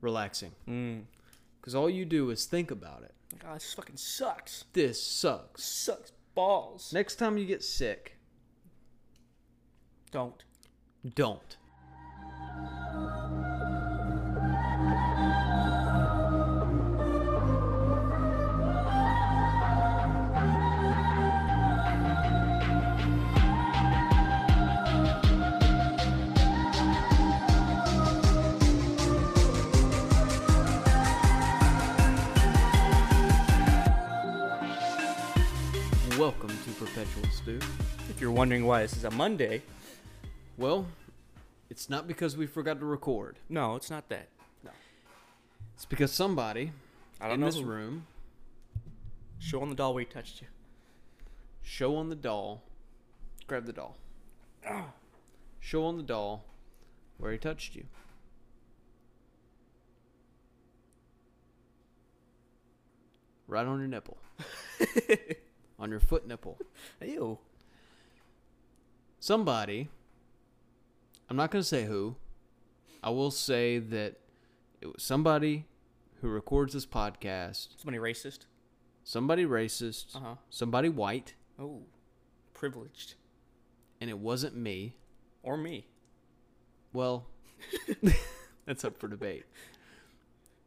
relaxing. 0.00 0.52
Mm. 0.68 1.02
Because 1.60 1.74
all 1.74 1.90
you 1.90 2.04
do 2.04 2.30
is 2.30 2.44
think 2.44 2.70
about 2.70 3.02
it. 3.02 3.14
God, 3.42 3.56
this 3.56 3.74
fucking 3.74 3.96
sucks. 3.96 4.64
This 4.72 5.02
sucks. 5.02 5.64
Sucks 5.64 6.12
balls. 6.34 6.92
Next 6.92 7.16
time 7.16 7.36
you 7.36 7.44
get 7.44 7.62
sick, 7.62 8.16
Don't. 10.10 10.42
don't. 11.14 11.56
Perpetual 36.98 37.30
Stew. 37.30 37.60
If 38.10 38.20
you're 38.20 38.32
wondering 38.32 38.66
why 38.66 38.82
this 38.82 38.96
is 38.96 39.04
a 39.04 39.10
Monday, 39.12 39.62
Well, 40.56 40.84
it's 41.70 41.88
not 41.88 42.08
because 42.08 42.36
we 42.36 42.48
forgot 42.48 42.80
to 42.80 42.86
record. 42.86 43.38
no, 43.48 43.76
it's 43.76 43.88
not 43.88 44.08
that. 44.08 44.26
No. 44.64 44.72
It's 45.76 45.84
because 45.84 46.10
somebody 46.10 46.72
I 47.20 47.26
don't 47.28 47.34
in 47.34 47.40
know. 47.42 47.46
this 47.46 47.60
room 47.60 48.06
Show 49.38 49.62
on 49.62 49.68
the 49.68 49.76
doll 49.76 49.94
where 49.94 50.00
he 50.02 50.10
touched 50.10 50.40
you. 50.40 50.48
show 51.62 51.94
on 51.94 52.08
the 52.08 52.16
doll. 52.16 52.62
Grab 53.46 53.66
the 53.66 53.72
doll. 53.72 53.96
Oh. 54.68 54.86
Show 55.60 55.84
on 55.84 55.98
the 55.98 56.02
doll 56.02 56.42
where 57.18 57.30
he 57.30 57.38
touched 57.38 57.76
you. 57.76 57.84
Right 63.46 63.66
on 63.66 63.78
your 63.78 63.88
nipple. 63.88 64.18
on 65.78 65.90
your 65.90 66.00
foot 66.00 66.26
nipple. 66.26 66.58
Ew. 67.02 67.38
Somebody, 69.20 69.88
I'm 71.28 71.36
not 71.36 71.50
going 71.50 71.62
to 71.62 71.68
say 71.68 71.84
who, 71.86 72.16
I 73.02 73.10
will 73.10 73.30
say 73.30 73.78
that 73.78 74.16
it 74.80 74.86
was 74.86 75.02
somebody 75.02 75.66
who 76.20 76.28
records 76.28 76.72
this 76.72 76.86
podcast, 76.86 77.68
Somebody 77.76 77.98
racist. 77.98 78.40
somebody 79.04 79.44
racist, 79.44 80.14
Uh 80.16 80.20
huh. 80.20 80.34
somebody 80.50 80.88
white, 80.88 81.34
Oh. 81.58 81.82
Privileged. 82.54 83.14
and 84.00 84.08
it 84.10 84.18
wasn't 84.18 84.56
me. 84.56 84.94
Or 85.42 85.56
me. 85.56 85.86
Well, 86.92 87.26
that's 88.66 88.84
up 88.84 88.98
for 88.98 89.08
debate. 89.08 89.44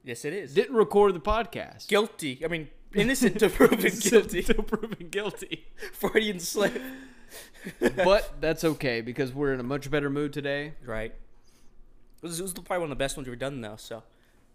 Yes, 0.03 0.25
it 0.25 0.33
is. 0.33 0.53
Didn't 0.53 0.75
record 0.75 1.13
the 1.13 1.19
podcast. 1.19 1.87
guilty. 1.87 2.41
I 2.43 2.47
mean, 2.47 2.69
innocent 2.95 3.39
to 3.39 3.49
proven 3.49 3.91
guilty. 3.99 4.43
to 4.43 4.53
proven 4.63 5.09
guilty. 5.09 5.65
Freudian 5.93 6.39
slip. 6.39 6.79
but 7.95 8.41
that's 8.41 8.63
okay 8.63 9.01
because 9.01 9.33
we're 9.33 9.53
in 9.53 9.59
a 9.59 9.63
much 9.63 9.89
better 9.89 10.09
mood 10.09 10.33
today. 10.33 10.73
Right. 10.85 11.13
This 12.21 12.39
was 12.41 12.53
probably 12.53 12.77
one 12.77 12.83
of 12.83 12.89
the 12.89 12.95
best 12.95 13.17
ones 13.17 13.27
we've 13.29 13.39
done, 13.39 13.61
though. 13.61 13.77
So 13.77 14.03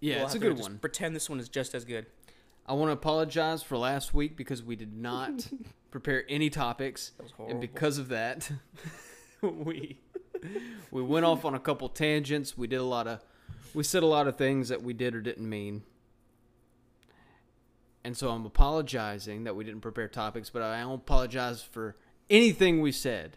Yeah, 0.01 0.17
we'll 0.17 0.25
it's 0.27 0.35
a 0.35 0.39
have 0.39 0.43
to 0.43 0.49
good 0.49 0.57
just 0.59 0.69
one. 0.71 0.79
Pretend 0.79 1.17
this 1.17 1.29
one 1.31 1.41
is 1.41 1.49
just 1.49 1.75
as 1.75 1.85
good. 1.85 2.07
I 2.67 2.73
want 2.75 2.89
to 2.89 2.93
apologize 2.93 3.63
for 3.63 3.77
last 3.79 4.13
week 4.13 4.37
because 4.37 4.63
we 4.63 4.75
did 4.77 4.93
not 4.93 5.49
prepare 5.91 6.25
any 6.29 6.51
topics, 6.51 7.13
That 7.17 7.23
was 7.39 7.51
and 7.51 7.61
because 7.61 7.97
of 7.99 8.09
that, 8.09 8.51
we 9.41 10.01
we 10.91 11.03
went 11.03 11.25
off 11.25 11.45
on 11.45 11.55
a 11.55 11.61
couple 11.61 11.89
tangents. 11.89 12.59
We 12.59 12.67
did 12.67 12.77
a 12.81 12.85
lot 12.85 13.07
of 13.07 13.21
we 13.73 13.85
said 13.85 14.03
a 14.03 14.07
lot 14.07 14.27
of 14.27 14.37
things 14.37 14.69
that 14.69 14.83
we 14.83 14.93
did 14.95 15.15
or 15.15 15.21
didn't 15.21 15.49
mean. 15.49 15.85
And 18.07 18.17
so 18.17 18.31
I'm 18.31 18.47
apologizing 18.47 19.43
that 19.45 19.57
we 19.57 19.65
didn't 19.65 19.81
prepare 19.81 20.07
topics, 20.07 20.49
but 20.49 20.63
I 20.63 20.79
don't 20.79 20.95
apologize 20.95 21.61
for 21.61 21.97
anything 22.31 22.81
we 22.81 22.93
said. 22.93 23.37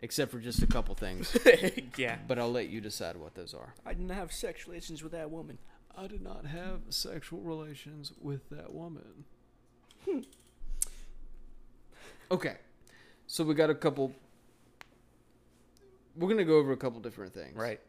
Except 0.00 0.32
for 0.32 0.38
just 0.38 0.62
a 0.62 0.66
couple 0.66 0.94
things. 0.94 1.36
yeah. 1.98 2.16
But 2.26 2.38
I'll 2.38 2.50
let 2.50 2.70
you 2.70 2.80
decide 2.80 3.18
what 3.18 3.34
those 3.34 3.52
are. 3.52 3.74
I 3.84 3.92
didn't 3.92 4.08
have 4.08 4.32
sex 4.32 4.66
relations 4.66 5.02
with 5.02 5.12
that 5.12 5.30
woman. 5.30 5.58
I 5.94 6.06
did 6.06 6.22
not 6.22 6.46
have 6.46 6.80
sexual 6.88 7.42
relations 7.42 8.14
with 8.18 8.48
that 8.48 8.72
woman. 8.72 9.26
okay. 12.30 12.56
So 13.26 13.44
we 13.44 13.54
got 13.54 13.68
a 13.68 13.74
couple 13.74 14.14
We're 16.16 16.28
going 16.28 16.38
to 16.38 16.44
go 16.44 16.56
over 16.56 16.72
a 16.72 16.78
couple 16.78 17.00
different 17.00 17.34
things. 17.34 17.54
Right. 17.54 17.80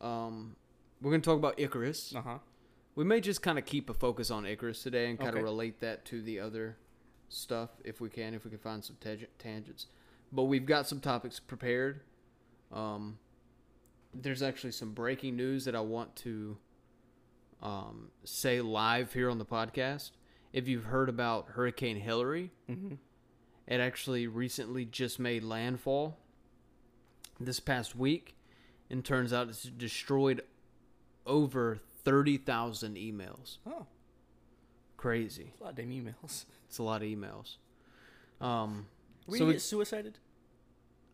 Um 0.00 0.54
we're 1.02 1.10
going 1.10 1.22
to 1.22 1.28
talk 1.28 1.38
about 1.38 1.58
Icarus. 1.58 2.14
Uh 2.14 2.22
huh. 2.22 2.38
We 2.94 3.04
may 3.04 3.20
just 3.20 3.42
kind 3.42 3.58
of 3.58 3.64
keep 3.64 3.90
a 3.90 3.94
focus 3.94 4.30
on 4.30 4.46
Icarus 4.46 4.82
today 4.82 5.08
and 5.10 5.18
kind 5.18 5.30
Okay. 5.30 5.38
of 5.40 5.44
relate 5.44 5.80
that 5.80 6.04
to 6.06 6.22
the 6.22 6.38
other 6.40 6.76
stuff 7.28 7.70
if 7.84 8.00
we 8.00 8.08
can, 8.08 8.34
if 8.34 8.44
we 8.44 8.50
can 8.50 8.58
find 8.60 8.84
some 8.84 8.96
tang- 9.00 9.26
tangents. 9.38 9.86
But 10.30 10.44
we've 10.44 10.66
got 10.66 10.86
some 10.86 11.00
topics 11.00 11.40
prepared. 11.40 12.02
Um, 12.72 13.18
there's 14.12 14.42
actually 14.42 14.70
some 14.72 14.92
breaking 14.92 15.34
news 15.36 15.64
that 15.64 15.74
I 15.74 15.80
want 15.80 16.14
to 16.16 16.56
um, 17.62 18.10
say 18.24 18.60
live 18.60 19.12
here 19.14 19.30
on 19.30 19.38
the 19.38 19.44
podcast. 19.46 20.10
If 20.52 20.68
you've 20.68 20.84
heard 20.84 21.08
about 21.08 21.48
Hurricane 21.50 21.96
Hillary, 21.96 22.52
Mhm. 22.68 22.98
it 23.66 23.80
actually 23.80 24.26
recently 24.26 24.84
just 24.84 25.18
made 25.18 25.42
landfall 25.42 26.18
this 27.40 27.58
past 27.60 27.96
week, 27.96 28.36
and 28.90 29.04
turns 29.04 29.32
out 29.32 29.48
it's 29.48 29.62
destroyed 29.64 30.42
over 31.26 31.80
30,000 32.04 32.96
emails. 32.96 33.58
Oh, 33.66 33.86
Crazy. 34.96 35.52
a 35.60 35.64
lot 35.64 35.70
of 35.70 35.76
damn 35.76 35.90
emails. 35.90 36.44
It's 36.66 36.78
a 36.78 36.82
lot 36.82 37.02
of 37.02 37.08
emails. 37.08 37.56
Um, 38.40 38.86
We 39.28 39.38
so 39.38 39.52
get 39.52 39.62
suicided. 39.62 40.18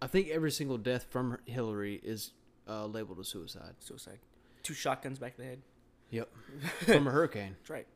I 0.01 0.06
think 0.06 0.28
every 0.28 0.51
single 0.51 0.78
death 0.78 1.06
from 1.11 1.37
Hillary 1.45 2.01
is 2.03 2.33
uh, 2.67 2.87
labeled 2.87 3.19
a 3.19 3.25
suicide. 3.25 3.75
Suicide. 3.81 4.19
Two 4.62 4.73
shotguns 4.73 5.19
back 5.19 5.34
to 5.37 5.43
the 5.43 5.47
head. 5.47 5.62
Yep. 6.11 6.28
from 6.87 7.07
a 7.07 7.11
hurricane. 7.11 7.57
That's 7.59 7.69
right. 7.71 7.87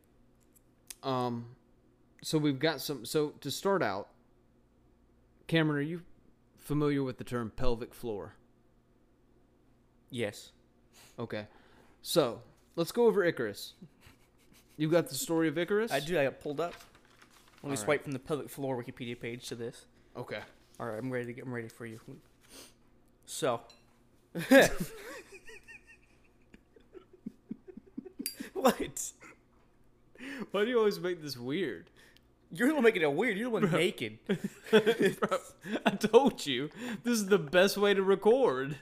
Um, 1.02 1.46
so 2.22 2.36
we've 2.36 2.58
got 2.58 2.82
some. 2.82 3.06
So 3.06 3.30
to 3.40 3.50
start 3.50 3.82
out, 3.82 4.08
Cameron, 5.46 5.78
are 5.78 5.82
you 5.88 6.02
familiar 6.58 7.02
with 7.02 7.16
the 7.16 7.24
term 7.24 7.50
pelvic 7.54 7.94
floor? 7.94 8.34
Yes. 10.10 10.52
Okay. 11.18 11.46
So 12.02 12.40
let's 12.76 12.92
go 12.92 13.06
over 13.06 13.24
Icarus. 13.24 13.74
You 14.76 14.88
got 14.88 15.08
the 15.08 15.14
story 15.14 15.48
of 15.48 15.56
Icarus? 15.56 15.92
I 15.92 16.00
do. 16.00 16.18
I 16.18 16.24
got 16.24 16.40
pulled 16.40 16.60
up. 16.60 16.74
Let 17.62 17.70
me 17.70 17.76
All 17.76 17.84
swipe 17.84 18.02
from 18.02 18.12
the 18.12 18.18
pelvic 18.18 18.50
floor 18.50 18.82
Wikipedia 18.82 19.18
page 19.18 19.48
to 19.48 19.54
this. 19.54 19.86
Okay. 20.16 20.40
All 20.78 20.86
right, 20.86 20.98
I'm 20.98 21.10
ready 21.10 21.26
to 21.26 21.32
get. 21.32 21.44
I'm 21.44 21.54
ready 21.54 21.68
for 21.68 21.86
you. 21.86 22.00
So. 23.26 23.60
what? 28.52 29.12
Why 30.50 30.64
do 30.64 30.70
you 30.70 30.78
always 30.78 30.98
make 30.98 31.22
this 31.22 31.36
weird? 31.36 31.90
You're 32.50 32.68
the 32.68 32.74
one 32.74 32.84
making 32.84 33.02
it 33.02 33.12
weird. 33.12 33.36
You're 33.36 33.50
the 33.50 33.50
one 33.50 33.70
naked. 33.70 34.18
Bro, 34.70 35.38
I 35.86 35.90
told 35.90 36.46
you 36.46 36.70
this 37.02 37.14
is 37.14 37.26
the 37.26 37.38
best 37.38 37.76
way 37.76 37.94
to 37.94 38.02
record. 38.02 38.76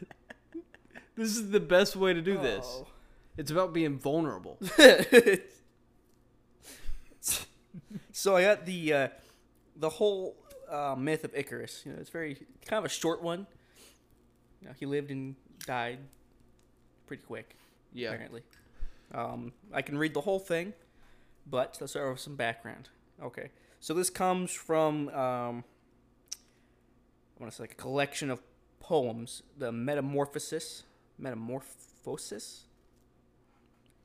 This 1.17 1.37
is 1.37 1.51
the 1.51 1.61
best 1.61 1.97
way 1.97 2.13
to 2.15 2.23
do 2.23 2.39
this. 2.39 2.67
Oh. 2.67 2.87
It's 3.37 3.51
about 3.51 3.73
being 3.73 3.99
vulnerable. 3.99 4.59
so 8.13 8.37
I 8.37 8.43
got 8.43 8.67
the 8.67 8.93
uh, 8.93 9.09
the 9.77 9.89
whole 9.89 10.37
uh, 10.71 10.95
myth 10.99 11.25
of 11.25 11.35
Icarus. 11.35 11.83
You 11.85 11.93
know, 11.93 11.99
it's 11.99 12.11
very 12.11 12.35
kind 12.67 12.79
of 12.79 12.85
a 12.85 12.91
short 12.91 13.23
one. 13.23 13.47
You 14.61 14.69
know, 14.69 14.75
he 14.79 14.87
lived 14.87 15.11
and 15.11 15.35
died 15.67 15.99
pretty 17.07 17.23
quick. 17.23 17.57
Yeah. 17.93 18.11
Apparently, 18.11 18.43
um, 19.15 19.53
I 19.73 19.83
can 19.83 19.97
read 19.99 20.15
the 20.15 20.21
whole 20.21 20.39
thing, 20.39 20.75
but 21.47 21.79
let's 21.81 21.93
start 21.93 22.11
with 22.11 22.21
some 22.21 22.37
background. 22.37 22.91
Okay, 23.23 23.51
so 23.81 23.95
this 23.95 24.11
comes 24.11 24.51
from 24.53 25.09
um, 25.09 25.65
I 27.37 27.41
want 27.41 27.51
to 27.51 27.57
say 27.57 27.63
like 27.65 27.73
a 27.73 27.77
collection 27.77 28.31
of 28.31 28.43
poems, 28.79 29.43
the 29.57 29.73
Metamorphosis, 29.73 30.85
Metamorphosis. 31.19 32.65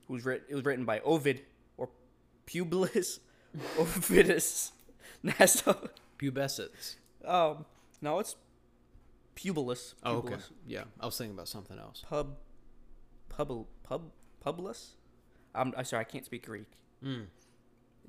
Who's 0.08 0.26
writ- 0.26 0.44
it 0.50 0.56
was 0.56 0.64
written 0.66 0.86
by 0.86 1.00
Ovid 1.02 1.42
or 1.78 1.90
Publius 2.46 3.20
Ovidus 3.78 4.72
Naso. 5.24 5.90
Pubescence. 6.20 6.96
Um, 7.26 7.66
no, 8.02 8.20
it's 8.20 8.36
Publius. 9.36 9.94
Oh, 10.04 10.18
okay. 10.18 10.36
Yeah, 10.66 10.84
I 11.00 11.06
was 11.06 11.18
thinking 11.18 11.36
about 11.36 11.48
something 11.48 11.78
else. 11.78 12.04
Pub, 12.10 12.36
pub, 13.30 13.66
pub, 13.84 14.12
Publius. 14.44 14.96
I'm, 15.54 15.74
I'm 15.78 15.86
sorry, 15.86 16.02
I 16.02 16.04
can't 16.06 16.26
speak 16.26 16.46
Greek. 16.46 16.68
Mm. 17.04 17.26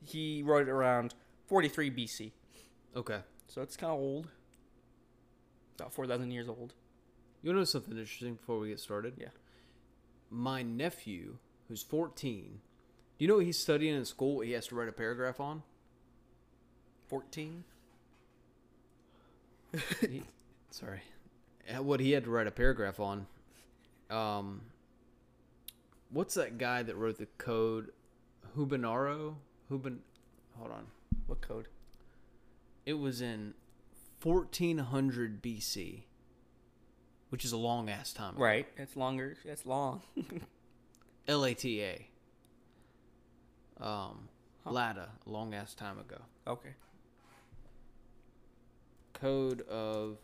He 0.05 0.43
wrote 0.43 0.69
it 0.69 0.71
around 0.71 1.15
43 1.49 1.91
BC, 1.91 2.33
Okay. 2.97 3.19
so 3.49 3.61
it's 3.63 3.77
kind 3.77 3.93
of 3.93 3.99
old. 3.99 4.29
About 5.79 5.93
4,000 5.93 6.31
years 6.31 6.49
old. 6.49 6.75
You 7.43 7.53
know 7.53 7.65
something 7.65 7.93
interesting 7.97 8.35
before 8.35 8.59
we 8.59 8.69
get 8.71 8.81
started? 8.81 9.15
Yeah. 9.19 9.29
my 10.31 10.63
nephew, 10.63 11.37
who's 11.69 11.83
14, 11.83 12.61
do 13.19 13.25
you 13.25 13.29
know 13.29 13.37
what 13.37 13.45
he's 13.45 13.59
studying 13.59 13.95
in 13.95 14.05
school? 14.05 14.37
What 14.37 14.47
he 14.47 14.53
has 14.53 14.67
to 14.69 14.75
write 14.75 14.89
a 14.89 14.93
paragraph 14.93 15.41
on? 15.41 15.63
14. 17.09 17.65
He- 20.01 20.23
sorry, 20.71 21.01
Uh, 21.69 21.83
what 21.83 22.01
he 22.01 22.13
had 22.13 22.25
to 22.25 22.31
write 22.31 22.47
a 22.47 22.51
paragraph 22.51 22.99
on. 23.01 23.27
Um, 24.11 24.63
what's 26.11 26.35
that 26.35 26.57
guy 26.59 26.83
that 26.83 26.97
wrote 26.97 27.19
the 27.19 27.27
code? 27.37 27.91
Hubinaro. 28.57 29.35
Hubin. 29.69 30.01
Hold 30.57 30.71
on. 30.73 30.87
What 31.27 31.43
code? 31.43 31.69
It 32.87 32.95
was 32.95 33.21
in 33.21 33.53
1400 34.23 35.43
BC, 35.43 36.05
which 37.29 37.45
is 37.45 37.53
a 37.53 37.59
long 37.59 37.91
ass 37.91 38.15
time. 38.15 38.35
ago. 38.37 38.43
Right. 38.43 38.67
It's 38.79 38.97
longer. 38.97 39.37
It's 39.45 39.67
long. 39.67 40.01
LATA. 41.29 41.99
Um, 43.81 44.29
Huh. 44.65 44.73
Lada, 44.73 45.09
a 45.27 45.31
long 45.31 45.55
ass 45.55 45.75
time 45.75 45.99
ago. 45.99 46.17
okay. 46.47 46.75
Code 49.15 49.63
of 49.63 50.19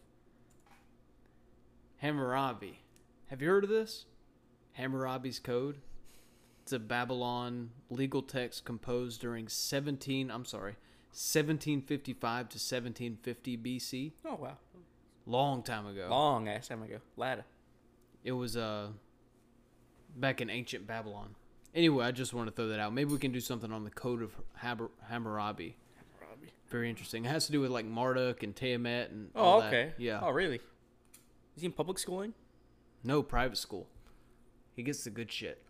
Hammurabi. 1.98 2.80
Have 3.28 3.40
you 3.42 3.48
heard 3.48 3.64
of 3.64 3.70
this? 3.70 4.06
Hammurabi's 4.72 5.38
Code. 5.38 5.78
It's 6.62 6.72
a 6.72 6.78
Babylon 6.78 7.70
legal 7.90 8.22
text 8.22 8.64
composed 8.64 9.20
during 9.20 9.48
17. 9.48 10.30
I'm 10.30 10.44
sorry, 10.44 10.72
1755 11.12 12.48
to 12.48 12.56
1750 12.56 13.56
BC. 13.58 14.12
Oh 14.24 14.34
wow. 14.36 14.56
Long 15.26 15.62
time 15.62 15.86
ago. 15.86 16.06
Long 16.10 16.48
ass 16.48 16.68
time 16.68 16.82
ago. 16.82 16.98
Ladder. 17.16 17.44
It 18.22 18.32
was 18.32 18.56
uh 18.56 18.88
back 20.16 20.40
in 20.40 20.50
ancient 20.50 20.86
Babylon. 20.86 21.34
Anyway, 21.74 22.04
I 22.04 22.12
just 22.12 22.32
want 22.34 22.46
to 22.48 22.52
throw 22.54 22.68
that 22.68 22.78
out. 22.78 22.92
Maybe 22.94 23.10
we 23.12 23.18
can 23.18 23.32
do 23.32 23.40
something 23.40 23.72
on 23.72 23.82
the 23.84 23.90
Code 23.90 24.22
of 24.22 24.30
Habur- 24.62 24.90
Hammurabi. 25.08 25.76
Robbie. 26.20 26.52
Very 26.68 26.88
interesting. 26.88 27.24
It 27.24 27.28
has 27.28 27.46
to 27.46 27.52
do 27.52 27.60
with 27.60 27.70
like 27.70 27.84
Marduk 27.84 28.42
and 28.42 28.54
Tiamat 28.54 29.10
and 29.10 29.30
Oh, 29.34 29.42
all 29.42 29.60
that. 29.60 29.68
okay. 29.68 29.92
Yeah. 29.98 30.20
Oh, 30.22 30.30
really? 30.30 30.56
Is 31.56 31.60
he 31.62 31.66
in 31.66 31.72
public 31.72 31.98
schooling? 31.98 32.32
No 33.02 33.22
private 33.22 33.56
school. 33.58 33.88
He 34.76 34.82
gets 34.82 35.02
the 35.04 35.10
good 35.10 35.30
shit. 35.32 35.62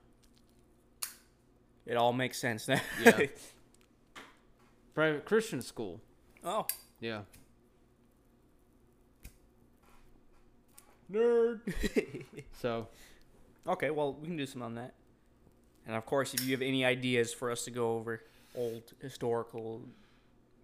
It 1.87 1.97
all 1.97 2.13
makes 2.13 2.39
sense 2.39 2.69
now. 2.69 2.81
Yeah. 3.03 3.21
Private 4.95 5.25
Christian 5.25 5.61
school. 5.61 6.01
oh. 6.45 6.67
Yeah. 7.01 7.23
Nerd. 11.13 11.61
so, 12.61 12.89
Okay, 13.67 13.91
well, 13.91 14.15
we 14.15 14.27
can 14.27 14.37
do 14.37 14.47
some 14.47 14.63
on 14.63 14.75
that. 14.75 14.95
And 15.87 15.97
of 15.97 16.07
course, 16.07 16.35
if 16.35 16.45
you 16.45 16.53
have 16.53 16.63
any 16.63 16.85
ideas 16.85 17.33
for 17.33 17.51
us 17.51 17.65
to 17.65 17.71
go 17.71 17.97
over 17.97 18.23
old 18.55 18.93
historical 19.01 19.83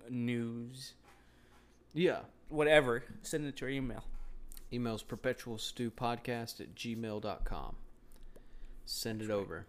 news, 0.08 0.94
yeah. 1.92 2.20
whatever, 2.48 3.04
send 3.22 3.46
it 3.46 3.56
to 3.56 3.66
our 3.66 3.70
email. 3.70 4.04
Emails 4.72 5.04
perpetualstewpodcast 5.04 6.60
at 6.60 6.74
gmail.com. 6.74 7.76
Send 8.86 9.22
it 9.22 9.30
over. 9.30 9.66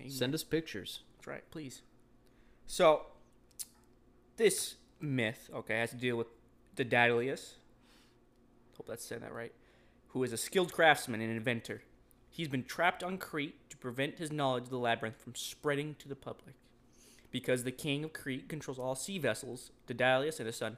Amen. 0.00 0.10
Send 0.10 0.34
us 0.34 0.44
pictures. 0.44 1.00
That's 1.16 1.26
right, 1.26 1.50
please. 1.50 1.82
So, 2.66 3.06
this 4.36 4.76
myth, 5.00 5.50
okay, 5.54 5.78
has 5.78 5.90
to 5.90 5.96
deal 5.96 6.16
with 6.16 6.28
Daedalus. 6.76 7.56
Hope 8.76 8.86
that's 8.86 9.04
saying 9.04 9.20
that 9.20 9.34
right. 9.34 9.52
Who 10.08 10.22
is 10.24 10.32
a 10.32 10.36
skilled 10.36 10.72
craftsman 10.72 11.20
and 11.20 11.30
inventor. 11.30 11.82
He's 12.30 12.48
been 12.48 12.64
trapped 12.64 13.02
on 13.02 13.18
Crete 13.18 13.68
to 13.70 13.76
prevent 13.76 14.18
his 14.18 14.30
knowledge 14.30 14.64
of 14.64 14.70
the 14.70 14.78
labyrinth 14.78 15.20
from 15.20 15.34
spreading 15.34 15.96
to 15.98 16.08
the 16.08 16.14
public. 16.14 16.54
Because 17.30 17.64
the 17.64 17.72
king 17.72 18.04
of 18.04 18.12
Crete 18.12 18.48
controls 18.48 18.78
all 18.78 18.94
sea 18.94 19.18
vessels, 19.18 19.72
Daedalus 19.86 20.38
and 20.38 20.46
his 20.46 20.56
son, 20.56 20.76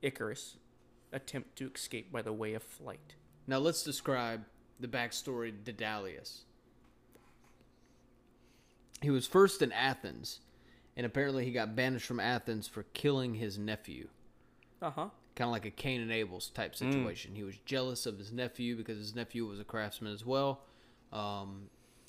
Icarus, 0.00 0.56
attempt 1.12 1.56
to 1.56 1.70
escape 1.74 2.10
by 2.10 2.22
the 2.22 2.32
way 2.32 2.54
of 2.54 2.62
flight. 2.62 3.14
Now 3.46 3.58
let's 3.58 3.82
describe 3.82 4.44
the 4.80 4.88
backstory 4.88 5.52
to 5.64 5.72
Daedalus. 5.72 6.44
He 9.00 9.10
was 9.10 9.26
first 9.26 9.62
in 9.62 9.72
Athens, 9.72 10.40
and 10.96 11.04
apparently 11.04 11.44
he 11.44 11.52
got 11.52 11.74
banished 11.74 12.06
from 12.06 12.20
Athens 12.20 12.68
for 12.68 12.84
killing 12.94 13.34
his 13.34 13.58
nephew. 13.58 14.08
Uh 14.80 14.90
huh. 14.90 15.08
Kind 15.34 15.48
of 15.48 15.52
like 15.52 15.66
a 15.66 15.70
Cain 15.70 16.00
and 16.00 16.12
Abel's 16.12 16.50
type 16.50 16.74
situation. 16.74 17.34
He 17.34 17.42
was 17.42 17.56
jealous 17.64 18.06
of 18.06 18.18
his 18.18 18.32
nephew 18.32 18.76
because 18.76 18.98
his 18.98 19.14
nephew 19.14 19.46
was 19.46 19.58
a 19.58 19.64
craftsman 19.64 20.12
as 20.12 20.26
well. 20.26 20.60
Um, 21.12 21.68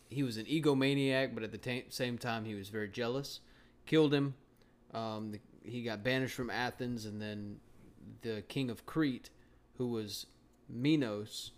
he 0.10 0.24
was 0.24 0.38
an 0.38 0.46
egomaniac, 0.46 1.34
but 1.34 1.44
at 1.44 1.52
the 1.52 1.58
ta- 1.58 1.88
same 1.90 2.18
time, 2.18 2.46
he 2.46 2.56
was 2.56 2.70
very 2.70 2.88
jealous. 2.88 3.40
Killed 3.86 4.14
him. 4.14 4.36
Um, 4.94 5.32
the, 5.32 5.40
he 5.64 5.84
got 5.84 6.04
banished 6.04 6.36
from 6.36 6.50
Athens, 6.50 7.06
and 7.06 7.22
then 7.22 7.58
the 8.22 8.44
king 8.48 8.70
of 8.70 8.86
Crete, 8.86 9.30
who 9.78 9.88
was 9.88 10.28
Minos, 10.70 11.52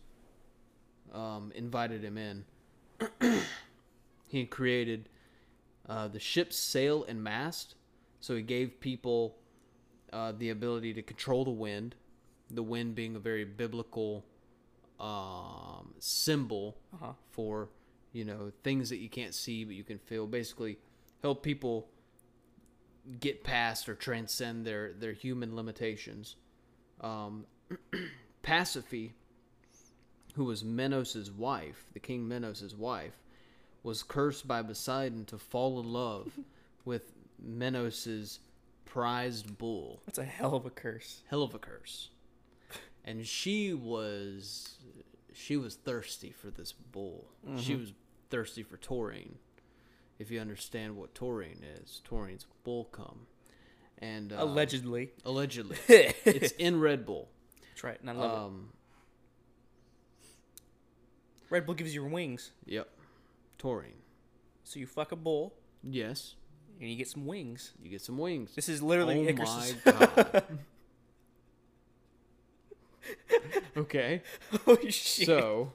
um, 1.14 1.52
invited 1.56 2.04
him 2.04 2.18
in. 2.18 2.46
he 4.28 4.46
created 4.46 5.10
uh, 5.88 6.08
the 6.08 6.20
ship's 6.20 6.58
sail 6.58 7.04
and 7.08 7.24
mast, 7.24 7.76
so 8.20 8.36
he 8.36 8.42
gave 8.42 8.80
people 8.80 9.36
uh, 10.14 10.32
the 10.38 10.50
ability 10.50 10.94
to 10.94 11.02
control 11.02 11.44
the 11.44 11.52
wind. 11.52 11.96
The 12.50 12.64
wind 12.64 12.96
being 12.96 13.16
a 13.16 13.20
very 13.20 13.44
biblical 13.44 14.24
um, 15.00 15.94
symbol 16.00 16.78
Uh 16.94 16.98
huh. 17.08 17.14
for 17.32 17.70
you 18.14 18.24
know 18.26 18.52
things 18.64 18.90
that 18.90 18.98
you 18.98 19.10
can't 19.10 19.34
see 19.34 19.64
but 19.64 19.76
you 19.76 19.84
can 19.84 20.00
feel. 20.00 20.28
Basically, 20.28 20.78
help 21.22 21.44
people 21.44 21.88
get 23.20 23.44
past 23.44 23.88
or 23.90 23.96
transcend 23.96 24.66
their 24.66 24.94
their 24.94 25.14
human 25.14 25.56
limitations. 25.56 26.36
Um, 27.02 27.46
Pasiphae, 28.44 29.12
who 30.36 30.46
was 30.46 30.64
Menos's 30.64 31.32
wife, 31.32 31.86
the 31.94 32.00
king 32.00 32.28
Menos's 32.28 32.76
wife, 32.76 33.14
was 33.84 34.04
cursed 34.04 34.48
by 34.48 34.62
Poseidon 34.62 35.26
to 35.26 35.38
fall 35.38 35.80
in 35.80 35.92
love 35.92 36.32
with 36.86 37.12
Menos's 37.44 38.40
prized 38.86 39.58
bull. 39.58 40.02
That's 40.06 40.20
a 40.20 40.24
hell 40.24 40.56
of 40.56 40.66
a 40.66 40.70
curse. 40.70 41.22
Hell 41.30 41.44
of 41.44 41.54
a 41.54 41.60
curse. 41.60 42.10
And 43.04 43.26
she 43.28 43.74
was 43.74 44.78
she 45.38 45.58
was 45.58 45.76
thirsty 45.76 46.32
for 46.32 46.50
this 46.50 46.72
bull. 46.72 47.28
She 47.58 47.76
was 47.76 47.94
thirsty 48.30 48.64
for 48.64 48.78
taurine. 48.78 49.36
If 50.18 50.32
you 50.32 50.40
understand 50.40 50.96
what 50.96 51.14
taurine 51.14 51.62
is, 51.82 52.02
taurine's 52.06 52.46
bull 52.64 52.86
cum. 52.86 53.28
And 54.00 54.32
uh, 54.34 54.38
Allegedly. 54.40 55.12
allegedly, 55.26 55.78
it's 55.88 56.52
in 56.54 56.80
Red 56.80 57.06
Bull. 57.06 57.30
That's 57.72 57.84
right, 57.84 58.00
and 58.00 58.10
I 58.10 58.14
love 58.14 58.32
it. 58.32 58.38
Um, 58.46 58.70
Red 61.50 61.66
Bull 61.66 61.76
gives 61.76 61.94
you 61.94 62.04
wings. 62.06 62.52
yep, 62.66 62.90
taurine. 63.58 63.94
So 64.64 64.80
you 64.80 64.88
fuck 64.88 65.12
a 65.12 65.16
bull 65.16 65.54
Yes, 65.84 66.36
and 66.80 66.90
you 66.90 66.96
get 66.96 67.08
some 67.08 67.26
wings. 67.26 67.74
you 67.82 67.90
get 67.90 68.02
some 68.02 68.18
wings. 68.18 68.56
This 68.56 68.68
is 68.70 68.82
literally 68.82 69.20
oh 69.30 69.34
my 69.34 69.92
god. 69.92 70.44
okay, 73.78 74.22
Holy 74.66 74.92
shit. 74.92 75.26
so 75.28 75.72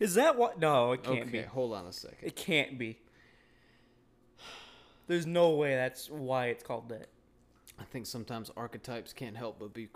is 0.00 0.14
that 0.14 0.36
what? 0.36 0.58
No, 0.60 0.92
it 0.92 1.02
can't 1.02 1.20
okay, 1.28 1.30
be. 1.30 1.42
hold 1.42 1.72
on 1.74 1.86
a 1.86 1.92
second. 1.92 2.18
It 2.22 2.36
can't 2.36 2.78
be. 2.78 2.98
There's 5.06 5.26
no 5.26 5.50
way 5.50 5.74
that's 5.74 6.08
why 6.10 6.46
it's 6.46 6.62
called 6.62 6.88
that. 6.90 7.08
I 7.78 7.84
think 7.84 8.06
sometimes 8.06 8.50
archetypes 8.56 9.12
can't 9.12 9.36
help 9.36 9.58
but 9.58 9.72
be 9.72 9.88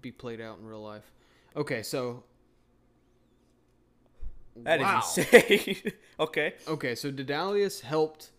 be 0.00 0.10
played 0.12 0.40
out 0.40 0.58
in 0.58 0.64
real 0.66 0.82
life. 0.82 1.12
Okay, 1.56 1.82
so 1.82 2.22
That 4.56 4.80
is 4.80 4.84
Wow. 4.84 4.96
insane. 5.04 5.92
okay. 6.20 6.54
Okay, 6.66 6.94
so 6.94 7.10
Daedalus 7.10 7.80
helped 7.80 8.30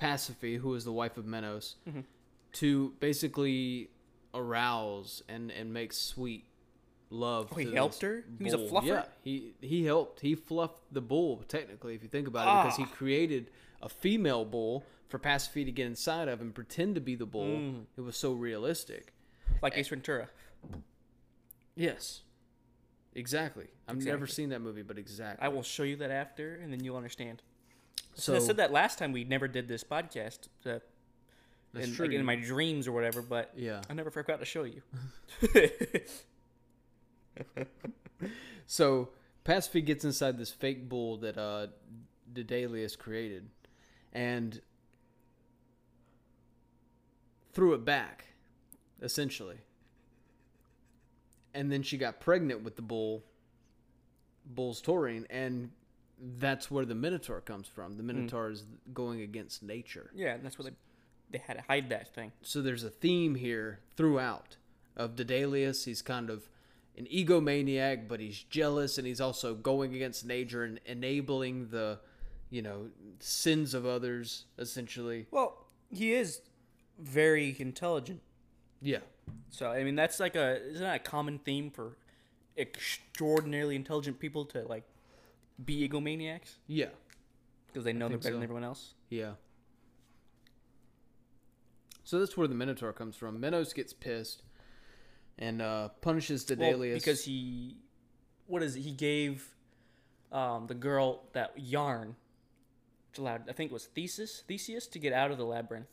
Pasiphae, 0.00 0.58
who 0.58 0.70
was 0.70 0.84
the 0.84 0.92
wife 0.92 1.16
of 1.16 1.24
Menos, 1.24 1.74
Mm-hmm. 1.88 2.00
to 2.52 2.92
basically 3.00 3.90
arouse 4.34 5.22
and 5.28 5.50
and 5.50 5.72
make 5.72 5.92
sweet 5.92 6.44
love. 7.10 7.48
Oh, 7.52 7.56
he 7.56 7.72
helped 7.72 8.02
her? 8.02 8.24
He 8.38 8.44
was 8.44 8.54
a 8.54 8.58
fluffer? 8.58 8.86
Yeah, 8.86 9.04
he 9.22 9.54
he 9.60 9.84
helped. 9.84 10.20
He 10.20 10.34
fluffed 10.34 10.82
the 10.92 11.00
bull 11.00 11.42
technically, 11.48 11.94
if 11.94 12.02
you 12.02 12.08
think 12.08 12.26
about 12.28 12.46
it, 12.48 12.64
because 12.64 12.76
he 12.76 12.84
Ah. 12.84 12.94
created 12.94 13.50
a 13.82 13.88
female 13.88 14.44
bull 14.44 14.84
for 15.08 15.18
Pasiphae 15.18 15.64
to 15.64 15.72
get 15.72 15.86
inside 15.86 16.28
of 16.28 16.40
and 16.40 16.54
pretend 16.54 16.94
to 16.96 17.00
be 17.00 17.14
the 17.14 17.26
bull. 17.26 17.46
Mm. 17.58 17.84
It 17.96 18.00
was 18.00 18.16
so 18.16 18.32
realistic. 18.32 19.12
Like 19.62 19.76
Ace 19.76 19.88
Ventura. 19.88 20.28
Yes, 21.74 22.22
exactly. 23.14 23.66
I've 23.86 24.02
never 24.02 24.26
seen 24.26 24.48
that 24.48 24.60
movie, 24.60 24.82
but 24.82 24.98
exactly. 24.98 25.44
I 25.44 25.48
will 25.48 25.62
show 25.62 25.82
you 25.82 25.96
that 25.96 26.10
after, 26.10 26.54
and 26.56 26.72
then 26.72 26.82
you'll 26.82 26.96
understand. 26.96 27.42
so 28.14 28.34
I 28.34 28.38
said 28.38 28.56
that 28.56 28.72
last 28.72 28.98
time 28.98 29.12
we 29.12 29.24
never 29.24 29.46
did 29.46 29.68
this 29.68 29.84
podcast. 29.84 30.48
Uh, 30.64 30.78
that's 31.72 31.88
in, 31.88 31.94
true. 31.94 32.06
Like 32.06 32.14
in 32.16 32.24
my 32.24 32.36
dreams 32.36 32.88
or 32.88 32.92
whatever, 32.92 33.20
but 33.22 33.52
yeah. 33.54 33.82
I 33.90 33.92
never 33.94 34.10
forgot 34.10 34.40
to 34.40 34.46
show 34.46 34.64
you. 34.64 34.82
So 38.66 39.10
Pasiphae 39.44 39.84
gets 39.84 40.04
inside 40.04 40.38
this 40.38 40.50
fake 40.50 40.88
bull 40.88 41.18
that 41.18 41.38
uh, 41.38 41.68
Daedalus 42.32 42.96
created, 42.96 43.48
and 44.12 44.60
threw 47.52 47.74
it 47.74 47.84
back, 47.84 48.26
essentially. 49.00 49.58
And 51.54 51.70
then 51.72 51.82
she 51.82 51.96
got 51.96 52.20
pregnant 52.20 52.62
with 52.64 52.76
the 52.76 52.82
bull, 52.82 53.24
bull's 54.44 54.80
taurine, 54.80 55.26
and 55.30 55.70
that's 56.38 56.70
where 56.70 56.84
the 56.84 56.94
Minotaur 56.94 57.40
comes 57.40 57.68
from. 57.68 57.96
The 57.96 58.02
Minotaur 58.02 58.50
is 58.50 58.64
going 58.92 59.20
against 59.20 59.62
nature. 59.62 60.10
Yeah, 60.14 60.34
and 60.34 60.44
that's 60.44 60.58
where 60.58 60.70
they 60.70 60.76
they 61.30 61.38
had 61.38 61.54
to 61.54 61.62
hide 61.66 61.88
that 61.90 62.14
thing. 62.14 62.32
So 62.42 62.62
there's 62.62 62.84
a 62.84 62.90
theme 62.90 63.34
here 63.34 63.80
throughout 63.96 64.56
of 64.96 65.16
Daedalus. 65.16 65.84
He's 65.84 66.02
kind 66.02 66.30
of 66.30 66.48
an 66.96 67.06
egomaniac, 67.06 68.08
but 68.08 68.20
he's 68.20 68.42
jealous, 68.42 68.98
and 68.98 69.06
he's 69.06 69.20
also 69.20 69.54
going 69.54 69.94
against 69.94 70.24
nature 70.24 70.64
and 70.64 70.80
enabling 70.86 71.68
the, 71.68 71.98
you 72.50 72.62
know, 72.62 72.88
sins 73.20 73.74
of 73.74 73.84
others. 73.86 74.44
Essentially, 74.58 75.26
Well, 75.30 75.66
he 75.90 76.12
is 76.14 76.40
very 76.98 77.54
intelligent. 77.58 78.20
yeah, 78.80 79.00
So 79.50 79.70
I 79.70 79.84
mean, 79.84 79.94
that's 79.96 80.18
like 80.20 80.36
a 80.36 80.62
isn't 80.70 80.82
that 80.82 80.96
a 80.96 80.98
common 81.10 81.38
theme 81.38 81.70
for 81.70 81.96
extraordinarily 82.56 83.76
intelligent 83.76 84.18
people 84.18 84.46
to 84.46 84.62
like 84.62 84.84
be 85.62 85.86
egomaniacs 85.86 86.54
yeah, 86.66 86.86
because 87.66 87.84
they 87.84 87.92
know 87.92 88.08
they're 88.08 88.16
better 88.16 88.30
so. 88.30 88.34
than 88.34 88.42
everyone 88.42 88.64
else. 88.64 88.94
yeah. 89.10 89.32
So 92.04 92.20
that's 92.20 92.36
where 92.36 92.46
the 92.46 92.54
Minotaur 92.54 92.92
comes 92.92 93.16
from. 93.16 93.40
Minos 93.40 93.72
gets 93.72 93.92
pissed 93.92 94.42
and 95.38 95.60
uh, 95.62 95.88
punishes 96.00 96.46
Well, 96.48 96.58
Daedalus 96.58 96.94
because 96.94 97.24
he, 97.24 97.76
what 98.46 98.62
is 98.62 98.76
it? 98.76 98.80
He 98.80 98.92
gave 98.92 99.46
um, 100.32 100.66
the 100.66 100.74
girl 100.74 101.24
that 101.32 101.52
yarn, 101.56 102.16
which 103.10 103.18
allowed 103.18 103.48
I 103.48 103.52
think 103.52 103.70
it 103.70 103.74
was 103.74 103.86
Theseus, 103.86 104.42
Theseus 104.46 104.86
to 104.88 104.98
get 104.98 105.12
out 105.12 105.30
of 105.30 105.38
the 105.38 105.44
labyrinth, 105.44 105.88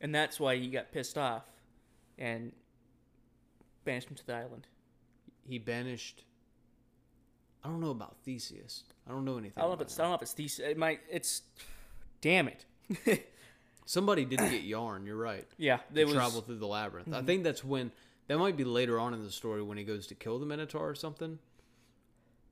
and 0.00 0.14
that's 0.14 0.38
why 0.40 0.56
he 0.56 0.68
got 0.68 0.92
pissed 0.92 1.16
off, 1.18 1.44
and 2.18 2.52
banished 3.84 4.08
him 4.08 4.16
to 4.16 4.26
the 4.26 4.34
island. 4.34 4.66
he 5.46 5.58
banished. 5.58 6.24
I 7.62 7.68
don't 7.68 7.80
know 7.80 7.90
about 7.90 8.16
Theseus. 8.24 8.84
I 9.08 9.10
don't 9.10 9.24
know 9.24 9.38
anything. 9.38 9.54
I 9.56 9.62
don't 9.62 9.70
know 9.70 9.74
if 9.76 9.80
it's. 9.80 9.98
I 9.98 10.02
don't 10.02 10.10
know 10.10 10.16
if 10.16 10.22
it's 10.22 10.32
Theseus. 10.32 10.68
It 10.68 10.76
might. 10.76 11.00
It's, 11.10 11.42
damn 12.20 12.48
it. 12.48 12.66
Somebody 13.86 14.24
didn't 14.24 14.50
get 14.50 14.62
yarn. 14.62 15.06
You're 15.06 15.16
right. 15.16 15.46
yeah, 15.56 15.78
they 15.90 16.04
was. 16.04 16.14
travel 16.14 16.40
through 16.42 16.58
the 16.58 16.66
labyrinth. 16.66 17.12
I 17.12 17.22
think 17.22 17.42
that's 17.44 17.62
when 17.64 17.90
that 18.26 18.38
might 18.38 18.56
be 18.56 18.64
later 18.64 18.98
on 18.98 19.14
in 19.14 19.22
the 19.22 19.30
story 19.30 19.62
when 19.62 19.78
he 19.78 19.84
goes 19.84 20.06
to 20.08 20.14
kill 20.14 20.38
the 20.38 20.46
Minotaur 20.46 20.88
or 20.88 20.94
something. 20.94 21.38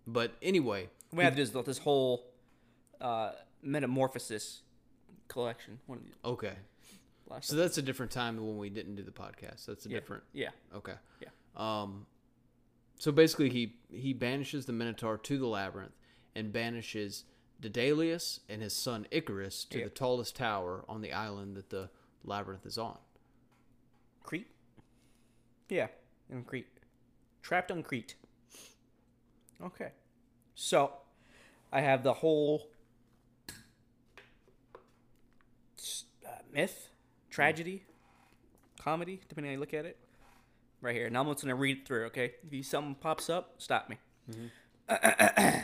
But 0.07 0.33
anyway, 0.43 0.89
We 1.13 1.25
have 1.25 1.37
this 1.37 1.51
this 1.51 1.79
whole 1.79 2.27
uh, 3.01 3.33
metamorphosis 3.63 4.63
collection. 5.29 5.79
One 5.87 5.99
of 5.99 6.05
the 6.05 6.29
okay. 6.29 6.55
So 7.41 7.57
that's 7.57 7.79
a 7.79 7.83
different 7.83 8.13
time 8.13 8.37
than 8.37 8.47
when 8.47 8.59
we 8.59 8.69
didn't 8.69 8.97
do 8.97 9.03
the 9.03 9.11
podcast. 9.11 9.65
That's 9.65 9.87
a 9.87 9.89
yeah, 9.89 9.99
different. 9.99 10.23
Yeah. 10.35 10.51
Okay. 10.75 10.93
Yeah. 11.21 11.29
Um. 11.57 12.07
So 12.99 13.11
basically, 13.11 13.49
he 13.49 13.77
he 13.91 14.13
banishes 14.13 14.67
the 14.67 14.73
Minotaur 14.73 15.17
to 15.17 15.39
the 15.39 15.47
labyrinth 15.47 15.95
and 16.35 16.53
banishes 16.53 17.25
Daedalus 17.61 18.41
and 18.49 18.61
his 18.61 18.75
son 18.75 19.07
Icarus 19.11 19.65
to 19.67 19.79
Yeah. 19.79 19.85
the 19.85 19.91
tallest 19.91 20.37
tower 20.37 20.85
on 20.89 21.01
the 21.01 21.13
island 21.13 21.57
that 21.57 21.71
the 21.71 21.89
labyrinth 22.25 22.67
is 22.67 22.77
on. 22.77 22.99
Crete? 24.25 24.49
Yeah, 25.69 25.89
in 26.31 26.45
Crete. 26.45 26.67
Trapped 27.43 27.71
on 27.71 27.83
Crete. 27.83 28.15
Okay. 29.63 29.93
So, 30.55 30.93
I 31.73 31.81
have 31.81 32.03
the 32.03 32.13
whole 32.13 32.69
uh, 36.27 36.31
myth, 36.53 36.89
tragedy, 37.31 37.85
comedy, 38.79 39.21
depending 39.29 39.51
on 39.51 39.53
how 39.53 39.57
you 39.57 39.61
look 39.61 39.75
at 39.75 39.87
it, 39.87 39.97
right 40.81 40.95
here. 40.95 41.09
Now 41.09 41.21
I'm 41.23 41.29
just 41.29 41.43
going 41.43 41.49
to 41.49 41.61
read 41.61 41.79
it 41.79 41.87
through, 41.87 42.07
okay? 42.07 42.33
If 42.47 42.53
you, 42.53 42.63
something 42.63 42.95
pops 42.95 43.31
up, 43.31 43.55
stop 43.59 43.89
me. 43.89 43.97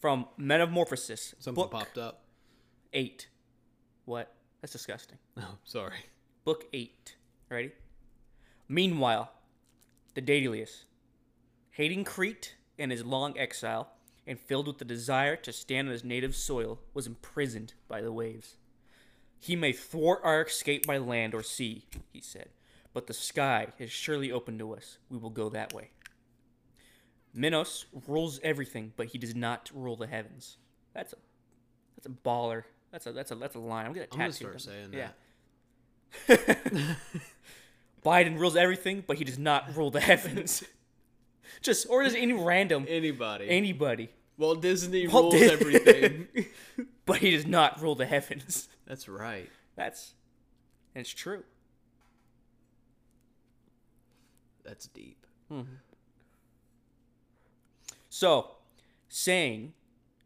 From 0.00 0.26
Metamorphosis, 0.36 1.34
Something 1.38 1.68
popped 1.68 1.98
up. 1.98 2.24
8. 2.92 3.28
What? 4.04 4.34
That's 4.60 4.72
disgusting. 4.72 5.18
Oh, 5.38 5.56
sorry. 5.64 5.96
Book 6.44 6.64
8. 6.72 7.16
Ready? 7.48 7.72
Meanwhile, 8.68 9.32
the 10.14 10.20
Daedalus, 10.20 10.84
hating 11.70 12.04
Crete 12.04 12.56
and 12.78 12.90
his 12.90 13.04
long 13.04 13.38
exile, 13.38 13.92
and 14.26 14.38
filled 14.38 14.66
with 14.66 14.78
the 14.78 14.84
desire 14.84 15.36
to 15.36 15.52
stand 15.52 15.88
on 15.88 15.92
his 15.92 16.04
native 16.04 16.36
soil, 16.36 16.78
was 16.94 17.06
imprisoned 17.06 17.74
by 17.88 18.00
the 18.00 18.12
waves. 18.12 18.56
He 19.38 19.56
may 19.56 19.72
thwart 19.72 20.20
our 20.22 20.42
escape 20.42 20.86
by 20.86 20.98
land 20.98 21.34
or 21.34 21.42
sea, 21.42 21.86
he 22.12 22.20
said, 22.20 22.50
but 22.94 23.08
the 23.08 23.14
sky 23.14 23.68
is 23.78 23.90
surely 23.90 24.30
open 24.30 24.58
to 24.58 24.74
us. 24.74 24.98
We 25.10 25.18
will 25.18 25.30
go 25.30 25.48
that 25.48 25.72
way. 25.72 25.90
Minos 27.34 27.86
rules 28.06 28.38
everything, 28.42 28.92
but 28.96 29.08
he 29.08 29.18
does 29.18 29.34
not 29.34 29.70
rule 29.74 29.96
the 29.96 30.06
heavens. 30.06 30.58
That's 30.94 31.12
a 31.12 31.16
that's 31.96 32.06
a 32.06 32.10
baller. 32.10 32.64
That's 32.90 33.06
a 33.06 33.12
that's 33.12 33.30
a 33.30 33.34
that's 33.34 33.54
a 33.54 33.58
line. 33.58 33.86
I'm 33.86 33.92
gonna 33.92 34.06
I'm 34.12 34.18
gonna 34.18 34.32
start 34.32 34.52
them. 34.52 34.60
saying 34.60 34.92
yeah. 34.92 35.08
that. 36.26 36.96
Biden 38.04 38.38
rules 38.38 38.56
everything, 38.56 39.04
but 39.06 39.18
he 39.18 39.24
does 39.24 39.38
not 39.38 39.76
rule 39.76 39.90
the 39.90 40.00
heavens. 40.10 40.64
Just 41.60 41.86
or 41.88 42.02
just 42.02 42.16
any 42.16 42.32
random 42.32 42.86
Anybody. 42.88 43.48
anybody, 43.48 44.10
Walt 44.36 44.62
Disney 44.62 45.06
Walt 45.06 45.34
rules 45.34 45.50
everything. 45.50 46.28
but 47.06 47.18
he 47.18 47.30
does 47.30 47.46
not 47.46 47.80
rule 47.80 47.94
the 47.94 48.06
heavens. 48.06 48.68
That's 48.86 49.08
right. 49.08 49.50
That's 49.76 50.14
and 50.94 51.02
it's 51.02 51.10
true. 51.10 51.44
That's 54.64 54.86
deep. 54.86 55.26
Mm-hmm. 55.50 55.74
So, 58.08 58.52
saying 59.08 59.72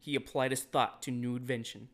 he 0.00 0.14
applied 0.14 0.50
his 0.50 0.62
thought 0.62 1.02
to 1.02 1.10
new 1.10 1.36
invention 1.36 1.88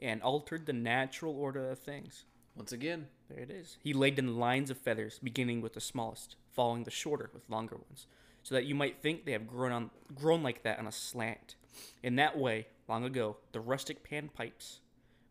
and 0.00 0.22
altered 0.22 0.66
the 0.66 0.72
natural 0.72 1.34
order 1.34 1.70
of 1.70 1.78
things. 1.78 2.24
Once 2.56 2.72
again, 2.72 3.06
There 3.28 3.40
it 3.40 3.50
is. 3.50 3.78
He 3.82 3.92
laid 3.92 4.18
in 4.18 4.38
lines 4.38 4.70
of 4.70 4.78
feathers, 4.78 5.18
beginning 5.22 5.60
with 5.60 5.72
the 5.72 5.80
smallest, 5.80 6.36
following 6.52 6.84
the 6.84 6.90
shorter 6.90 7.30
with 7.32 7.48
longer 7.48 7.76
ones, 7.76 8.06
so 8.42 8.54
that 8.54 8.66
you 8.66 8.74
might 8.74 9.00
think 9.00 9.24
they 9.24 9.32
have 9.32 9.46
grown 9.46 9.72
on 9.72 9.90
grown 10.14 10.42
like 10.42 10.62
that 10.62 10.78
on 10.78 10.86
a 10.86 10.92
slant. 10.92 11.56
In 12.02 12.16
that 12.16 12.38
way, 12.38 12.66
long 12.88 13.04
ago, 13.04 13.36
the 13.52 13.60
rustic 13.60 14.08
panpipes, 14.08 14.78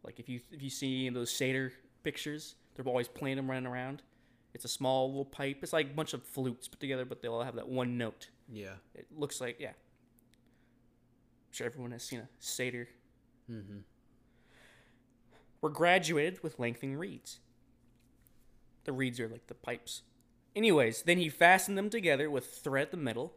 like 0.04 0.20
if 0.20 0.28
you 0.28 0.40
if 0.52 0.62
you 0.62 0.70
see 0.70 1.08
those 1.10 1.32
satyr 1.32 1.72
pictures, 2.04 2.56
they're 2.76 2.86
always 2.86 3.08
playing 3.08 3.38
them 3.38 3.50
running 3.50 3.68
around. 3.68 4.02
It's 4.54 4.66
a 4.66 4.70
small 4.70 5.08
little 5.08 5.26
pipe. 5.26 5.60
It's 5.62 5.74
like 5.74 5.92
a 5.92 5.94
bunch 5.94 6.14
of 6.14 6.24
flutes 6.24 6.68
put 6.68 6.80
together, 6.80 7.06
but 7.06 7.22
they 7.22 7.28
all 7.28 7.44
have 7.44 7.56
that 7.56 7.68
one 7.68 7.98
note. 7.98 8.30
yeah. 8.52 8.74
It 8.96 9.08
looks 9.16 9.40
like 9.40 9.58
yeah. 9.60 9.70
I'm 9.70 11.52
sure 11.52 11.68
everyone 11.68 11.92
has 11.92 12.04
seen 12.04 12.20
a 12.20 12.28
satyr. 12.40 12.88
Mm-hmm. 13.50 13.78
Were 15.62 15.70
graduated 15.70 16.44
with 16.44 16.60
lengthening 16.60 16.98
reeds. 16.98 17.40
The 18.86 18.94
reeds 18.94 19.20
are 19.20 19.30
like 19.30 19.48
the 19.48 19.54
pipes. 19.54 20.02
Anyways, 20.56 21.04
then 21.04 21.18
he 21.18 21.30
fastened 21.30 21.78
them 21.78 21.90
together 21.90 22.30
with 22.30 22.46
thread 22.46 22.84
at 22.84 22.92
the 22.92 22.98
middle, 22.98 23.34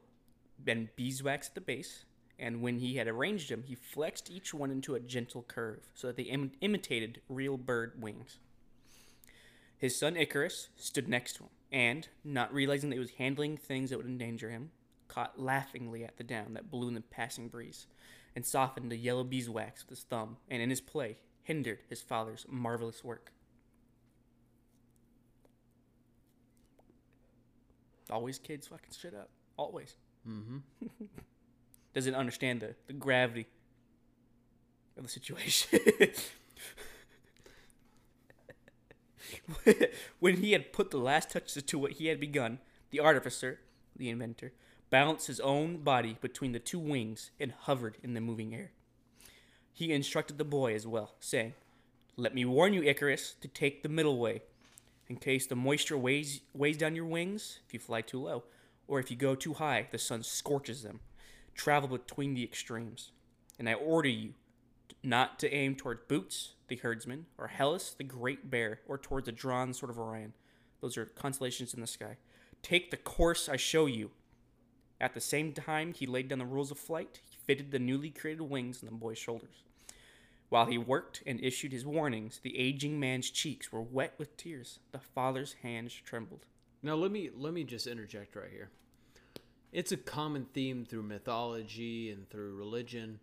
then 0.62 0.90
beeswax 0.96 1.48
at 1.48 1.54
the 1.54 1.60
base, 1.60 2.04
and 2.38 2.60
when 2.60 2.78
he 2.78 2.96
had 2.96 3.08
arranged 3.08 3.50
them, 3.50 3.62
he 3.62 3.74
flexed 3.74 4.30
each 4.30 4.52
one 4.52 4.70
into 4.70 4.94
a 4.94 5.00
gentle 5.00 5.42
curve 5.42 5.88
so 5.94 6.06
that 6.06 6.16
they 6.16 6.24
Im- 6.24 6.52
imitated 6.60 7.22
real 7.28 7.56
bird 7.56 8.00
wings. 8.00 8.38
His 9.78 9.98
son 9.98 10.16
Icarus 10.16 10.68
stood 10.76 11.08
next 11.08 11.34
to 11.34 11.44
him, 11.44 11.50
and, 11.72 12.08
not 12.24 12.52
realizing 12.52 12.90
that 12.90 12.96
he 12.96 13.00
was 13.00 13.10
handling 13.12 13.56
things 13.56 13.90
that 13.90 13.96
would 13.96 14.06
endanger 14.06 14.50
him, 14.50 14.70
caught 15.08 15.40
laughingly 15.40 16.04
at 16.04 16.16
the 16.16 16.24
down 16.24 16.54
that 16.54 16.70
blew 16.70 16.88
in 16.88 16.94
the 16.94 17.00
passing 17.00 17.48
breeze, 17.48 17.86
and 18.34 18.44
softened 18.44 18.90
the 18.90 18.96
yellow 18.96 19.24
beeswax 19.24 19.82
with 19.82 19.98
his 19.98 20.04
thumb, 20.04 20.36
and 20.50 20.60
in 20.60 20.70
his 20.70 20.80
play 20.80 21.18
hindered 21.42 21.80
his 21.88 22.02
father's 22.02 22.44
marvelous 22.48 23.04
work. 23.04 23.32
Always 28.10 28.38
kids 28.38 28.66
fucking 28.68 28.92
shit 28.98 29.14
up. 29.14 29.30
Always. 29.56 29.96
Mm-hmm. 30.28 30.58
Doesn't 31.94 32.14
understand 32.14 32.60
the, 32.60 32.74
the 32.86 32.92
gravity 32.92 33.46
of 34.96 35.02
the 35.04 35.08
situation. 35.08 35.80
when 40.20 40.36
he 40.36 40.52
had 40.52 40.72
put 40.72 40.90
the 40.90 40.98
last 40.98 41.30
touches 41.30 41.62
to 41.62 41.78
what 41.78 41.92
he 41.92 42.06
had 42.06 42.20
begun, 42.20 42.58
the 42.90 43.00
artificer, 43.00 43.60
the 43.96 44.08
inventor, 44.08 44.52
balanced 44.90 45.26
his 45.26 45.40
own 45.40 45.78
body 45.78 46.16
between 46.20 46.52
the 46.52 46.58
two 46.58 46.78
wings 46.78 47.30
and 47.40 47.52
hovered 47.52 47.96
in 48.02 48.14
the 48.14 48.20
moving 48.20 48.54
air. 48.54 48.70
He 49.72 49.92
instructed 49.92 50.38
the 50.38 50.44
boy 50.44 50.74
as 50.74 50.86
well, 50.86 51.14
saying, 51.20 51.54
Let 52.16 52.34
me 52.34 52.44
warn 52.44 52.72
you, 52.72 52.82
Icarus, 52.82 53.34
to 53.40 53.48
take 53.48 53.82
the 53.82 53.88
middle 53.88 54.18
way, 54.18 54.42
in 55.08 55.16
case 55.16 55.46
the 55.46 55.56
moisture 55.56 55.96
weighs, 55.96 56.40
weighs 56.52 56.76
down 56.76 56.96
your 56.96 57.06
wings 57.06 57.60
if 57.66 57.72
you 57.72 57.80
fly 57.80 58.00
too 58.00 58.22
low, 58.22 58.44
or 58.88 59.00
if 59.00 59.10
you 59.10 59.16
go 59.16 59.34
too 59.34 59.54
high, 59.54 59.88
the 59.90 59.98
sun 59.98 60.22
scorches 60.22 60.82
them. 60.82 61.00
Travel 61.54 61.88
between 61.88 62.34
the 62.34 62.44
extremes. 62.44 63.12
and 63.58 63.68
I 63.68 63.74
order 63.74 64.08
you 64.08 64.34
not 65.02 65.38
to 65.38 65.52
aim 65.52 65.76
toward 65.76 66.08
Boots, 66.08 66.54
the 66.68 66.76
herdsman, 66.76 67.26
or 67.38 67.48
Hellas, 67.48 67.94
the 67.96 68.04
great 68.04 68.50
bear, 68.50 68.80
or 68.86 68.98
towards 68.98 69.28
a 69.28 69.32
drawn 69.32 69.72
sort 69.72 69.90
of 69.90 69.98
Orion. 69.98 70.32
Those 70.80 70.96
are 70.96 71.06
constellations 71.06 71.72
in 71.72 71.80
the 71.80 71.86
sky. 71.86 72.16
Take 72.62 72.90
the 72.90 72.96
course 72.96 73.48
I 73.48 73.56
show 73.56 73.86
you. 73.86 74.10
At 75.00 75.14
the 75.14 75.20
same 75.20 75.52
time, 75.52 75.92
he 75.92 76.06
laid 76.06 76.28
down 76.28 76.38
the 76.38 76.44
rules 76.44 76.70
of 76.70 76.78
flight. 76.78 77.20
He 77.30 77.36
fitted 77.46 77.70
the 77.70 77.78
newly 77.78 78.10
created 78.10 78.42
wings 78.42 78.82
on 78.82 78.86
the 78.86 78.94
boy's 78.94 79.18
shoulders. 79.18 79.62
While 80.48 80.66
he 80.66 80.78
worked 80.78 81.22
and 81.26 81.40
issued 81.40 81.72
his 81.72 81.84
warnings, 81.84 82.40
the 82.42 82.56
aging 82.56 83.00
man's 83.00 83.30
cheeks 83.30 83.72
were 83.72 83.82
wet 83.82 84.14
with 84.16 84.36
tears. 84.36 84.78
The 84.92 85.00
father's 85.00 85.54
hands 85.62 85.92
trembled. 85.92 86.46
Now 86.82 86.94
let 86.94 87.10
me 87.10 87.30
let 87.34 87.52
me 87.52 87.64
just 87.64 87.86
interject 87.86 88.36
right 88.36 88.50
here. 88.50 88.70
It's 89.72 89.92
a 89.92 89.96
common 89.96 90.46
theme 90.54 90.84
through 90.84 91.02
mythology 91.02 92.10
and 92.10 92.28
through 92.30 92.54
religion. 92.54 93.18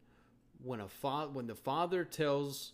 When 0.62 0.82
a 0.82 0.90
fa- 0.90 1.30
when 1.32 1.48
the 1.48 1.56
father 1.56 2.04
tells 2.04 2.74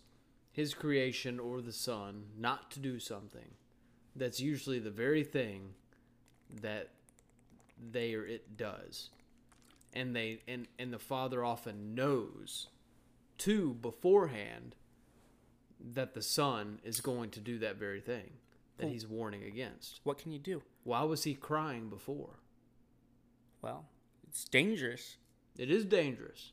his 0.52 0.74
creation 0.74 1.38
or 1.38 1.60
the 1.60 1.72
son 1.72 2.24
not 2.36 2.72
to 2.72 2.80
do 2.80 2.98
something, 2.98 3.54
that's 4.16 4.40
usually 4.40 4.80
the 4.80 4.90
very 4.90 5.22
thing 5.22 5.74
that 6.60 6.90
they 7.92 8.14
or 8.14 8.26
it 8.26 8.56
does. 8.56 9.10
And 9.94 10.14
they 10.14 10.40
and, 10.48 10.66
and 10.78 10.92
the 10.92 10.98
father 10.98 11.44
often 11.44 11.94
knows 11.94 12.68
too 13.40 13.74
beforehand 13.80 14.76
that 15.94 16.12
the 16.12 16.20
son 16.22 16.78
is 16.84 17.00
going 17.00 17.30
to 17.30 17.40
do 17.40 17.58
that 17.58 17.76
very 17.76 18.00
thing 18.00 18.32
that 18.76 18.88
he's 18.88 19.06
warning 19.06 19.42
against. 19.44 20.00
What 20.04 20.18
can 20.18 20.30
you 20.30 20.38
do? 20.38 20.62
Why 20.84 21.02
was 21.02 21.24
he 21.24 21.34
crying 21.34 21.88
before? 21.88 22.38
Well, 23.62 23.86
it's 24.28 24.44
dangerous. 24.44 25.16
It 25.58 25.70
is 25.70 25.84
dangerous. 25.84 26.52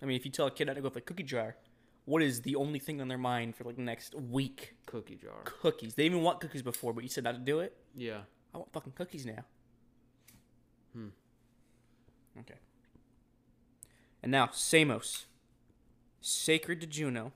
I 0.00 0.06
mean, 0.06 0.16
if 0.16 0.24
you 0.24 0.30
tell 0.30 0.46
a 0.46 0.50
kid 0.50 0.66
not 0.66 0.74
to 0.74 0.80
go 0.80 0.88
with 0.88 0.96
a 0.96 1.00
cookie 1.00 1.24
jar, 1.24 1.56
what 2.04 2.22
is 2.22 2.42
the 2.42 2.56
only 2.56 2.78
thing 2.78 3.00
on 3.00 3.08
their 3.08 3.18
mind 3.18 3.56
for 3.56 3.64
like 3.64 3.76
the 3.76 3.82
next 3.82 4.14
week? 4.14 4.74
Cookie 4.86 5.16
jar. 5.16 5.42
Cookies. 5.44 5.94
They 5.94 6.04
even 6.04 6.22
want 6.22 6.40
cookies 6.40 6.62
before, 6.62 6.92
but 6.92 7.02
you 7.02 7.10
said 7.10 7.24
not 7.24 7.32
to 7.32 7.40
do 7.40 7.60
it. 7.60 7.76
Yeah. 7.94 8.20
I 8.54 8.58
want 8.58 8.72
fucking 8.72 8.92
cookies 8.92 9.26
now. 9.26 9.44
Hmm. 10.92 11.08
Okay. 12.40 12.58
And 14.22 14.32
now 14.32 14.50
Samos, 14.52 15.26
sacred 16.24 16.80
to 16.80 16.86
Juno. 16.86 17.32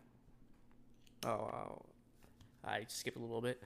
Oh. 1.26 1.82
I 2.64 2.84
skipped 2.88 3.16
a 3.16 3.20
little 3.20 3.40
bit. 3.40 3.62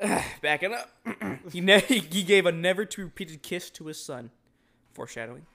Backing 0.42 0.74
up. 0.74 0.90
he 1.52 1.60
ne- 1.60 1.80
he 1.80 2.22
gave 2.22 2.46
a 2.46 2.52
never 2.52 2.84
to 2.84 2.96
be 2.98 3.04
repeated 3.04 3.42
kiss 3.42 3.70
to 3.70 3.86
his 3.86 4.00
son, 4.00 4.30
foreshadowing, 4.92 5.46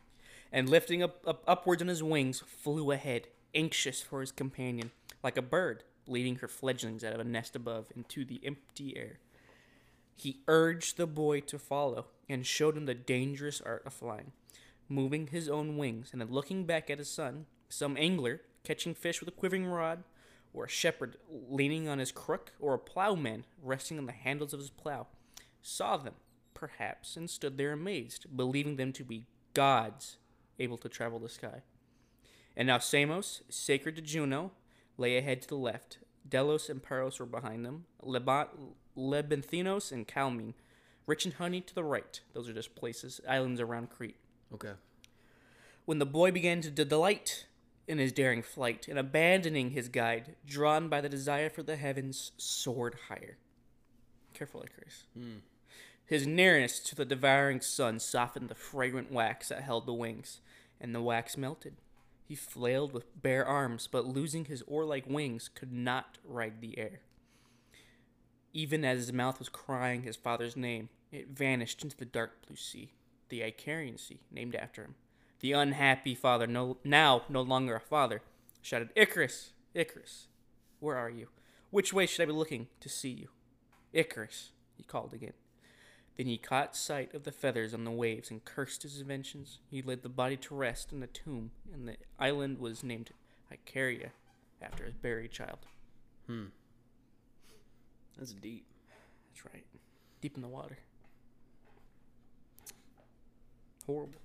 and 0.51 0.69
lifting 0.69 1.03
up, 1.03 1.21
up 1.25 1.43
upwards 1.47 1.81
on 1.81 1.87
his 1.87 2.03
wings, 2.03 2.43
flew 2.45 2.91
ahead, 2.91 3.27
anxious 3.53 4.01
for 4.01 4.21
his 4.21 4.31
companion, 4.31 4.91
like 5.23 5.37
a 5.37 5.41
bird 5.41 5.83
leading 6.07 6.37
her 6.37 6.47
fledglings 6.47 7.03
out 7.03 7.13
of 7.13 7.19
a 7.19 7.23
nest 7.23 7.55
above 7.55 7.87
into 7.95 8.25
the 8.25 8.41
empty 8.43 8.97
air. 8.97 9.19
He 10.15 10.41
urged 10.47 10.97
the 10.97 11.07
boy 11.07 11.41
to 11.41 11.59
follow 11.59 12.07
and 12.29 12.45
showed 12.45 12.77
him 12.77 12.85
the 12.85 12.93
dangerous 12.93 13.61
art 13.61 13.83
of 13.85 13.93
flying, 13.93 14.31
moving 14.89 15.27
his 15.27 15.47
own 15.47 15.77
wings 15.77 16.09
and 16.11 16.21
then 16.21 16.31
looking 16.31 16.65
back 16.65 16.89
at 16.89 16.99
his 16.99 17.09
son. 17.09 17.45
Some 17.69 17.95
angler 17.97 18.41
catching 18.63 18.93
fish 18.93 19.19
with 19.19 19.29
a 19.29 19.31
quivering 19.31 19.65
rod, 19.65 20.03
or 20.53 20.65
a 20.65 20.69
shepherd 20.69 21.17
leaning 21.29 21.87
on 21.87 21.99
his 21.99 22.11
crook, 22.11 22.51
or 22.59 22.73
a 22.73 22.79
plowman 22.79 23.45
resting 23.61 23.97
on 23.97 24.05
the 24.05 24.11
handles 24.11 24.53
of 24.53 24.59
his 24.59 24.69
plow, 24.69 25.07
saw 25.61 25.97
them, 25.97 26.15
perhaps, 26.53 27.15
and 27.15 27.29
stood 27.29 27.57
there 27.57 27.71
amazed, 27.71 28.25
believing 28.35 28.75
them 28.75 28.91
to 28.91 29.03
be 29.03 29.25
gods 29.53 30.17
able 30.59 30.77
to 30.77 30.89
travel 30.89 31.19
the 31.19 31.29
sky. 31.29 31.61
And 32.55 32.67
now 32.67 32.79
Samos, 32.79 33.41
sacred 33.49 33.95
to 33.95 34.01
Juno, 34.01 34.51
lay 34.97 35.17
ahead 35.17 35.41
to 35.41 35.47
the 35.47 35.55
left. 35.55 35.99
Delos 36.27 36.69
and 36.69 36.83
Paros 36.83 37.19
were 37.19 37.25
behind 37.25 37.65
them. 37.65 37.85
Lebat, 38.03 38.49
Lebanthinos 38.95 39.91
and 39.91 40.07
Calmine, 40.07 40.53
rich 41.07 41.25
in 41.25 41.31
honey 41.33 41.61
to 41.61 41.73
the 41.73 41.83
right. 41.83 42.19
Those 42.33 42.49
are 42.49 42.53
just 42.53 42.75
places, 42.75 43.21
islands 43.27 43.61
around 43.61 43.89
Crete. 43.89 44.17
Okay. 44.53 44.73
When 45.85 45.99
the 45.99 46.05
boy 46.05 46.31
began 46.31 46.61
to 46.61 46.69
delight 46.69 47.45
in 47.91 47.97
his 47.97 48.13
daring 48.13 48.41
flight 48.41 48.87
and 48.87 48.97
abandoning 48.97 49.71
his 49.71 49.89
guide, 49.89 50.35
drawn 50.45 50.87
by 50.87 51.01
the 51.01 51.09
desire 51.09 51.49
for 51.49 51.61
the 51.61 51.75
heavens, 51.75 52.31
soared 52.37 52.95
higher. 53.09 53.37
Careful, 54.33 54.63
Icarus. 54.63 55.03
Hmm. 55.13 55.39
His 56.05 56.25
nearness 56.25 56.79
to 56.79 56.95
the 56.95 57.05
devouring 57.05 57.59
sun 57.59 57.99
softened 57.99 58.47
the 58.47 58.55
fragrant 58.55 59.11
wax 59.11 59.49
that 59.49 59.63
held 59.63 59.85
the 59.85 59.93
wings, 59.93 60.39
and 60.79 60.95
the 60.95 61.01
wax 61.01 61.35
melted. 61.35 61.75
He 62.23 62.33
flailed 62.33 62.93
with 62.93 63.21
bare 63.21 63.45
arms, 63.45 63.89
but 63.91 64.05
losing 64.05 64.45
his 64.45 64.63
oar 64.67 64.85
like 64.85 65.05
wings, 65.05 65.49
could 65.53 65.73
not 65.73 66.17
ride 66.23 66.61
the 66.61 66.77
air. 66.79 67.01
Even 68.53 68.85
as 68.85 68.99
his 68.99 69.13
mouth 69.13 69.37
was 69.37 69.49
crying 69.49 70.03
his 70.03 70.15
father's 70.15 70.55
name, 70.55 70.87
it 71.11 71.29
vanished 71.29 71.83
into 71.83 71.97
the 71.97 72.05
dark 72.05 72.45
blue 72.47 72.55
sea, 72.55 72.93
the 73.27 73.41
Icarian 73.41 73.99
Sea, 73.99 74.21
named 74.31 74.55
after 74.55 74.81
him. 74.81 74.95
The 75.41 75.53
unhappy 75.53 76.13
father, 76.13 76.45
no, 76.45 76.77
now 76.83 77.23
no 77.27 77.41
longer 77.41 77.75
a 77.75 77.79
father, 77.79 78.21
shouted, 78.61 78.89
Icarus, 78.95 79.53
Icarus, 79.73 80.27
where 80.79 80.95
are 80.95 81.09
you? 81.09 81.27
Which 81.71 81.93
way 81.93 82.05
should 82.05 82.21
I 82.21 82.25
be 82.27 82.31
looking 82.31 82.67
to 82.79 82.89
see 82.89 83.09
you? 83.09 83.29
Icarus, 83.91 84.51
he 84.75 84.83
called 84.83 85.13
again. 85.13 85.33
Then 86.17 86.27
he 86.27 86.37
caught 86.37 86.75
sight 86.75 87.15
of 87.15 87.23
the 87.23 87.31
feathers 87.31 87.73
on 87.73 87.85
the 87.85 87.91
waves 87.91 88.29
and 88.29 88.45
cursed 88.45 88.83
his 88.83 88.99
inventions. 89.01 89.59
He 89.69 89.81
laid 89.81 90.03
the 90.03 90.09
body 90.09 90.37
to 90.37 90.55
rest 90.55 90.91
in 90.91 91.01
a 91.01 91.07
tomb, 91.07 91.51
and 91.73 91.87
the 91.87 91.97
island 92.19 92.59
was 92.59 92.83
named 92.83 93.09
Icaria 93.51 94.11
after 94.61 94.85
his 94.85 94.93
buried 94.93 95.31
child. 95.31 95.59
Hmm. 96.27 96.47
That's 98.17 98.33
deep. 98.33 98.65
That's 99.29 99.45
right. 99.45 99.65
Deep 100.21 100.35
in 100.35 100.43
the 100.43 100.47
water. 100.47 100.77
Horrible. 103.87 104.19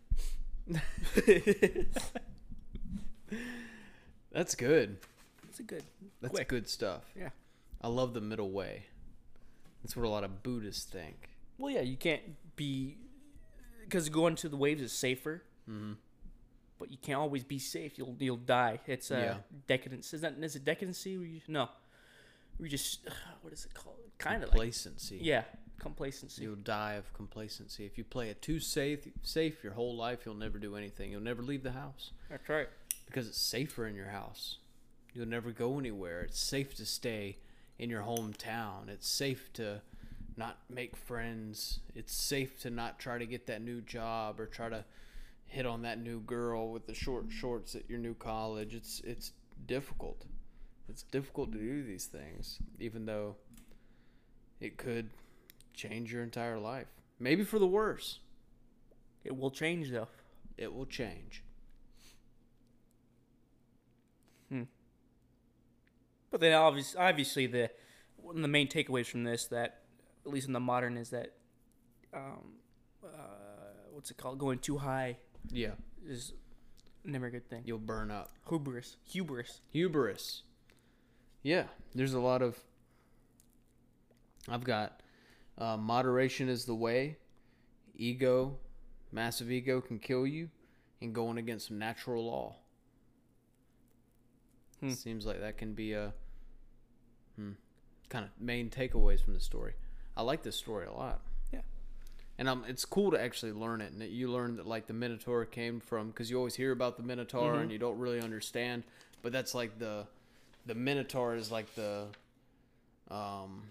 That's 4.32 4.54
good. 4.54 4.98
It's 5.48 5.60
a 5.60 5.62
good. 5.62 5.82
That's 6.20 6.32
Quick. 6.34 6.48
good 6.48 6.68
stuff. 6.68 7.02
Yeah. 7.18 7.30
I 7.80 7.88
love 7.88 8.14
the 8.14 8.20
middle 8.20 8.50
way. 8.50 8.84
That's 9.82 9.96
what 9.96 10.04
a 10.04 10.08
lot 10.08 10.24
of 10.24 10.42
Buddhists 10.42 10.84
think. 10.84 11.28
Well, 11.58 11.72
yeah, 11.72 11.80
you 11.82 11.96
can't 11.96 12.22
be 12.56 12.96
because 13.82 14.08
going 14.08 14.34
to 14.36 14.48
the 14.48 14.56
waves 14.56 14.82
is 14.82 14.92
safer, 14.92 15.42
Mm-hmm. 15.70 15.92
but 16.78 16.90
you 16.90 16.98
can't 17.00 17.18
always 17.18 17.44
be 17.44 17.58
safe. 17.58 17.96
You'll 17.98 18.16
you'll 18.18 18.36
die. 18.36 18.80
It's 18.86 19.10
uh, 19.10 19.16
Yeah. 19.16 19.34
decadence. 19.66 20.12
Is 20.14 20.20
that 20.20 20.34
is 20.40 20.56
it 20.56 20.64
decadency? 20.64 21.16
Where 21.16 21.26
you, 21.26 21.40
no, 21.48 21.68
we 22.58 22.68
just 22.68 23.00
what 23.42 23.52
is 23.52 23.64
it 23.64 23.74
called? 23.74 23.96
Kind 24.18 24.42
of 24.44 24.54
like 24.54 24.72
yeah, 25.10 25.42
complacency. 25.78 26.42
You'll 26.42 26.56
die 26.56 26.94
of 26.94 27.12
complacency. 27.12 27.84
If 27.86 27.98
you 27.98 28.04
play 28.04 28.30
it 28.30 28.42
too 28.42 28.60
safe, 28.60 29.06
safe 29.22 29.62
your 29.62 29.72
whole 29.72 29.96
life, 29.96 30.20
you'll 30.24 30.34
never 30.34 30.58
do 30.58 30.76
anything. 30.76 31.10
You'll 31.10 31.20
never 31.20 31.42
leave 31.42 31.62
the 31.62 31.72
house 31.72 32.12
That's 32.30 32.48
right. 32.48 32.68
because 33.06 33.28
it's 33.28 33.40
safer 33.40 33.86
in 33.86 33.94
your 33.94 34.08
house. 34.08 34.58
You'll 35.14 35.28
never 35.28 35.50
go 35.50 35.78
anywhere. 35.78 36.22
It's 36.22 36.40
safe 36.40 36.74
to 36.76 36.86
stay 36.86 37.38
in 37.78 37.90
your 37.90 38.02
hometown. 38.02 38.88
It's 38.88 39.08
safe 39.08 39.52
to 39.54 39.80
not 40.36 40.58
make 40.68 40.96
friends. 40.96 41.80
It's 41.94 42.14
safe 42.14 42.60
to 42.60 42.70
not 42.70 42.98
try 42.98 43.18
to 43.18 43.26
get 43.26 43.46
that 43.46 43.62
new 43.62 43.80
job 43.80 44.38
or 44.40 44.46
try 44.46 44.68
to 44.68 44.84
hit 45.46 45.64
on 45.64 45.82
that 45.82 45.98
new 46.02 46.20
girl 46.20 46.70
with 46.70 46.86
the 46.86 46.94
short 46.94 47.26
shorts 47.30 47.74
at 47.74 47.88
your 47.88 47.98
new 47.98 48.14
college. 48.14 48.74
It's 48.74 49.00
it's 49.00 49.32
difficult. 49.66 50.26
It's 50.88 51.02
difficult 51.02 51.52
to 51.52 51.58
do 51.58 51.82
these 51.82 52.06
things, 52.06 52.58
even 52.78 53.06
though 53.06 53.36
it 54.60 54.76
could 54.76 55.10
change 55.76 56.12
your 56.12 56.22
entire 56.22 56.58
life. 56.58 56.86
Maybe 57.20 57.44
for 57.44 57.58
the 57.58 57.66
worse. 57.66 58.18
It 59.24 59.36
will 59.36 59.50
change 59.50 59.90
though. 59.90 60.08
It 60.56 60.72
will 60.74 60.86
change. 60.86 61.42
Hmm. 64.50 64.62
But 66.30 66.40
then 66.40 66.52
obviously, 66.54 66.98
obviously 67.00 67.46
the 67.46 67.70
one 68.16 68.36
of 68.36 68.42
the 68.42 68.48
main 68.48 68.68
takeaways 68.68 69.06
from 69.06 69.24
this 69.24 69.46
that 69.46 69.82
at 70.24 70.32
least 70.32 70.46
in 70.46 70.52
the 70.52 70.60
modern 70.60 70.96
is 70.96 71.10
that 71.10 71.32
um, 72.14 72.54
uh, 73.04 73.08
what's 73.92 74.10
it 74.10 74.16
called? 74.16 74.38
Going 74.38 74.58
too 74.58 74.78
high 74.78 75.18
Yeah, 75.50 75.72
is 76.06 76.32
never 77.04 77.26
a 77.26 77.30
good 77.30 77.48
thing. 77.48 77.62
you'll 77.64 77.78
burn 77.78 78.10
up. 78.10 78.32
Hubris, 78.48 78.96
hubris. 79.04 79.60
Hubris. 79.70 80.42
Yeah, 81.42 81.64
there's 81.94 82.14
a 82.14 82.20
lot 82.20 82.42
of. 82.42 82.58
I've 84.48 84.64
got 84.64 85.00
uh, 85.58 85.76
moderation 85.76 86.48
is 86.48 86.64
the 86.64 86.74
way. 86.74 87.16
Ego, 87.96 88.56
massive 89.12 89.50
ego 89.50 89.80
can 89.80 89.98
kill 89.98 90.26
you, 90.26 90.50
and 91.00 91.14
going 91.14 91.38
against 91.38 91.70
natural 91.70 92.26
law. 92.26 92.56
Hmm. 94.80 94.90
Seems 94.90 95.24
like 95.24 95.40
that 95.40 95.56
can 95.56 95.72
be 95.72 95.92
a 95.94 96.12
hmm, 97.36 97.52
kind 98.10 98.24
of 98.24 98.30
main 98.38 98.68
takeaways 98.70 99.24
from 99.24 99.32
the 99.34 99.40
story. 99.40 99.72
I 100.16 100.22
like 100.22 100.42
this 100.42 100.56
story 100.56 100.86
a 100.86 100.92
lot. 100.92 101.20
Yeah. 101.52 101.60
and 102.38 102.48
um, 102.48 102.64
it's 102.68 102.84
cool 102.84 103.10
to 103.12 103.20
actually 103.20 103.52
learn 103.52 103.80
it. 103.80 103.92
And 103.92 104.00
that 104.02 104.10
you 104.10 104.30
learn 104.30 104.56
that 104.56 104.66
like 104.66 104.86
the 104.86 104.92
Minotaur 104.92 105.44
came 105.46 105.80
from 105.80 106.08
because 106.08 106.30
you 106.30 106.36
always 106.36 106.54
hear 106.54 106.72
about 106.72 106.96
the 106.98 107.02
Minotaur 107.02 107.52
Mm-hmm. 107.52 107.62
and 107.62 107.72
you 107.72 107.78
don't 107.78 107.98
really 107.98 108.20
understand, 108.20 108.84
but 109.22 109.32
that's 109.32 109.54
like 109.54 109.78
the 109.78 110.06
the 110.66 110.74
Minotaur 110.74 111.34
is 111.36 111.50
like 111.50 111.74
the 111.74 112.08
um 113.10 113.62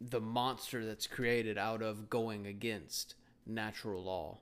the 0.00 0.20
monster 0.20 0.84
that's 0.84 1.06
created 1.06 1.58
out 1.58 1.82
of 1.82 2.08
going 2.08 2.46
against 2.46 3.14
natural 3.46 4.02
law 4.02 4.38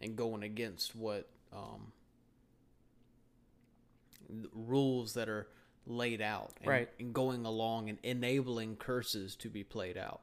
and 0.00 0.16
going 0.16 0.42
against 0.42 0.94
what 0.94 1.28
um 1.52 1.92
the 4.28 4.48
rules 4.54 5.14
that 5.14 5.28
are 5.28 5.48
laid 5.86 6.20
out 6.20 6.52
and, 6.60 6.68
Right. 6.68 6.88
and 7.00 7.12
going 7.12 7.44
along 7.44 7.88
and 7.88 7.98
enabling 8.02 8.76
curses 8.76 9.34
to 9.36 9.48
be 9.48 9.64
played 9.64 9.96
out 9.96 10.20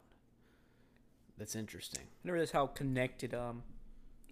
that's 1.37 1.55
interesting 1.55 2.03
I 2.03 2.19
never 2.23 2.35
realized 2.35 2.53
how 2.53 2.67
connected 2.67 3.33
um 3.33 3.63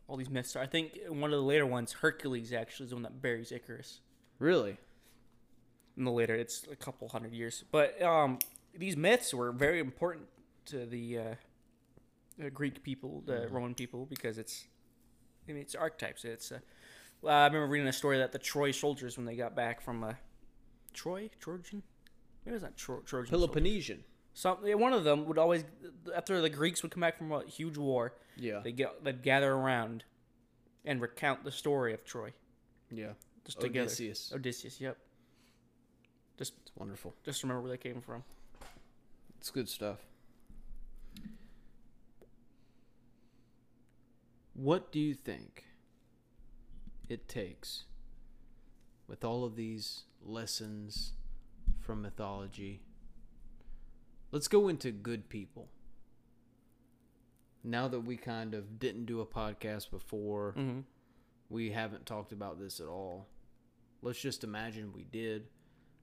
all 0.07 0.17
these 0.17 0.29
myths 0.29 0.55
are. 0.55 0.59
I 0.61 0.67
think 0.67 0.99
one 1.09 1.33
of 1.33 1.39
the 1.39 1.43
later 1.43 1.65
ones, 1.65 1.91
Hercules, 1.93 2.53
actually 2.53 2.83
is 2.83 2.89
the 2.91 2.95
one 2.95 3.01
that 3.01 3.23
buries 3.23 3.51
Icarus. 3.51 4.01
really 4.37 4.77
In 5.97 6.03
the 6.03 6.11
later, 6.11 6.35
it's 6.35 6.63
a 6.71 6.75
couple 6.75 7.09
hundred 7.09 7.33
years. 7.33 7.63
But 7.71 7.99
um, 8.03 8.37
these 8.77 8.95
myths 8.95 9.33
were 9.33 9.51
very 9.51 9.79
important 9.79 10.27
to 10.67 10.85
the, 10.85 11.19
uh, 11.19 11.35
the 12.37 12.49
Greek 12.49 12.83
people, 12.83 13.23
the 13.25 13.47
Roman 13.49 13.75
people, 13.75 14.05
because 14.05 14.37
it's, 14.37 14.67
I 15.47 15.51
mean, 15.51 15.61
it's 15.61 15.75
archetypes. 15.75 16.25
It's. 16.25 16.51
Uh, 16.51 16.59
well, 17.21 17.35
I 17.35 17.45
remember 17.45 17.67
reading 17.67 17.87
a 17.87 17.93
story 17.93 18.17
that 18.17 18.31
the 18.31 18.39
Troy 18.39 18.71
soldiers, 18.71 19.17
when 19.17 19.25
they 19.25 19.35
got 19.35 19.55
back 19.55 19.81
from 19.81 20.03
uh, 20.03 20.13
Troy, 20.93 21.29
Trojan, 21.39 21.81
maybe 22.45 22.53
was 22.53 22.63
not 22.63 22.75
Tro- 22.77 22.99
Trojan. 23.01 23.29
soldiers. 23.29 23.29
peloponnesian 23.29 24.03
Some 24.33 24.57
yeah, 24.65 24.75
one 24.75 24.93
of 24.93 25.03
them 25.03 25.25
would 25.25 25.37
always, 25.37 25.63
after 26.15 26.41
the 26.41 26.49
Greeks 26.49 26.83
would 26.83 26.91
come 26.91 27.01
back 27.01 27.17
from 27.17 27.31
a 27.31 27.43
huge 27.45 27.77
war, 27.77 28.13
yeah 28.37 28.59
they 28.63 28.71
get 28.71 29.03
they'd 29.03 29.23
gather 29.23 29.53
around 29.53 30.03
and 30.83 31.01
recount 31.01 31.43
the 31.43 31.51
story 31.51 31.93
of 31.93 32.03
Troy 32.03 32.33
yeah 32.91 33.13
just 33.45 33.59
together. 33.61 33.85
odysseus 33.85 34.31
Odysseus, 34.35 34.81
yep. 34.81 34.97
Just 36.37 36.53
it's 36.61 36.71
wonderful 36.75 37.13
just 37.23 37.41
remember 37.43 37.61
where 37.61 37.71
they 37.71 37.77
came 37.77 38.01
from. 38.01 38.23
it's 39.39 39.49
good 39.51 39.69
stuff 39.69 39.99
what 44.55 44.91
do 44.91 44.99
you 44.99 45.13
think 45.13 45.65
it 47.09 47.27
takes 47.27 47.83
with 49.07 49.23
all 49.23 49.43
of 49.43 49.55
these 49.55 50.03
lessons 50.23 51.13
from 51.79 52.01
mythology 52.01 52.81
let's 54.31 54.47
go 54.47 54.67
into 54.67 54.91
good 54.91 55.29
people 55.29 55.67
now 57.63 57.87
that 57.87 57.99
we 58.01 58.15
kind 58.15 58.53
of 58.53 58.79
didn't 58.79 59.05
do 59.05 59.19
a 59.21 59.25
podcast 59.25 59.91
before 59.91 60.53
Mm-hmm. 60.57 60.79
we 61.49 61.71
haven't 61.71 62.05
talked 62.05 62.31
about 62.31 62.59
this 62.59 62.79
at 62.79 62.87
all 62.87 63.27
let's 64.01 64.19
just 64.21 64.43
imagine 64.43 64.93
we 64.93 65.03
did 65.03 65.47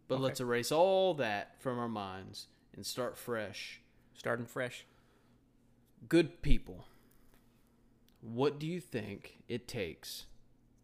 but 0.08 0.16
Okay. 0.16 0.24
let's 0.24 0.40
erase 0.40 0.70
all 0.70 1.14
that 1.14 1.54
from 1.60 1.78
our 1.78 1.88
minds 1.88 2.48
and 2.74 2.84
start 2.84 3.16
fresh 3.16 3.80
Starting 4.14 4.44
fresh. 4.46 4.84
good 6.08 6.42
people 6.42 6.84
what 8.22 8.58
do 8.58 8.66
you 8.66 8.80
think 8.80 9.38
it 9.48 9.66
takes 9.68 10.26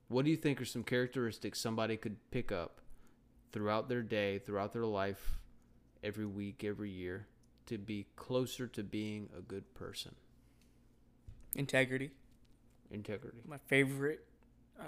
what 0.09 0.24
do 0.24 0.31
you 0.31 0.37
think 0.37 0.61
are 0.61 0.64
some 0.64 0.83
characteristics 0.83 1.61
somebody 1.61 1.96
could 1.96 2.16
pick 2.31 2.51
up 2.51 2.81
throughout 3.53 3.88
their 3.88 4.03
day 4.03 4.38
throughout 4.38 4.72
their 4.72 4.85
life 4.85 5.38
every 6.03 6.27
week 6.27 6.64
every 6.64 6.90
year 6.90 7.27
to 7.66 7.79
be 7.79 8.07
closer 8.16 8.66
to 8.66 8.83
being 8.83 9.29
a 9.37 9.40
good 9.40 9.72
person 9.74 10.14
Integrity. 11.55 12.11
integrity 12.90 13.38
My 13.46 13.57
favorite. 13.68 14.24
Uh, 14.79 14.83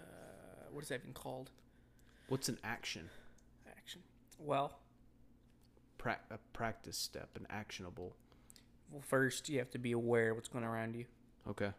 uh, 0.00 0.02
what 0.72 0.82
is 0.82 0.88
that 0.88 1.00
even 1.02 1.12
called? 1.12 1.50
what's 2.28 2.48
an 2.48 2.58
action 2.64 3.08
Action. 3.68 4.00
Well, 4.38 4.78
pra- 5.98 6.18
a 6.30 6.38
practice 6.52 6.96
step 6.98 7.30
an 7.36 7.46
actionable 7.50 8.16
well, 8.90 9.02
first 9.02 9.48
you 9.48 9.58
have 9.58 9.70
to 9.70 9.78
be 9.78 9.92
aware 9.92 10.30
of 10.30 10.36
what's 10.36 10.48
going 10.48 10.64
on 10.64 10.70
around 10.70 10.94
you. 10.94 11.04
Okay 11.48 11.72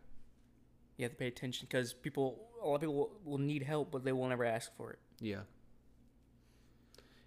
You 0.98 1.04
have 1.04 1.12
to 1.12 1.18
pay 1.18 1.28
attention 1.28 1.68
because 1.70 1.94
people, 1.94 2.48
a 2.62 2.68
lot 2.68 2.76
of 2.76 2.82
people 2.82 2.96
will, 2.96 3.12
will 3.24 3.38
need 3.38 3.64
help, 3.64 3.92
but 3.92 4.04
they 4.04 4.12
will 4.12 4.28
never 4.28 4.46
ask 4.46 4.76
for 4.76 4.92
it. 4.92 5.00
Yeah. 5.20 5.42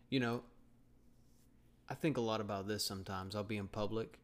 You 0.08 0.20
know, 0.20 0.42
I 1.88 1.94
think 1.94 2.16
a 2.16 2.20
lot 2.20 2.40
about 2.40 2.66
this 2.66 2.84
sometimes. 2.84 3.34
I'll 3.34 3.44
be 3.44 3.56
in 3.56 3.68
public. 3.68 4.18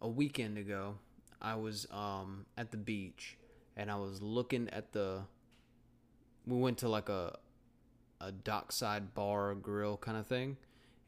A 0.00 0.08
weekend 0.08 0.58
ago, 0.58 0.96
I 1.40 1.54
was 1.56 1.86
um, 1.90 2.46
at 2.56 2.70
the 2.70 2.76
beach 2.76 3.36
and 3.76 3.90
I 3.90 3.96
was 3.96 4.22
looking 4.22 4.68
at 4.70 4.92
the. 4.92 5.22
We 6.46 6.58
went 6.58 6.78
to 6.78 6.88
like 6.88 7.08
a 7.08 7.38
a 8.20 8.30
dockside 8.32 9.14
bar 9.14 9.54
grill 9.54 9.96
kind 9.96 10.16
of 10.16 10.26
thing, 10.26 10.56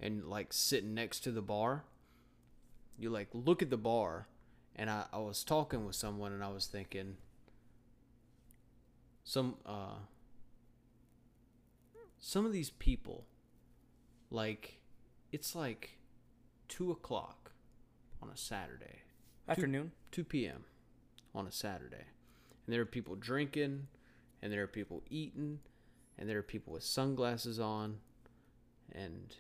and 0.01 0.25
like 0.25 0.53
sitting 0.53 0.95
next 0.95 1.21
to 1.21 1.31
the 1.31 1.43
bar, 1.43 1.85
you 2.99 3.11
like 3.11 3.29
look 3.33 3.63
at 3.63 3.71
the 3.71 3.77
bar, 3.77 4.29
and 4.77 4.91
I, 4.91 5.05
I 5.13 5.19
was 5.19 5.45
talking 5.45 5.85
with 5.85 5.95
someone 5.97 6.33
and 6.33 6.43
I 6.43 6.49
was 6.49 6.67
thinking. 6.67 7.17
Some 9.25 9.57
uh 9.65 9.97
some 12.27 12.47
of 12.47 12.53
these 12.53 12.71
people, 12.71 13.27
like, 14.31 14.81
it's 15.31 15.55
like 15.55 15.99
two 16.69 16.91
o'clock 16.91 17.53
on 18.23 18.31
a 18.31 18.37
Saturday, 18.37 19.03
Afternoon. 19.47 19.93
2 20.11 20.25
p.m. 20.25 20.65
on 21.35 21.47
a 21.47 21.53
Saturday, 21.53 22.07
and 22.65 22.75
there 22.75 22.81
are 22.81 22.87
people 22.87 23.15
drinking, 23.15 23.89
and 24.41 24.51
there 24.51 24.63
are 24.63 24.67
people 24.67 25.03
eating, 25.11 25.59
and 26.19 26.27
there 26.27 26.39
are 26.39 26.43
people 26.43 26.73
with 26.73 26.83
sunglasses 26.83 27.61
on, 27.61 27.99
and 28.91 29.37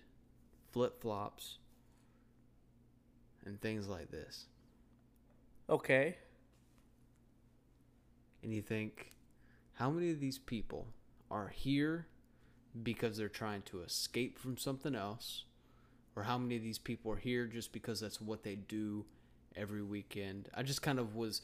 flip 0.70 1.00
flops, 1.00 1.56
and 3.46 3.62
things 3.62 3.88
like 3.88 4.10
this. 4.10 4.44
Okay. 5.68 6.16
And 8.42 8.52
you 8.52 8.62
think, 8.62 9.12
how 9.74 9.90
many 9.90 10.10
of 10.10 10.20
these 10.20 10.38
people 10.38 10.86
are 11.30 11.48
here 11.48 12.06
because 12.82 13.16
they're 13.16 13.28
trying 13.28 13.62
to 13.62 13.80
escape 13.80 14.38
from 14.38 14.56
something 14.56 14.94
else? 14.94 15.44
Or 16.16 16.22
how 16.22 16.38
many 16.38 16.56
of 16.56 16.62
these 16.62 16.78
people 16.78 17.10
are 17.10 17.16
here 17.16 17.46
just 17.46 17.72
because 17.72 18.00
that's 18.00 18.20
what 18.20 18.44
they 18.44 18.54
do 18.54 19.04
every 19.56 19.82
weekend? 19.82 20.48
I 20.54 20.62
just 20.62 20.80
kind 20.80 20.98
of 21.00 21.16
was, 21.16 21.42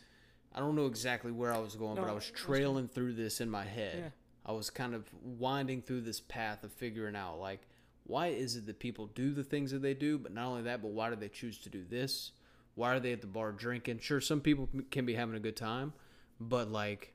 I 0.54 0.60
don't 0.60 0.76
know 0.76 0.86
exactly 0.86 1.32
where 1.32 1.52
I 1.52 1.58
was 1.58 1.74
going, 1.74 1.96
but 1.96 2.08
I 2.08 2.12
was 2.12 2.30
trailing 2.30 2.86
through 2.86 3.14
this 3.14 3.40
in 3.40 3.50
my 3.50 3.64
head. 3.64 3.96
Yeah. 3.98 4.10
I 4.46 4.52
was 4.52 4.70
kind 4.70 4.94
of 4.94 5.04
winding 5.22 5.82
through 5.82 6.02
this 6.02 6.20
path 6.20 6.62
of 6.62 6.72
figuring 6.72 7.16
out, 7.16 7.40
like, 7.40 7.62
why 8.04 8.28
is 8.28 8.56
it 8.56 8.66
that 8.66 8.78
people 8.78 9.06
do 9.14 9.32
the 9.32 9.44
things 9.44 9.70
that 9.72 9.82
they 9.82 9.94
do? 9.94 10.18
But 10.18 10.32
not 10.32 10.46
only 10.46 10.62
that, 10.62 10.82
but 10.82 10.92
why 10.92 11.10
do 11.10 11.16
they 11.16 11.28
choose 11.28 11.58
to 11.58 11.68
do 11.68 11.84
this? 11.88 12.32
Why 12.74 12.94
are 12.94 13.00
they 13.00 13.12
at 13.12 13.20
the 13.20 13.26
bar 13.26 13.52
drinking? 13.52 13.98
Sure, 13.98 14.20
some 14.20 14.40
people 14.40 14.68
can 14.90 15.04
be 15.04 15.14
having 15.14 15.34
a 15.34 15.40
good 15.40 15.56
time, 15.56 15.92
but 16.40 16.70
like, 16.70 17.12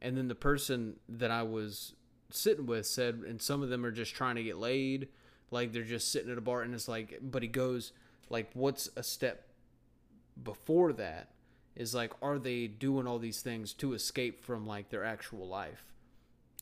and 0.00 0.16
then 0.16 0.28
the 0.28 0.34
person 0.34 0.96
that 1.08 1.30
I 1.30 1.42
was 1.44 1.94
sitting 2.30 2.66
with 2.66 2.86
said, 2.86 3.22
and 3.26 3.40
some 3.40 3.62
of 3.62 3.68
them 3.68 3.84
are 3.86 3.92
just 3.92 4.14
trying 4.14 4.36
to 4.36 4.42
get 4.42 4.58
laid. 4.58 5.08
Like 5.50 5.72
they're 5.72 5.82
just 5.82 6.10
sitting 6.10 6.30
at 6.32 6.38
a 6.38 6.42
bar, 6.42 6.62
and 6.62 6.74
it's 6.74 6.88
like, 6.88 7.18
but 7.22 7.42
he 7.42 7.48
goes, 7.48 7.92
like, 8.30 8.50
what's 8.54 8.88
a 8.96 9.02
step 9.02 9.46
before 10.42 10.92
that? 10.94 11.28
Is 11.74 11.94
like, 11.94 12.12
are 12.20 12.38
they 12.38 12.66
doing 12.66 13.06
all 13.06 13.18
these 13.18 13.40
things 13.40 13.72
to 13.74 13.94
escape 13.94 14.44
from 14.44 14.66
like 14.66 14.90
their 14.90 15.04
actual 15.04 15.46
life? 15.46 15.84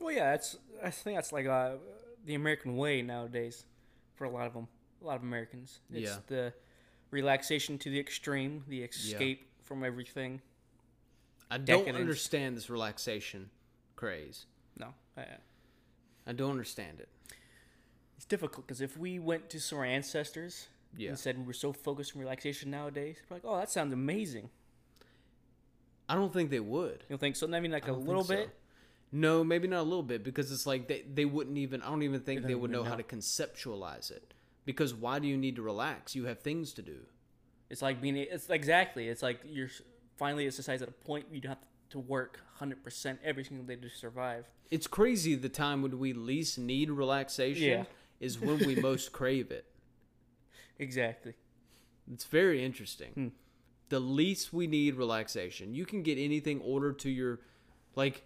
Well, 0.01 0.13
yeah, 0.15 0.31
that's. 0.33 0.57
I 0.83 0.91
think 0.91 1.17
that's 1.17 1.33
like 1.33 1.47
uh, 1.47 1.73
the 2.25 2.35
American 2.35 2.77
way 2.77 3.03
nowadays, 3.03 3.65
for 4.15 4.25
a 4.25 4.31
lot 4.31 4.47
of 4.47 4.55
them, 4.55 4.69
a 5.03 5.07
lot 5.07 5.17
of 5.17 5.23
Americans. 5.23 5.81
It's 5.93 6.11
Yeah. 6.11 6.17
the 6.27 6.53
relaxation 7.11 7.79
to 7.79 7.91
the 7.91 7.99
extreme, 7.99 8.65
the 8.69 8.83
escape 8.83 9.49
from 9.63 9.85
everything. 9.85 10.41
I 11.51 11.59
don't 11.59 11.81
Decadence. 11.81 12.01
understand 12.01 12.57
this 12.57 12.71
relaxation 12.71 13.51
craze. 13.97 14.47
No, 14.79 14.95
uh, 15.19 15.23
I 16.27 16.33
don't 16.33 16.51
understand 16.51 17.01
it. 17.01 17.09
it's 18.17 18.25
difficult 18.25 18.67
because 18.67 18.81
if 18.81 18.97
we 18.97 19.19
went 19.19 19.51
to 19.51 19.61
some 19.61 19.79
of 19.79 19.81
our 19.81 19.87
ancestors 19.87 20.69
Yeah. 20.97 21.09
and 21.11 21.19
said 21.19 21.39
we 21.39 21.45
were 21.45 21.53
so 21.53 21.73
focused 21.73 22.15
on 22.15 22.21
relaxation 22.21 22.71
nowadays, 22.71 23.17
we're 23.29 23.37
like, 23.37 23.45
oh, 23.45 23.57
that 23.59 23.71
sounds 23.71 23.93
amazing. 23.93 24.51
I 26.09 26.15
don't 26.15 26.33
think 26.33 26.51
they 26.51 26.61
would. 26.61 27.05
You 27.09 27.11
don't 27.11 27.19
think 27.19 27.37
so? 27.37 27.53
I 27.53 27.61
mean, 27.61 27.71
like 27.71 27.89
I 27.89 27.93
a 27.93 27.95
little 27.95 28.25
so. 28.25 28.35
bit. 28.37 28.51
No, 29.13 29.43
maybe 29.43 29.67
not 29.67 29.81
a 29.81 29.83
little 29.83 30.03
bit 30.05 30.23
because 30.23 30.53
it's 30.53 30.67
like 30.67 30.87
they, 30.87 31.03
they 31.13 31.25
wouldn't 31.25 31.59
even. 31.59 31.83
I 31.83 31.87
don't 31.89 32.03
even 32.03 32.21
think 32.21 32.43
They 32.43 32.49
they 32.49 32.55
would 32.55 32.71
even 32.71 32.85
know, 32.85 32.89
how 32.89 32.95
to 32.97 33.03
conceptualize 33.03 34.11
it. 34.13 34.35
Because 34.71 34.95
why 34.95 35.19
do 35.19 35.27
you 35.29 35.37
need 35.37 35.57
to 35.57 35.63
relax? 35.63 36.15
You 36.15 36.25
have 36.27 36.41
things 36.41 36.73
to 36.75 36.83
do. 36.83 36.99
It's 37.69 37.83
like 37.83 38.01
being. 38.01 38.17
It's 38.17 38.49
exactly. 38.51 39.09
It's 39.09 39.23
like 39.23 39.41
you're 39.45 39.71
finally 40.17 40.47
a 40.47 40.53
society 40.53 40.83
at 40.83 40.89
a 40.89 40.93
point 40.93 41.27
you 41.33 41.41
don't 41.41 41.51
have 41.51 41.59
to 41.91 41.99
work 41.99 42.39
100% 42.61 43.19
every 43.25 43.43
single 43.45 43.67
day 43.67 43.77
to 43.77 43.89
survive. 43.89 44.47
It's 44.71 44.87
crazy. 44.87 45.35
The 45.35 45.49
time 45.49 45.83
when 45.83 45.99
we 45.99 46.13
least 46.13 46.59
need 46.59 46.91
relaxation 46.91 47.69
Yeah. 47.69 47.85
is 48.21 48.39
when 48.41 48.59
we 48.59 48.77
most 48.77 49.11
crave 49.13 49.51
it. 49.51 49.65
Exactly. 50.79 51.35
It's 52.13 52.25
very 52.25 52.65
interesting. 52.65 53.11
Hmm. 53.15 53.29
the 53.89 53.99
least 54.01 54.53
we 54.53 54.67
need 54.69 54.95
relaxation. 54.95 55.75
You 55.75 55.85
can 55.85 56.03
get 56.05 56.17
anything 56.17 56.61
ordered 56.61 56.99
to 57.01 57.11
your 57.11 57.41
like 57.97 58.23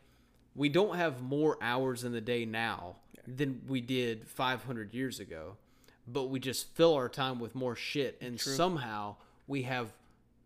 we 0.54 0.68
don't 0.68 0.96
have 0.96 1.22
more 1.22 1.57
hours 1.62 2.04
in 2.04 2.12
the 2.12 2.20
day 2.20 2.44
now 2.44 2.96
than 3.26 3.62
we 3.66 3.80
did 3.80 4.28
500 4.28 4.92
years 4.92 5.18
ago, 5.20 5.57
but 6.06 6.24
we 6.24 6.38
just 6.38 6.74
fill 6.74 6.94
our 6.94 7.08
time 7.08 7.38
with 7.38 7.54
more 7.54 7.74
shit 7.76 8.18
and 8.20 8.40
somehow 8.40 9.16
we 9.46 9.62
have 9.62 9.92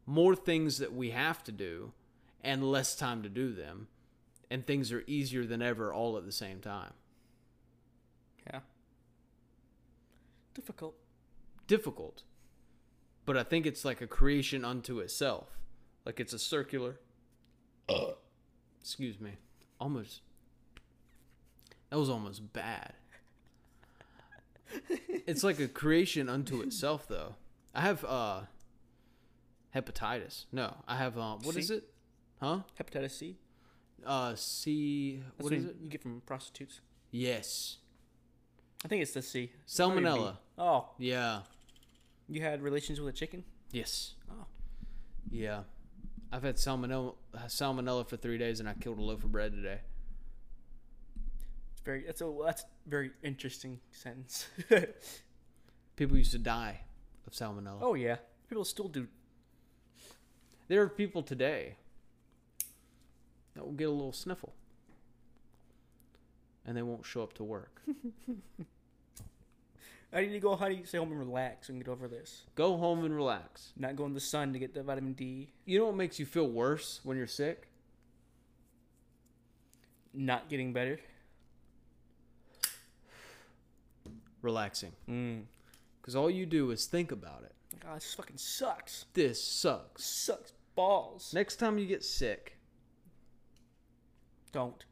more 0.06 0.34
things 0.34 0.78
that 0.78 0.92
we 0.92 1.10
have 1.10 1.42
to 1.44 1.52
do 1.52 1.92
and 2.42 2.70
less 2.70 2.94
time 2.94 3.22
to 3.22 3.28
do 3.28 3.52
them 3.52 3.88
and 4.50 4.66
things 4.66 4.92
are 4.92 5.04
easier 5.06 5.44
than 5.44 5.60
ever 5.62 5.92
all 5.92 6.16
at 6.16 6.24
the 6.24 6.32
same 6.32 6.60
time. 6.60 6.92
Yeah. 8.46 8.60
Difficult. 10.54 10.94
difficult. 11.66 12.22
But 13.26 13.36
I 13.36 13.42
think 13.42 13.66
it's 13.66 13.84
like 13.84 14.00
a 14.00 14.06
creation 14.06 14.64
unto 14.64 15.00
itself. 15.00 15.58
Like 16.06 16.18
it's 16.18 16.32
a 16.32 16.38
circular. 16.38 16.98
Excuse 18.80 19.20
me. 19.20 19.32
Almost. 19.78 20.22
That 21.90 21.98
was 21.98 22.08
almost 22.08 22.52
bad. 22.52 22.94
It's 25.26 25.42
like 25.44 25.58
a 25.60 25.68
creation 25.68 26.28
unto 26.28 26.60
itself, 26.60 27.06
though. 27.08 27.34
I 27.74 27.80
have 27.82 28.04
uh 28.04 28.40
hepatitis. 29.74 30.44
No, 30.52 30.74
I 30.86 30.96
have 30.96 31.18
uh, 31.18 31.36
what 31.42 31.56
is 31.56 31.68
C? 31.68 31.74
it? 31.74 31.84
Huh? 32.40 32.60
Hepatitis 32.80 33.10
C. 33.12 33.36
Uh, 34.06 34.34
C. 34.36 35.20
That's 35.36 35.44
What 35.44 35.52
is 35.52 35.64
it? 35.66 35.76
you 35.80 35.88
get 35.88 36.02
from 36.02 36.22
prostitutes? 36.24 36.80
Yes, 37.10 37.78
I 38.84 38.88
think 38.88 39.02
it's 39.02 39.12
the 39.12 39.22
C. 39.22 39.50
salmonella. 39.66 40.36
Oh, 40.56 40.90
Yeah. 40.98 41.40
you 42.28 42.42
had 42.42 42.62
relations 42.62 43.00
with 43.00 43.14
a 43.14 43.16
chicken? 43.16 43.44
Yes. 43.72 44.14
Oh. 44.30 44.46
Yeah. 45.30 45.62
I've 46.32 46.42
had 46.42 46.56
salmonella 46.56 47.14
salmonella 47.46 48.06
for 48.08 48.16
three 48.16 48.38
days, 48.38 48.60
and 48.60 48.68
I 48.68 48.74
killed 48.74 48.98
a 48.98 49.02
loaf 49.02 49.24
of 49.24 49.32
bread 49.32 49.52
today. 49.52 49.80
Very. 51.88 52.04
That's 52.04 52.20
a. 52.20 52.30
That's 52.44 52.66
very 52.86 53.12
interesting 53.22 53.80
sentence. 53.92 54.46
People 55.96 56.18
used 56.18 56.32
to 56.32 56.38
die 56.38 56.82
of 57.26 57.32
salmonella. 57.32 57.78
oh 57.80 57.94
yeah, 57.94 58.16
people 58.46 58.66
still 58.66 58.88
do. 58.88 59.08
There 60.68 60.82
are 60.82 60.88
people 60.90 61.22
today 61.22 61.76
that 63.54 63.64
will 63.64 63.72
get 63.72 63.88
a 63.88 63.90
little 63.90 64.12
sniffle, 64.12 64.52
and 66.66 66.76
they 66.76 66.82
won't 66.82 67.06
show 67.06 67.22
up 67.22 67.32
to 67.34 67.42
work. 67.42 67.80
I 70.12 70.20
need 70.20 70.32
to 70.32 70.40
go. 70.40 70.56
How 70.56 70.68
do 70.68 70.74
you 70.74 70.84
stay 70.84 70.98
home 70.98 71.10
and 71.10 71.18
relax 71.18 71.70
and 71.70 71.82
get 71.82 71.90
over 71.90 72.06
this? 72.06 72.42
Go 72.54 72.76
home 72.76 73.02
and 73.06 73.16
relax. 73.16 73.72
Not 73.78 73.96
go 73.96 74.04
in 74.04 74.12
the 74.12 74.20
sun 74.20 74.52
to 74.52 74.58
get 74.58 74.74
the 74.74 74.82
vitamin 74.82 75.14
D. 75.14 75.54
You 75.64 75.78
know 75.78 75.86
what 75.86 75.96
makes 75.96 76.18
you 76.18 76.26
feel 76.26 76.48
worse 76.48 77.00
when 77.02 77.16
you're 77.16 77.26
sick? 77.26 77.66
Not 80.12 80.50
getting 80.50 80.74
better. 80.74 81.00
Relaxing. 84.48 84.92
Mm. 85.06 85.42
Because 86.00 86.16
all 86.16 86.30
you 86.30 86.46
do 86.46 86.70
is 86.70 86.86
think 86.86 87.12
about 87.12 87.42
it. 87.44 87.52
God, 87.84 87.96
this 87.96 88.14
fucking 88.14 88.38
sucks. 88.38 89.04
This 89.12 89.44
sucks. 89.44 90.04
Sucks 90.04 90.52
balls. 90.74 91.32
Next 91.34 91.56
time 91.56 91.76
you 91.76 91.84
get 91.84 92.02
sick, 92.02 92.56
Don't. 94.52 94.86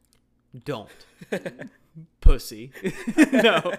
Don't. 0.63 0.89
Pussy. 2.21 2.71
no. 3.33 3.73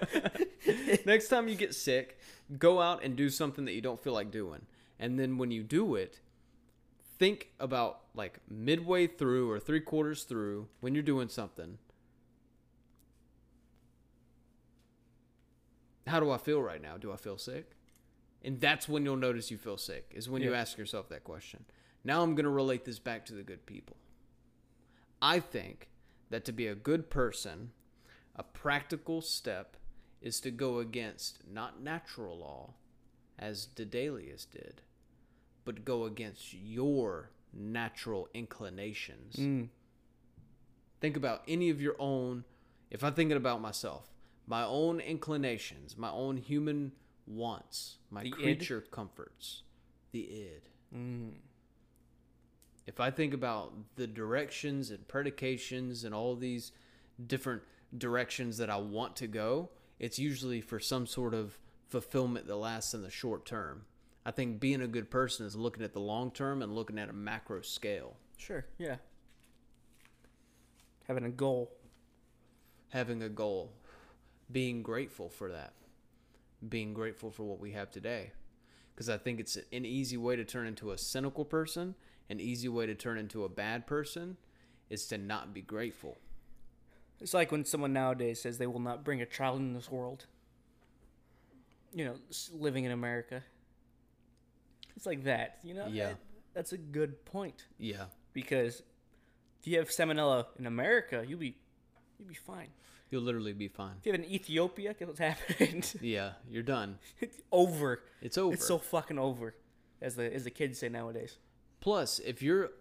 Next 1.05 1.29
time 1.29 1.47
you 1.47 1.55
get 1.55 1.73
sick, 1.73 2.19
go 2.57 2.81
out 2.81 3.01
and 3.05 3.15
do 3.15 3.29
something 3.29 3.63
that 3.63 3.73
you 3.73 3.81
don't 3.81 4.03
feel 4.03 4.11
like 4.11 4.31
doing. 4.31 4.65
And 4.99 5.17
then 5.17 5.37
when 5.37 5.49
you 5.49 5.63
do 5.63 5.95
it, 5.95 6.19
think 7.17 7.51
about 7.57 8.01
like 8.13 8.39
midway 8.49 9.07
through 9.07 9.49
or 9.49 9.59
three 9.61 9.79
quarters 9.79 10.23
through 10.23 10.67
when 10.81 10.93
you're 10.93 11.03
doing 11.03 11.29
something. 11.29 11.77
How 16.09 16.19
do 16.19 16.31
I 16.31 16.37
feel 16.37 16.61
right 16.61 16.81
now? 16.81 16.97
Do 16.97 17.11
I 17.11 17.15
feel 17.15 17.37
sick? 17.37 17.71
And 18.43 18.59
that's 18.59 18.87
when 18.87 19.03
you'll 19.05 19.17
notice 19.17 19.51
you 19.51 19.57
feel 19.57 19.77
sick, 19.77 20.11
is 20.15 20.29
when 20.29 20.41
you 20.41 20.53
ask 20.53 20.77
yourself 20.77 21.09
that 21.09 21.23
question. 21.23 21.65
Now 22.03 22.23
I'm 22.23 22.35
going 22.35 22.45
to 22.45 22.49
relate 22.49 22.85
this 22.85 22.99
back 22.99 23.25
to 23.25 23.33
the 23.33 23.43
good 23.43 23.65
people. 23.65 23.97
I 25.21 25.39
think 25.39 25.89
that 26.29 26.45
to 26.45 26.51
be 26.51 26.67
a 26.67 26.75
good 26.75 27.09
person, 27.09 27.71
a 28.35 28.43
practical 28.43 29.21
step 29.21 29.75
is 30.21 30.39
to 30.41 30.51
go 30.51 30.79
against 30.79 31.39
not 31.51 31.81
natural 31.81 32.37
law, 32.37 32.73
as 33.37 33.65
Daedalus 33.65 34.45
did, 34.45 34.81
but 35.65 35.85
go 35.85 36.05
against 36.05 36.53
your 36.53 37.31
natural 37.53 38.29
inclinations. 38.33 39.35
Mm. 39.35 39.67
Think 41.01 41.17
about 41.17 41.43
any 41.47 41.69
of 41.69 41.81
your 41.81 41.95
own, 41.99 42.43
if 42.91 43.03
I'm 43.03 43.13
thinking 43.13 43.37
about 43.37 43.61
myself, 43.61 44.09
my 44.49 44.63
own 44.65 44.99
inclinations, 44.99 45.95
my 45.95 46.09
own 46.09 46.35
human 46.35 46.91
wants, 47.27 47.97
my 48.09 48.23
The 48.23 48.29
id? 48.29 48.33
creature 48.33 48.81
comforts, 48.81 49.61
the 50.11 50.27
id 50.27 50.61
Mm. 50.93 51.35
if 52.87 52.99
I 52.99 53.11
think 53.11 53.31
about 53.35 53.95
the 53.95 54.07
directions 54.07 54.89
and 54.89 55.07
predications 55.07 56.03
and 56.03 56.15
all 56.15 56.35
these 56.35 56.71
different 57.27 57.61
directions 57.95 58.57
that 58.57 58.71
I 58.71 58.77
want 58.77 59.15
to 59.17 59.27
go, 59.27 59.69
it's 59.99 60.17
usually 60.17 60.61
for 60.61 60.79
some 60.79 61.05
sort 61.05 61.35
of 61.35 61.59
fulfillment 61.87 62.47
that 62.47 62.55
lasts 62.55 62.95
in 62.95 63.03
the 63.03 63.11
short 63.11 63.45
term. 63.45 63.85
I 64.25 64.31
think 64.31 64.59
being 64.59 64.81
a 64.81 64.87
good 64.87 65.11
person 65.11 65.45
is 65.45 65.55
looking 65.55 65.83
at 65.83 65.93
the 65.93 65.99
long 65.99 66.31
term 66.31 66.63
and 66.63 66.73
looking 66.73 66.97
at 66.97 67.09
a 67.09 67.13
macro 67.13 67.61
scale. 67.61 68.17
Sure. 68.37 68.65
Yeah. 68.79 68.97
Having 71.03 71.25
a 71.25 71.29
goal. 71.29 71.71
Having 72.89 73.21
a 73.21 73.29
goal, 73.29 73.71
being 74.51 74.81
grateful 74.83 75.29
for 75.29 75.51
that, 75.51 75.73
being 76.67 76.93
grateful 76.93 77.31
for 77.31 77.43
what 77.43 77.59
we 77.59 77.71
have 77.71 77.91
today. 77.91 78.31
Because 78.93 79.09
I 79.09 79.17
think 79.17 79.39
it's 79.39 79.55
an 79.71 79.85
easy 79.85 80.17
way 80.17 80.35
to 80.35 80.43
turn 80.43 80.67
into 80.67 80.91
a 80.91 80.97
cynical 80.97 81.45
person, 81.45 81.95
an 82.29 82.39
easy 82.39 82.67
way 82.67 82.85
to 82.85 82.95
turn 82.95 83.17
into 83.17 83.43
a 83.45 83.49
bad 83.49 83.87
person 83.87 84.37
is 84.89 85.05
to 85.07 85.17
not 85.17 85.53
be 85.53 85.61
grateful. 85.61 86.17
It's 87.21 87.33
like 87.33 87.51
when 87.51 87.63
someone 87.65 87.93
nowadays 87.93 88.41
says 88.41 88.57
they 88.57 88.67
will 88.67 88.79
not 88.79 89.03
bring 89.03 89.21
a 89.21 89.25
child 89.25 89.59
in 89.59 89.73
this 89.73 89.89
world. 89.91 90.25
You 91.93 92.05
know, 92.05 92.15
living 92.53 92.85
in 92.85 92.91
America. 92.91 93.43
It's 94.95 95.05
like 95.05 95.23
that, 95.23 95.59
you 95.63 95.73
know. 95.73 95.87
Yeah. 95.87 96.09
That- 96.09 96.17
that's 96.53 96.73
a 96.73 96.77
good 96.77 97.23
point 97.25 97.65
Yeah. 97.77 98.07
because 98.33 98.81
if 99.61 99.67
you 99.67 99.77
have 99.77 99.89
salmonella 99.89 100.47
in 100.57 100.65
America, 100.65 101.23
you'll 101.25 101.39
be 101.39 101.55
you'll 102.17 102.27
be 102.27 102.33
fine. 102.33 102.69
You'll 103.11 103.23
literally 103.23 103.53
be 103.53 103.67
fine. 103.67 103.93
If 103.99 104.05
you 104.05 104.11
have 104.11 104.21
an 104.21 104.29
Ethiopia, 104.29 104.93
guess 104.93 105.07
what's 105.07 105.19
happening? 105.29 105.83
Yeah, 106.01 106.33
you're 106.49 106.63
done. 106.63 106.99
it's 107.19 107.37
over. 107.51 108.03
It's 108.21 108.37
over. 108.37 108.53
It's 108.53 108.65
so 108.65 108.77
fucking 108.77 109.17
over, 109.17 109.55
as 110.01 110.15
the 110.15 110.33
as 110.33 110.43
the 110.43 110.51
kids 110.51 110.79
say 110.79 110.89
nowadays. 110.89 111.37
Plus, 111.79 112.19
if 112.19 112.41
you're 112.41 112.71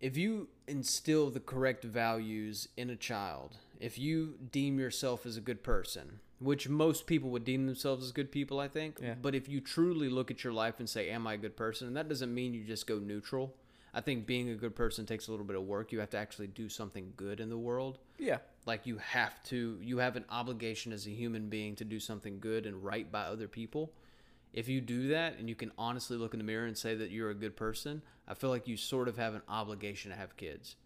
if 0.00 0.16
you 0.16 0.48
instill 0.66 1.30
the 1.30 1.40
correct 1.40 1.84
values 1.84 2.68
in 2.76 2.90
a 2.90 2.96
child, 2.96 3.56
if 3.80 3.98
you 3.98 4.34
deem 4.52 4.78
yourself 4.78 5.26
as 5.26 5.36
a 5.36 5.40
good 5.40 5.62
person, 5.62 6.20
which 6.38 6.68
most 6.68 7.06
people 7.06 7.30
would 7.30 7.44
deem 7.44 7.66
themselves 7.66 8.04
as 8.04 8.12
good 8.12 8.30
people, 8.30 8.60
I 8.60 8.68
think. 8.68 8.98
Yeah. 9.02 9.14
But 9.20 9.34
if 9.34 9.48
you 9.48 9.60
truly 9.60 10.08
look 10.08 10.30
at 10.30 10.44
your 10.44 10.52
life 10.52 10.78
and 10.78 10.88
say, 10.88 11.10
"Am 11.10 11.26
I 11.26 11.34
a 11.34 11.38
good 11.38 11.56
person?" 11.56 11.88
and 11.88 11.96
that 11.96 12.08
doesn't 12.08 12.34
mean 12.34 12.54
you 12.54 12.64
just 12.64 12.86
go 12.86 12.98
neutral. 12.98 13.54
I 13.96 14.02
think 14.02 14.26
being 14.26 14.50
a 14.50 14.54
good 14.54 14.76
person 14.76 15.06
takes 15.06 15.26
a 15.26 15.30
little 15.30 15.46
bit 15.46 15.56
of 15.56 15.62
work. 15.62 15.90
You 15.90 16.00
have 16.00 16.10
to 16.10 16.18
actually 16.18 16.48
do 16.48 16.68
something 16.68 17.14
good 17.16 17.40
in 17.40 17.48
the 17.48 17.56
world. 17.56 17.98
Yeah. 18.18 18.38
like 18.66 18.86
you 18.86 18.98
have 18.98 19.42
to 19.44 19.78
you 19.80 19.98
have 19.98 20.16
an 20.16 20.24
obligation 20.28 20.92
as 20.92 21.06
a 21.06 21.10
human 21.10 21.48
being 21.48 21.74
to 21.76 21.84
do 21.84 21.98
something 21.98 22.38
good 22.40 22.66
and 22.66 22.84
right 22.84 23.10
by 23.10 23.22
other 23.22 23.48
people 23.48 23.92
if 24.52 24.68
you 24.68 24.80
do 24.80 25.08
that 25.08 25.38
and 25.38 25.48
you 25.48 25.54
can 25.54 25.70
honestly 25.78 26.16
look 26.16 26.34
in 26.34 26.38
the 26.38 26.44
mirror 26.44 26.66
and 26.66 26.76
say 26.76 26.94
that 26.94 27.10
you're 27.10 27.30
a 27.30 27.34
good 27.34 27.56
person 27.56 28.02
i 28.26 28.34
feel 28.34 28.50
like 28.50 28.66
you 28.66 28.76
sort 28.76 29.06
of 29.08 29.16
have 29.18 29.34
an 29.34 29.42
obligation 29.48 30.10
to 30.10 30.16
have 30.16 30.36
kids 30.36 30.76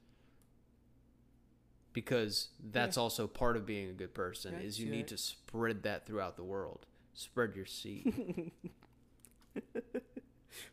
because 1.93 2.49
that's 2.73 2.97
also 2.97 3.27
part 3.27 3.57
of 3.57 3.65
being 3.67 3.89
a 3.89 3.93
good 3.93 4.13
person 4.15 4.55
Yeah, 4.59 4.67
is 4.67 4.79
you 4.81 4.91
need 4.91 5.09
to 5.09 5.17
spread 5.17 5.83
that 5.85 6.07
throughout 6.07 6.37
the 6.37 6.45
world 6.45 6.87
spread 7.15 7.55
your 7.57 7.67
seed 7.67 8.53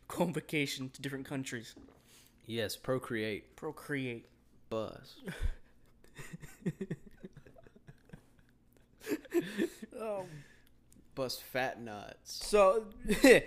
Go 0.08 0.24
on 0.24 0.32
vacation 0.32 0.90
to 0.90 1.00
different 1.02 1.26
countries. 1.26 1.74
Yes 2.48 2.74
procreate 2.76 3.54
Procreate. 3.56 4.28
buzz 4.70 5.16
Oh. 10.00 10.24
bust 11.14 11.42
fat 11.42 11.80
nuts 11.80 12.46
So. 12.46 12.84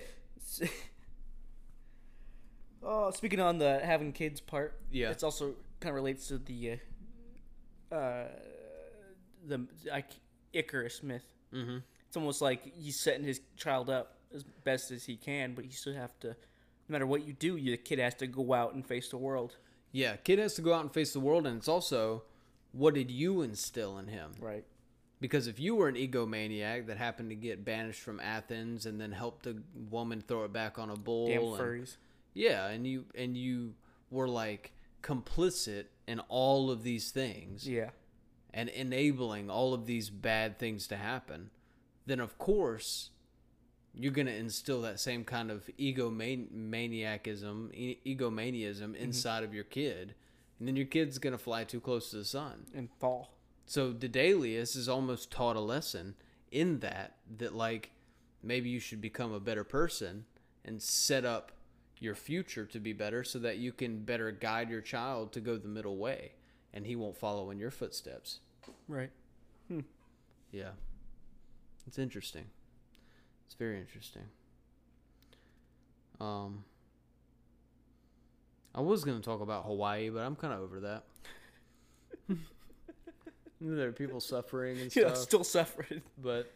oh, 2.84 3.12
speaking 3.12 3.40
on 3.40 3.58
the 3.58 3.80
having 3.84 4.12
kids 4.12 4.42
part. 4.42 4.80
Yeah. 4.92 5.12
It's 5.12 5.24
also 5.24 5.56
kind 5.80 5.90
of 5.92 5.96
relates 5.96 6.28
to 6.28 6.38
the. 6.38 6.80
Uh, 7.92 7.96
uh, 7.96 8.28
the 9.48 9.68
like 9.90 10.08
Icarus 10.54 11.02
myth. 11.04 11.26
mm-hmm 11.54 11.78
It's 12.08 12.18
almost 12.18 12.42
like 12.42 12.74
he's 12.76 13.00
setting 13.00 13.24
his 13.26 13.42
child 13.58 13.90
up 13.90 14.18
as 14.34 14.44
best 14.44 14.92
as 14.92 15.04
he 15.06 15.16
can, 15.18 15.54
but 15.54 15.66
you 15.66 15.72
still 15.72 15.94
have 15.94 16.18
to. 16.22 16.36
No 16.92 16.96
matter 16.96 17.08
what 17.08 17.26
you 17.26 17.32
do, 17.32 17.56
your 17.56 17.78
kid 17.78 18.00
has 18.00 18.16
to 18.16 18.28
go 18.28 18.52
out 18.52 18.74
and 18.74 18.86
face 18.86 19.08
the 19.08 19.16
world. 19.18 19.56
Yeah, 19.94 20.18
kid 20.18 20.40
has 20.40 20.56
to 20.56 20.62
go 20.62 20.74
out 20.74 20.82
and 20.82 20.92
face 20.94 21.14
the 21.14 21.22
world, 21.22 21.48
and 21.48 21.56
it's 21.58 21.70
also 21.70 22.24
what 22.74 22.94
did 22.96 23.10
you 23.10 23.42
instill 23.44 23.98
in 23.98 24.08
him? 24.08 24.32
Right. 24.42 24.66
Because 25.22 25.48
if 25.48 25.58
you 25.58 25.74
were 25.76 25.88
an 25.88 25.96
egomaniac 25.96 26.88
that 26.88 26.98
happened 26.98 27.30
to 27.30 27.36
get 27.36 27.64
banished 27.64 28.02
from 28.02 28.20
Athens 28.20 28.86
and 28.86 29.00
then 29.00 29.14
helped 29.14 29.48
a 29.48 29.56
woman 29.90 30.22
throw 30.28 30.44
it 30.44 30.52
back 30.52 30.78
on 30.78 30.90
a 30.90 30.98
bull, 30.98 31.28
Damn 31.28 31.44
and- 31.44 31.54
furries. 31.54 31.96
yeah, 32.34 32.68
and 32.68 32.86
you 32.86 33.06
and 33.16 33.38
you 33.38 33.76
were 34.10 34.28
like 34.28 34.74
complicit 35.02 35.86
in 36.08 36.20
all 36.28 36.70
of 36.70 36.84
these 36.84 37.12
things 37.12 37.66
Yeah. 37.70 37.92
and 38.54 38.68
enabling 38.68 39.50
all 39.50 39.74
of 39.74 39.86
these 39.86 40.10
bad 40.10 40.60
things 40.60 40.88
to 40.88 40.98
happen, 40.98 41.52
then 42.06 42.20
of 42.20 42.38
course 42.38 43.12
you're 43.94 44.12
gonna 44.12 44.32
instill 44.32 44.82
that 44.82 45.00
same 45.00 45.24
kind 45.24 45.52
of 45.52 45.70
egomaniacism, 45.80 47.74
e- 47.74 48.00
egomaniacism 48.06 48.96
inside 48.96 49.44
of 49.44 49.54
your 49.54 49.64
kid, 49.64 50.16
and 50.60 50.68
then 50.68 50.76
your 50.76 50.86
kid's 50.86 51.18
gonna 51.18 51.38
fly 51.38 51.64
too 51.64 51.80
close 51.80 52.10
to 52.12 52.18
the 52.18 52.26
sun. 52.26 52.66
And 52.74 52.90
fall. 53.00 53.34
So 53.66 53.94
Daedalus 53.94 54.76
is 54.76 54.90
almost 54.90 55.32
taught 55.32 55.56
a 55.56 55.62
lesson 55.62 56.16
in 56.52 56.80
that 56.80 57.16
that 57.38 57.56
like 57.56 57.92
maybe 58.44 58.70
you 58.70 58.80
should 58.80 59.02
become 59.02 59.32
a 59.32 59.40
better 59.40 59.64
person 59.64 60.26
and 60.66 60.82
set 60.82 61.24
up 61.26 61.52
your 62.00 62.16
future 62.16 62.66
to 62.66 62.80
be 62.80 62.94
better 62.94 63.24
so 63.24 63.40
that 63.40 63.58
you 63.58 63.72
can 63.72 64.00
better 64.04 64.32
guide 64.32 64.70
your 64.70 64.82
child 64.82 65.32
to 65.32 65.40
go 65.40 65.58
the 65.58 65.68
middle 65.68 65.98
way 65.98 66.32
and 66.74 66.86
he 66.86 66.96
won't 66.96 67.16
follow 67.16 67.52
in 67.52 67.60
your 67.60 67.72
footsteps. 67.72 68.40
Right. 68.88 69.12
Hmm. 69.68 69.82
Yeah. 70.52 70.72
It's 71.88 72.00
interesting. 72.00 72.46
It's 73.52 73.58
very 73.58 73.82
interesting. 73.82 74.22
Um 76.22 76.64
I 78.74 78.80
was 78.80 79.04
going 79.04 79.18
to 79.20 79.24
talk 79.24 79.42
about 79.42 79.66
Hawaii, 79.66 80.10
but 80.10 80.20
I'm 80.22 80.38
kind 80.38 80.54
of 80.54 80.62
over 80.62 80.80
that. 80.80 81.04
there 83.60 83.90
are 83.90 83.92
people 83.92 84.22
suffering 84.22 84.80
and 84.80 84.96
Yeah, 84.96 85.08
stuff, 85.10 85.18
still 85.18 85.44
suffering. 85.44 86.02
but 86.18 86.54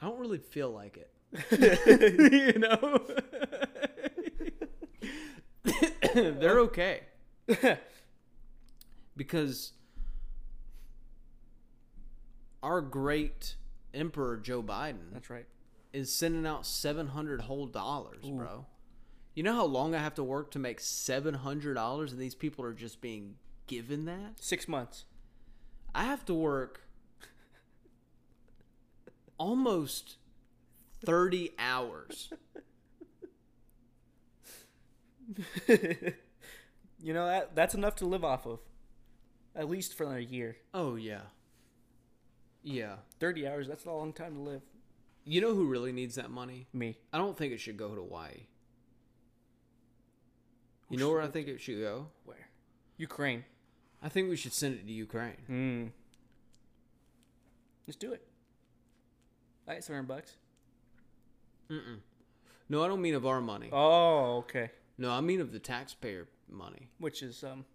I 0.00 0.06
don't 0.06 0.18
really 0.18 0.38
feel 0.38 0.70
like 0.70 0.96
it. 0.96 1.10
you 2.54 2.58
know. 2.60 3.04
They're 6.14 6.60
okay 6.60 7.02
because 9.14 9.72
our 12.62 12.80
great 12.80 13.56
emperor 13.92 14.38
Joe 14.38 14.62
Biden 14.62 15.12
That's 15.12 15.28
right. 15.28 15.44
Is 15.92 16.12
sending 16.12 16.46
out 16.46 16.66
700 16.66 17.42
whole 17.42 17.66
dollars, 17.66 18.24
bro. 18.28 18.66
You 19.34 19.42
know 19.42 19.54
how 19.54 19.64
long 19.66 19.94
I 19.94 19.98
have 19.98 20.14
to 20.16 20.24
work 20.24 20.50
to 20.52 20.58
make 20.58 20.80
$700 20.80 22.10
and 22.10 22.20
these 22.20 22.34
people 22.34 22.64
are 22.64 22.72
just 22.74 23.00
being 23.00 23.36
given 23.66 24.04
that? 24.06 24.40
Six 24.40 24.66
months. 24.68 25.04
I 25.94 26.04
have 26.04 26.24
to 26.26 26.34
work 26.34 26.82
almost 29.38 30.16
30 31.04 31.52
hours. 31.58 32.32
You 37.00 37.14
know 37.14 37.26
that 37.26 37.54
that's 37.54 37.74
enough 37.74 37.96
to 37.96 38.06
live 38.06 38.24
off 38.24 38.46
of, 38.46 38.60
at 39.54 39.68
least 39.68 39.94
for 39.94 40.16
a 40.16 40.20
year. 40.22 40.56
Oh 40.74 40.96
yeah. 40.96 41.22
Yeah. 42.62 42.96
Thirty 43.20 43.46
hours. 43.46 43.68
That's 43.68 43.84
a 43.84 43.90
long 43.90 44.12
time 44.12 44.34
to 44.36 44.40
live. 44.40 44.62
You 45.28 45.42
know 45.42 45.52
who 45.52 45.66
really 45.66 45.92
needs 45.92 46.14
that 46.14 46.30
money? 46.30 46.68
Me. 46.72 46.96
I 47.12 47.18
don't 47.18 47.36
think 47.36 47.52
it 47.52 47.60
should 47.60 47.76
go 47.76 47.94
to 47.94 48.00
Hawaii. 48.00 48.46
You 50.88 50.96
know 50.96 51.10
where 51.10 51.20
I 51.20 51.26
think 51.26 51.48
it 51.48 51.60
should 51.60 51.80
go? 51.80 52.06
Where? 52.24 52.48
Ukraine. 52.96 53.44
I 54.02 54.08
think 54.08 54.30
we 54.30 54.36
should 54.36 54.54
send 54.54 54.76
it 54.76 54.86
to 54.86 54.92
Ukraine. 54.92 55.36
Hmm. 55.46 55.86
Let's 57.86 57.98
do 57.98 58.10
it. 58.14 58.26
I 59.66 59.74
get 59.74 59.84
seven 59.84 59.96
hundred 59.96 60.08
bucks. 60.08 60.32
Mm-mm. 61.70 61.98
No, 62.70 62.82
I 62.82 62.88
don't 62.88 63.02
mean 63.02 63.14
of 63.14 63.26
our 63.26 63.42
money. 63.42 63.68
Oh, 63.70 64.38
okay. 64.38 64.70
No, 64.96 65.10
I 65.10 65.20
mean 65.20 65.42
of 65.42 65.52
the 65.52 65.58
taxpayer 65.58 66.26
money. 66.48 66.88
Which 67.00 67.22
is 67.22 67.44
um. 67.44 67.66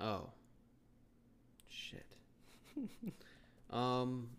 Oh. 0.00 0.30
Shit. 1.68 2.06
um. 3.70 4.30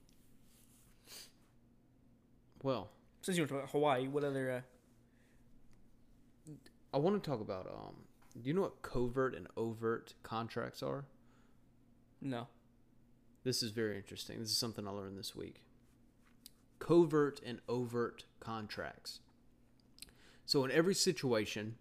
Well, 2.63 2.89
Since 3.21 3.37
you 3.37 3.43
went 3.43 3.51
to 3.51 3.71
Hawaii, 3.71 4.07
what 4.07 4.23
other? 4.23 4.63
Uh, 6.47 6.51
I 6.93 6.97
want 6.97 7.21
to 7.21 7.29
talk 7.29 7.41
about 7.41 7.67
um. 7.67 7.95
Do 8.41 8.47
you 8.47 8.53
know 8.53 8.61
what 8.61 8.81
covert 8.81 9.35
and 9.35 9.47
overt 9.57 10.13
contracts 10.23 10.83
are? 10.83 11.05
no. 12.21 12.47
This 13.45 13.63
is 13.63 13.71
very 13.71 13.95
interesting. 13.95 14.37
This 14.39 14.49
is 14.49 14.57
something 14.57 14.85
I 14.85 14.91
learned 14.91 15.17
this 15.17 15.33
week. 15.33 15.63
Covert 16.77 17.39
and 17.45 17.61
overt 17.69 18.25
contracts. 18.41 19.21
So, 20.45 20.65
in 20.65 20.71
every 20.71 20.93
situation, 20.93 21.75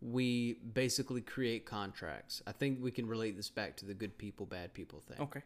we 0.00 0.54
basically 0.54 1.20
create 1.20 1.66
contracts. 1.66 2.42
I 2.46 2.52
think 2.52 2.78
we 2.82 2.90
can 2.90 3.06
relate 3.06 3.36
this 3.36 3.50
back 3.50 3.76
to 3.76 3.84
the 3.86 3.94
good 3.94 4.16
people, 4.16 4.46
bad 4.46 4.72
people 4.72 5.00
thing. 5.00 5.18
Okay. 5.20 5.42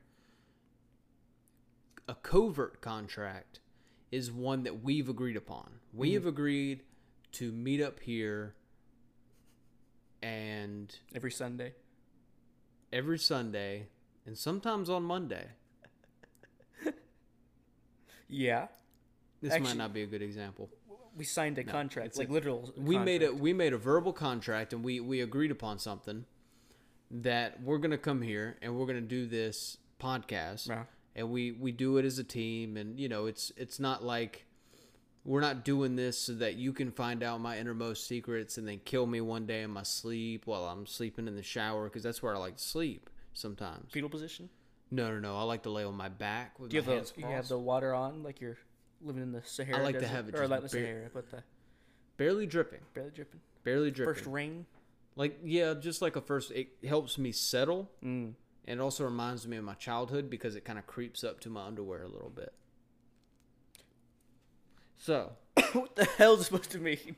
A 2.09 2.15
covert 2.15 2.81
contract 2.81 3.59
is 4.17 4.33
one 4.33 4.63
that 4.63 4.83
we've 4.83 5.11
agreed 5.11 5.37
upon. 5.37 5.71
We 5.93 6.15
have 6.15 6.23
mm-hmm. 6.23 6.31
agreed 6.31 6.83
to 7.33 7.53
meet 7.53 7.83
up 7.83 8.01
here 8.01 8.55
and 10.23 10.95
Every 11.15 11.31
Sunday. 11.31 11.75
every 12.91 13.19
Sunday 13.19 13.89
and 14.25 14.37
sometimes 14.37 14.89
on 14.89 15.03
Monday. 15.03 15.49
Yeah. 18.29 18.67
This 19.41 19.53
Actually- 19.53 19.69
might 19.69 19.77
not 19.77 19.93
be 19.93 20.03
a 20.03 20.07
good 20.07 20.23
example. 20.23 20.71
We 21.17 21.25
signed 21.25 21.59
a 21.59 21.65
contract, 21.65 22.09
it's 22.09 22.19
like 22.19 22.29
literal. 22.29 22.75
we 22.77 22.99
made 22.99 23.23
a 23.23 23.33
we 23.33 23.55
made 23.55 23.73
a 23.73 23.79
verbal 23.79 24.13
contract 24.13 24.75
and 24.75 24.85
we 24.85 25.01
we 25.01 25.23
agreed 25.23 25.51
upon 25.51 25.79
something 25.79 26.27
that 27.11 27.63
we're 27.63 27.79
gonna 27.79 27.97
come 27.97 28.21
here 28.21 28.59
and 28.61 28.77
we're 28.77 28.85
gonna 28.85 29.01
do 29.01 29.27
this 29.27 29.79
podcast. 29.99 30.69
And 31.17 31.31
we 31.31 31.51
we 31.51 31.73
do 31.73 31.97
it 31.97 32.05
as 32.05 32.21
a 32.21 32.25
team 32.25 32.77
and 32.77 33.01
you 33.01 33.09
know 33.09 33.27
it's 33.27 33.51
it's 33.57 33.81
not 33.81 34.05
like 34.05 34.45
we're 35.25 35.41
not 35.41 35.65
doing 35.65 35.97
this 35.97 36.17
so 36.17 36.35
that 36.35 36.55
you 36.55 36.73
can 36.73 36.93
find 36.93 37.25
out 37.25 37.41
my 37.41 37.59
innermost 37.59 38.07
secrets 38.07 38.59
and 38.59 38.69
then 38.69 38.81
kill 38.85 39.07
me 39.09 39.21
one 39.21 39.45
day 39.45 39.63
in 39.63 39.71
my 39.71 39.83
sleep 39.83 40.47
while 40.47 40.67
I'm 40.67 40.87
sleeping 40.87 41.27
in 41.27 41.35
the 41.35 41.43
shower 41.43 41.85
because 41.89 42.05
that's 42.05 42.23
where 42.23 42.33
I 42.33 42.39
like 42.39 42.59
to 42.59 42.63
sleep 42.63 43.11
sometimes. 43.33 43.91
fetal 43.91 44.09
position. 44.09 44.49
No, 44.93 45.11
no, 45.11 45.19
no. 45.19 45.37
I 45.37 45.43
like 45.43 45.65
to 45.65 45.71
lay 45.71 45.83
on 45.83 45.97
my 45.97 46.09
back 46.09 46.61
with 46.61 46.71
Do 46.71 46.77
you 46.77 46.83
my 46.83 46.87
have 46.91 46.95
hands 46.99 47.11
the 47.11 47.23
you 47.23 47.27
have 47.27 47.49
the 47.49 47.59
water 47.59 47.93
on 47.93 48.23
like 48.23 48.41
you're 48.41 48.57
living 49.03 49.21
in 49.23 49.33
the 49.33 49.43
Sahara? 49.45 49.79
I 49.79 49.83
like 49.83 49.99
to 49.99 50.07
have 50.07 50.29
it 50.29 50.35
or 50.37 50.47
just 50.47 50.51
the 50.51 50.59
bare- 50.61 50.69
Sahara, 50.69 51.11
but 51.13 51.31
the 51.33 51.43
barely 52.17 52.47
dripping, 52.47 52.81
barely 52.95 53.11
dripping. 53.11 53.41
barely 53.65 53.91
dripping. 53.91 54.15
First 54.15 54.27
rain. 54.27 54.65
Like 55.17 55.41
yeah, 55.43 55.75
just 55.75 56.03
like 56.03 56.15
a 56.15 56.21
first. 56.21 56.53
It 56.53 56.69
helps 56.87 57.19
me 57.19 57.33
settle. 57.33 57.91
Mm. 58.05 58.35
And 58.67 58.81
it 58.81 58.83
also 58.83 59.05
reminds 59.05 59.47
me 59.47 59.57
of 59.57 59.65
my 59.65 59.75
childhood 59.75 60.29
because 60.29 60.57
it 60.57 60.65
kind 60.65 60.79
of 60.79 60.87
creeps 60.87 61.23
up 61.23 61.41
to 61.41 61.51
my 61.51 61.67
underwear 61.67 62.03
a 62.03 62.09
little 62.09 62.31
bit. 62.35 62.53
So, 64.99 65.33
what 65.73 65.95
the 65.97 66.05
hell 66.05 66.35
is 66.35 66.47
supposed 66.47 66.71
to 66.73 66.79
mean? 66.79 67.17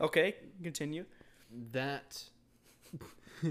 Okay, 0.00 0.34
continue. 0.62 1.04
that 1.72 2.24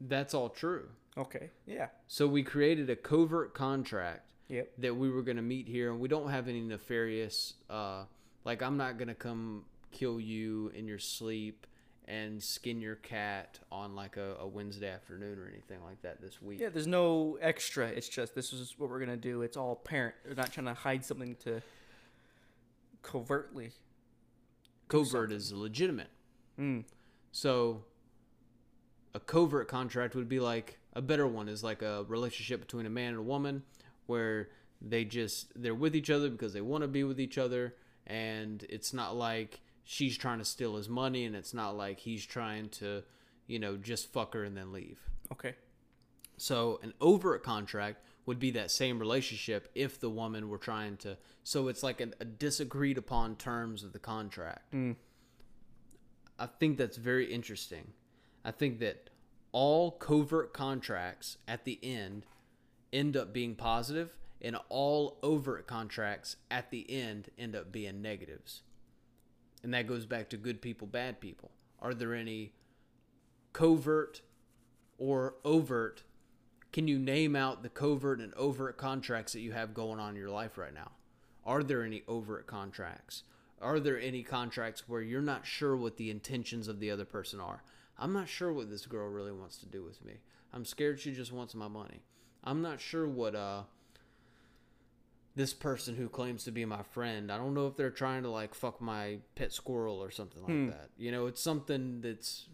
that's 0.00 0.34
all 0.34 0.48
true. 0.48 0.88
Okay. 1.16 1.50
Yeah. 1.66 1.88
So 2.08 2.26
we 2.26 2.42
created 2.42 2.90
a 2.90 2.96
covert 2.96 3.54
contract 3.54 4.22
Yep. 4.48 4.72
that 4.78 4.96
we 4.96 5.10
were 5.10 5.22
going 5.22 5.36
to 5.36 5.42
meet 5.42 5.68
here 5.68 5.90
and 5.90 6.00
we 6.00 6.08
don't 6.08 6.28
have 6.28 6.48
any 6.48 6.60
nefarious 6.60 7.54
uh 7.70 8.04
like 8.44 8.62
I'm 8.62 8.76
not 8.76 8.98
going 8.98 9.08
to 9.08 9.14
come 9.14 9.64
kill 9.90 10.20
you 10.20 10.70
in 10.74 10.86
your 10.86 10.98
sleep 10.98 11.66
and 12.06 12.42
skin 12.42 12.80
your 12.80 12.96
cat 12.96 13.58
on 13.72 13.94
like 13.94 14.16
a, 14.16 14.36
a 14.40 14.46
Wednesday 14.46 14.90
afternoon 14.90 15.38
or 15.38 15.48
anything 15.48 15.82
like 15.84 16.02
that 16.02 16.20
this 16.20 16.42
week. 16.42 16.60
Yeah. 16.60 16.68
There's 16.68 16.86
no 16.86 17.38
extra. 17.40 17.88
It's 17.88 18.08
just 18.08 18.34
this 18.34 18.52
is 18.52 18.74
what 18.78 18.90
we're 18.90 19.00
gonna 19.00 19.16
do. 19.16 19.42
It's 19.42 19.56
all 19.56 19.72
apparent. 19.72 20.14
They're 20.24 20.34
not 20.34 20.52
trying 20.52 20.66
to 20.66 20.74
hide 20.74 21.04
something 21.04 21.36
to 21.44 21.62
covertly. 23.02 23.70
covert 24.88 25.32
is 25.32 25.52
legitimate. 25.52 26.10
Mm. 26.58 26.84
So 27.32 27.84
a 29.14 29.20
covert 29.20 29.68
contract 29.68 30.14
would 30.14 30.28
be 30.28 30.40
like 30.40 30.78
a 30.92 31.02
better 31.02 31.26
one 31.26 31.48
is 31.48 31.64
like 31.64 31.82
a 31.82 32.04
relationship 32.08 32.60
between 32.60 32.86
a 32.86 32.90
man 32.90 33.10
and 33.10 33.18
a 33.18 33.22
woman 33.22 33.62
where 34.06 34.50
they 34.80 35.04
just 35.04 35.46
they're 35.60 35.74
with 35.74 35.96
each 35.96 36.10
other 36.10 36.28
because 36.28 36.52
they 36.52 36.60
want 36.60 36.82
to 36.82 36.88
be 36.88 37.04
with 37.04 37.18
each 37.18 37.38
other 37.38 37.74
and 38.06 38.66
it's 38.68 38.92
not 38.92 39.16
like 39.16 39.60
she's 39.84 40.16
trying 40.16 40.38
to 40.38 40.44
steal 40.44 40.76
his 40.76 40.88
money 40.88 41.24
and 41.24 41.36
it's 41.36 41.54
not 41.54 41.76
like 41.76 42.00
he's 42.00 42.24
trying 42.24 42.68
to, 42.70 43.02
you 43.46 43.58
know, 43.58 43.76
just 43.76 44.12
fuck 44.12 44.34
her 44.34 44.42
and 44.42 44.56
then 44.56 44.72
leave. 44.72 44.98
Okay. 45.30 45.54
So 46.36 46.80
an 46.82 46.94
overt 47.00 47.42
contract 47.44 47.98
would 48.26 48.38
be 48.38 48.50
that 48.52 48.70
same 48.70 48.98
relationship 48.98 49.70
if 49.74 50.00
the 50.00 50.10
woman 50.10 50.48
were 50.48 50.58
trying 50.58 50.96
to. 50.96 51.16
So 51.44 51.68
it's 51.68 51.82
like 51.82 52.00
a, 52.00 52.08
a 52.20 52.24
disagreed 52.24 52.98
upon 52.98 53.36
terms 53.36 53.84
of 53.84 53.92
the 53.92 53.98
contract. 53.98 54.72
Mm. 54.72 54.96
I 56.38 56.46
think 56.46 56.78
that's 56.78 56.96
very 56.96 57.32
interesting. 57.32 57.92
I 58.44 58.50
think 58.50 58.80
that 58.80 59.10
all 59.52 59.92
covert 59.92 60.52
contracts 60.52 61.36
at 61.46 61.64
the 61.64 61.78
end 61.82 62.26
end 62.92 63.16
up 63.16 63.32
being 63.32 63.54
positive, 63.54 64.16
and 64.40 64.56
all 64.68 65.18
overt 65.22 65.66
contracts 65.66 66.36
at 66.50 66.70
the 66.70 66.90
end 66.90 67.28
end 67.38 67.54
up 67.54 67.70
being 67.70 68.02
negatives. 68.02 68.62
And 69.64 69.72
that 69.72 69.86
goes 69.86 70.04
back 70.04 70.28
to 70.28 70.36
good 70.36 70.60
people, 70.60 70.86
bad 70.86 71.20
people. 71.20 71.50
Are 71.80 71.94
there 71.94 72.14
any 72.14 72.52
covert 73.54 74.20
or 74.98 75.36
overt? 75.42 76.02
Can 76.70 76.86
you 76.86 76.98
name 76.98 77.34
out 77.34 77.62
the 77.62 77.70
covert 77.70 78.20
and 78.20 78.34
overt 78.34 78.76
contracts 78.76 79.32
that 79.32 79.40
you 79.40 79.52
have 79.52 79.72
going 79.72 79.98
on 79.98 80.10
in 80.10 80.16
your 80.16 80.28
life 80.28 80.58
right 80.58 80.74
now? 80.74 80.92
Are 81.46 81.62
there 81.62 81.82
any 81.82 82.02
overt 82.06 82.46
contracts? 82.46 83.22
Are 83.62 83.80
there 83.80 83.98
any 83.98 84.22
contracts 84.22 84.86
where 84.86 85.00
you're 85.00 85.22
not 85.22 85.46
sure 85.46 85.74
what 85.74 85.96
the 85.96 86.10
intentions 86.10 86.68
of 86.68 86.78
the 86.78 86.90
other 86.90 87.06
person 87.06 87.40
are? 87.40 87.62
I'm 87.98 88.12
not 88.12 88.28
sure 88.28 88.52
what 88.52 88.68
this 88.68 88.84
girl 88.84 89.08
really 89.08 89.32
wants 89.32 89.56
to 89.58 89.66
do 89.66 89.82
with 89.82 90.04
me. 90.04 90.14
I'm 90.52 90.66
scared 90.66 91.00
she 91.00 91.14
just 91.14 91.32
wants 91.32 91.54
my 91.54 91.68
money. 91.68 92.02
I'm 92.44 92.60
not 92.60 92.82
sure 92.82 93.08
what 93.08 93.34
uh 93.34 93.62
this 95.36 95.52
person 95.52 95.96
who 95.96 96.08
claims 96.08 96.44
to 96.44 96.52
be 96.52 96.64
my 96.64 96.82
friend. 96.82 97.30
I 97.30 97.36
don't 97.36 97.54
know 97.54 97.66
if 97.66 97.76
they're 97.76 97.90
trying 97.90 98.22
to 98.22 98.30
like 98.30 98.54
fuck 98.54 98.80
my 98.80 99.18
pet 99.34 99.52
squirrel 99.52 100.02
or 100.02 100.10
something 100.10 100.42
like 100.42 100.52
hmm. 100.52 100.68
that. 100.68 100.90
You 100.96 101.10
know, 101.10 101.26
it's 101.26 101.42
something 101.42 102.00
that's 102.00 102.46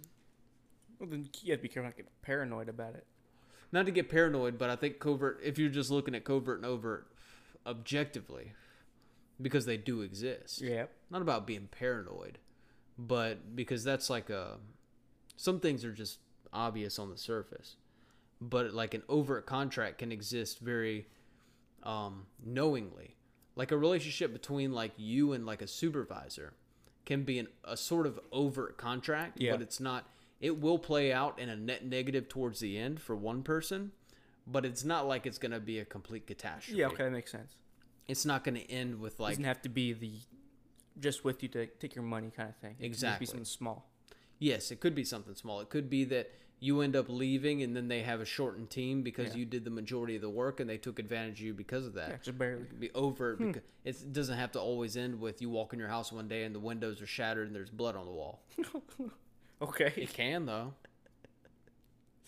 Well, 0.99 1.09
then 1.09 1.28
you 1.43 1.53
have 1.53 1.61
to 1.61 1.62
be 1.62 1.68
careful 1.68 1.89
not 1.89 1.97
to 1.97 2.03
get 2.03 2.22
paranoid 2.22 2.68
about 2.68 2.95
it. 2.95 3.07
not 3.72 3.87
to 3.87 3.93
get 3.93 4.09
paranoid, 4.09 4.59
but 4.59 4.70
I 4.70 4.76
think 4.76 4.99
covert. 4.99 5.41
If 5.43 5.59
you're 5.59 5.68
just 5.68 5.91
looking 5.91 6.14
at 6.14 6.24
covert 6.24 6.59
and 6.59 6.66
overt 6.66 7.07
objectively, 7.66 8.53
because 9.41 9.66
they 9.66 9.76
do 9.76 10.03
exist. 10.03 10.61
Yeah. 10.61 10.87
Not 11.11 11.22
about 11.22 11.47
being 11.47 11.68
paranoid, 11.70 12.39
but 12.99 13.57
because 13.57 13.85
that's 13.85 14.11
like 14.11 14.31
a. 14.31 14.59
Some 15.37 15.61
things 15.61 15.85
are 15.85 15.93
just 15.93 16.18
obvious 16.53 16.99
on 16.99 17.11
the 17.11 17.16
surface, 17.16 17.76
but 18.41 18.72
like 18.74 18.95
an 18.95 19.03
overt 19.09 19.47
contract 19.47 19.99
can 19.99 20.12
exist 20.12 20.59
very, 20.59 21.07
um, 21.83 22.26
knowingly. 22.45 23.16
Like 23.57 23.72
a 23.72 23.76
relationship 23.76 24.33
between 24.33 24.72
like 24.72 24.93
you 24.97 25.33
and 25.33 25.45
like 25.45 25.61
a 25.62 25.66
supervisor 25.66 26.55
can 27.05 27.24
be 27.24 27.39
an, 27.39 27.49
a 27.64 27.76
sort 27.76 28.07
of 28.07 28.18
overt 28.33 28.76
contract, 28.78 29.41
Yeah. 29.41 29.53
but 29.53 29.62
it's 29.62 29.81
not. 29.81 30.09
It 30.41 30.59
will 30.61 30.78
play 30.78 31.12
out 31.12 31.39
in 31.39 31.49
a 31.51 31.57
net 31.57 31.85
negative 31.85 32.28
towards 32.28 32.61
the 32.61 32.78
end 32.78 33.01
for 33.01 33.14
one 33.14 33.43
person, 33.43 33.93
but 34.47 34.64
it's 34.64 34.85
not 34.85 35.07
like 35.07 35.26
it's 35.26 35.37
going 35.39 35.53
to 35.53 35.61
be 35.61 35.78
a 35.78 35.85
complete 35.85 36.26
catastrophe. 36.26 36.78
Yeah. 36.81 36.87
Okay, 36.87 37.05
that 37.05 37.11
makes 37.11 37.31
sense. 37.33 37.57
It's 38.09 38.24
not 38.24 38.45
going 38.45 38.55
to 38.55 38.70
end 38.70 39.01
with 39.01 39.20
like 39.20 39.33
Doesn't 39.33 39.45
have 39.45 39.61
to 39.62 39.68
be 39.68 39.93
the 39.93 40.12
just 40.99 41.24
with 41.24 41.43
you 41.43 41.49
to 41.51 41.66
take 41.66 41.95
your 41.95 42.05
money 42.05 42.31
kind 42.35 42.49
of 42.49 42.57
thing. 42.57 42.76
It 42.78 42.87
Exactly. 42.87 43.24
be 43.24 43.28
something 43.28 43.45
small. 43.45 43.91
Yes, 44.39 44.70
it 44.70 44.81
could 44.81 44.95
be 44.95 45.05
something 45.05 45.35
small. 45.35 45.61
It 45.61 45.68
could 45.68 45.91
be 45.91 46.05
that 46.05 46.31
you 46.61 46.82
end 46.82 46.94
up 46.94 47.06
leaving 47.08 47.62
and 47.62 47.74
then 47.74 47.88
they 47.88 48.02
have 48.02 48.20
a 48.20 48.24
shortened 48.24 48.68
team 48.68 49.02
because 49.02 49.30
Yeah. 49.30 49.38
you 49.38 49.44
did 49.46 49.64
the 49.64 49.70
majority 49.70 50.14
of 50.14 50.22
the 50.22 50.30
work 50.30 50.61
and 50.61 50.68
they 50.68 50.76
took 50.76 50.98
advantage 50.98 51.40
of 51.40 51.46
you 51.46 51.54
because 51.54 51.86
of 51.86 51.94
that. 51.94 52.11
Yeah, 52.11 52.16
just 52.22 52.38
barely. 52.38 52.62
It 52.62 52.68
could 52.68 52.80
be 52.80 52.90
overt 52.92 53.38
hmm. 53.38 53.52
because 53.52 54.02
it 54.02 54.12
doesn't 54.12 54.36
have 54.36 54.52
to 54.52 54.61
always 54.61 54.96
end 54.96 55.20
with 55.20 55.40
you 55.40 55.48
walk 55.48 55.72
in 55.72 55.78
your 55.78 55.88
house 55.88 56.12
one 56.12 56.28
day 56.28 56.44
and 56.44 56.54
the 56.54 56.61
windows 56.61 57.00
are 57.00 57.06
shattered 57.06 57.46
and 57.46 57.56
there's 57.56 57.70
blood 57.70 57.96
on 57.96 58.04
the 58.04 58.12
wall. 58.12 58.42
Okay. 59.62 59.92
It 59.94 60.14
can 60.14 60.46
though. 60.46 60.72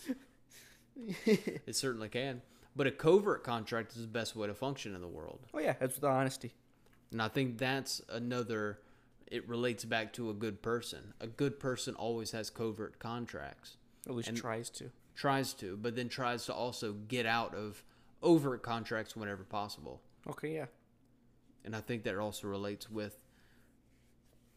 it 1.25 1.75
certainly 1.75 2.11
can. 2.11 2.43
But 2.77 2.87
a 2.87 2.91
covert 2.91 3.43
contract 3.43 3.97
is 3.97 4.03
the 4.03 4.09
best 4.09 4.37
way 4.37 4.49
to 4.49 4.55
function 4.55 4.95
in 4.95 5.01
the 5.01 5.09
world. 5.09 5.41
Oh 5.55 5.59
yeah, 5.59 5.75
that's 5.79 5.99
the 5.99 6.09
honesty. 6.09 6.53
And 7.11 7.23
I 7.23 7.29
think 7.29 7.59
that's 7.59 8.03
another 8.11 8.81
it 9.31 9.49
relates 9.49 9.85
back 9.87 10.13
to 10.13 10.29
a 10.29 10.35
good 10.35 10.61
person. 10.61 11.15
A 11.21 11.27
good 11.27 11.59
person 11.59 11.95
always 11.95 12.33
has 12.33 12.51
covert 12.51 12.99
contracts. 12.99 13.79
At 14.09 14.15
least 14.15 14.35
tries 14.35 14.69
to. 14.71 14.91
tries 15.15 15.55
to, 15.55 15.77
but 15.77 15.95
then 15.95 16.09
tries 16.09 16.47
to 16.47 16.55
also 16.55 16.93
get 16.93 17.27
out 17.27 17.55
of 17.55 17.85
overt 18.23 18.63
contracts 18.63 19.17
whenever 19.17 19.45
possible. 19.45 20.01
Okay, 20.29 20.55
yeah. 20.55 20.67
And 21.65 21.77
I 21.77 21.81
think 21.81 22.03
that 22.05 22.17
also 22.17 22.49
relates 22.49 22.91
with 22.91 23.17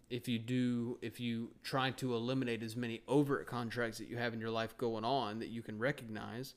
if 0.10 0.28
you 0.28 0.38
do 0.38 0.98
if 1.02 1.20
you 1.20 1.52
try 1.64 1.92
to 1.92 2.14
eliminate 2.14 2.62
as 2.62 2.76
many 2.76 3.02
overt 3.08 3.48
contracts 3.48 3.98
that 3.98 4.08
you 4.08 4.18
have 4.18 4.34
in 4.34 4.40
your 4.40 4.52
life 4.52 4.78
going 4.78 5.04
on 5.04 5.40
that 5.40 5.50
you 5.50 5.62
can 5.62 5.80
recognize 5.80 6.54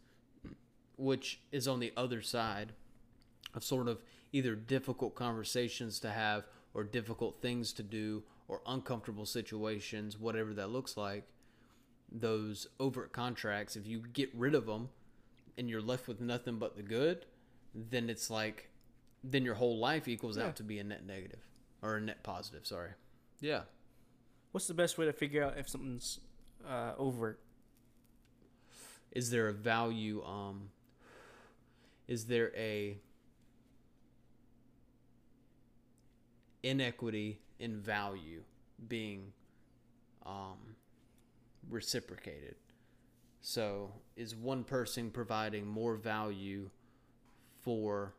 which 0.97 1.41
is 1.51 1.67
on 1.67 1.81
the 1.81 1.93
other 1.97 2.21
side 2.21 2.73
of 3.55 3.65
sort 3.65 3.89
of 3.89 4.03
either 4.33 4.55
difficult 4.55 5.15
conversations 5.15 5.99
to 6.01 6.11
have 6.11 6.47
or 6.75 6.85
difficult 6.85 7.41
things 7.41 7.73
to 7.73 7.83
do 7.83 8.23
or 8.49 8.61
uncomfortable 8.67 9.25
situations 9.25 10.19
whatever 10.19 10.53
that 10.53 10.69
looks 10.69 10.97
like 10.97 11.25
those 12.11 12.67
overt 12.81 13.13
contracts 13.13 13.77
if 13.77 13.87
you 13.87 14.01
get 14.13 14.31
rid 14.35 14.55
of 14.55 14.67
them 14.67 14.89
and 15.57 15.69
you're 15.69 15.83
left 15.83 16.09
with 16.09 16.21
nothing 16.21 16.59
but 16.59 16.77
the 16.77 16.83
good 16.83 17.27
then 17.75 18.09
it's 18.09 18.31
like 18.31 18.71
then 19.23 19.45
your 19.45 19.55
whole 19.55 19.79
life 19.79 20.09
equals 20.09 20.37
Yeah. 20.39 20.47
out 20.47 20.57
to 20.57 20.63
be 20.63 20.79
a 20.79 20.85
net 20.85 21.05
negative 21.07 21.41
or 21.83 21.97
a 21.97 22.01
net 22.01 22.23
positive 22.23 22.67
sorry 22.67 22.91
yeah 23.41 23.63
What's 24.53 24.67
the 24.67 24.75
best 24.75 24.97
way 24.97 25.05
to 25.05 25.13
figure 25.13 25.45
out 25.45 25.59
if 25.59 25.69
something's 25.69 26.21
uh, 26.67 26.93
overt? 26.99 27.39
is 29.13 29.31
there 29.31 29.49
a 29.49 29.53
value 29.53 30.23
um 30.25 30.71
is 32.07 32.27
there 32.27 32.51
a 32.57 32.99
inequity 36.63 37.41
in 37.59 37.81
value 37.81 38.43
being 38.87 39.33
um 40.27 40.57
reciprocated. 41.69 42.57
So 43.41 43.93
is 44.17 44.35
one 44.35 44.65
person 44.65 45.11
providing 45.11 45.67
more 45.67 45.97
value 45.97 46.71
for 47.61 48.15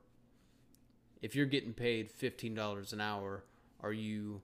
if 1.22 1.36
you're 1.36 1.46
getting 1.46 1.74
paid 1.74 2.12
$15 2.12 2.94
an 2.94 3.02
hour 3.02 3.44
are 3.82 3.94
you 3.94 4.42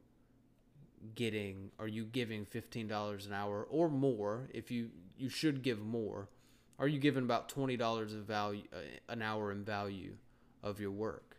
getting 1.14 1.72
are 1.80 1.88
you 1.88 2.06
giving 2.06 2.46
$15 2.46 3.28
an 3.28 3.34
hour 3.34 3.68
or 3.70 3.90
more? 3.90 4.50
If 4.54 4.72
you 4.72 4.90
you 5.18 5.30
should 5.30 5.62
give 5.62 5.80
more. 5.80 6.30
Are 6.78 6.88
you 6.88 7.00
giving 7.00 7.24
about 7.24 7.48
$20 7.50 8.02
of 8.02 8.26
value 8.26 8.64
uh, 8.74 8.80
an 9.08 9.22
hour 9.22 9.52
in 9.52 9.64
value 9.64 10.16
of 10.62 10.80
your 10.80 10.92
work? 10.92 11.38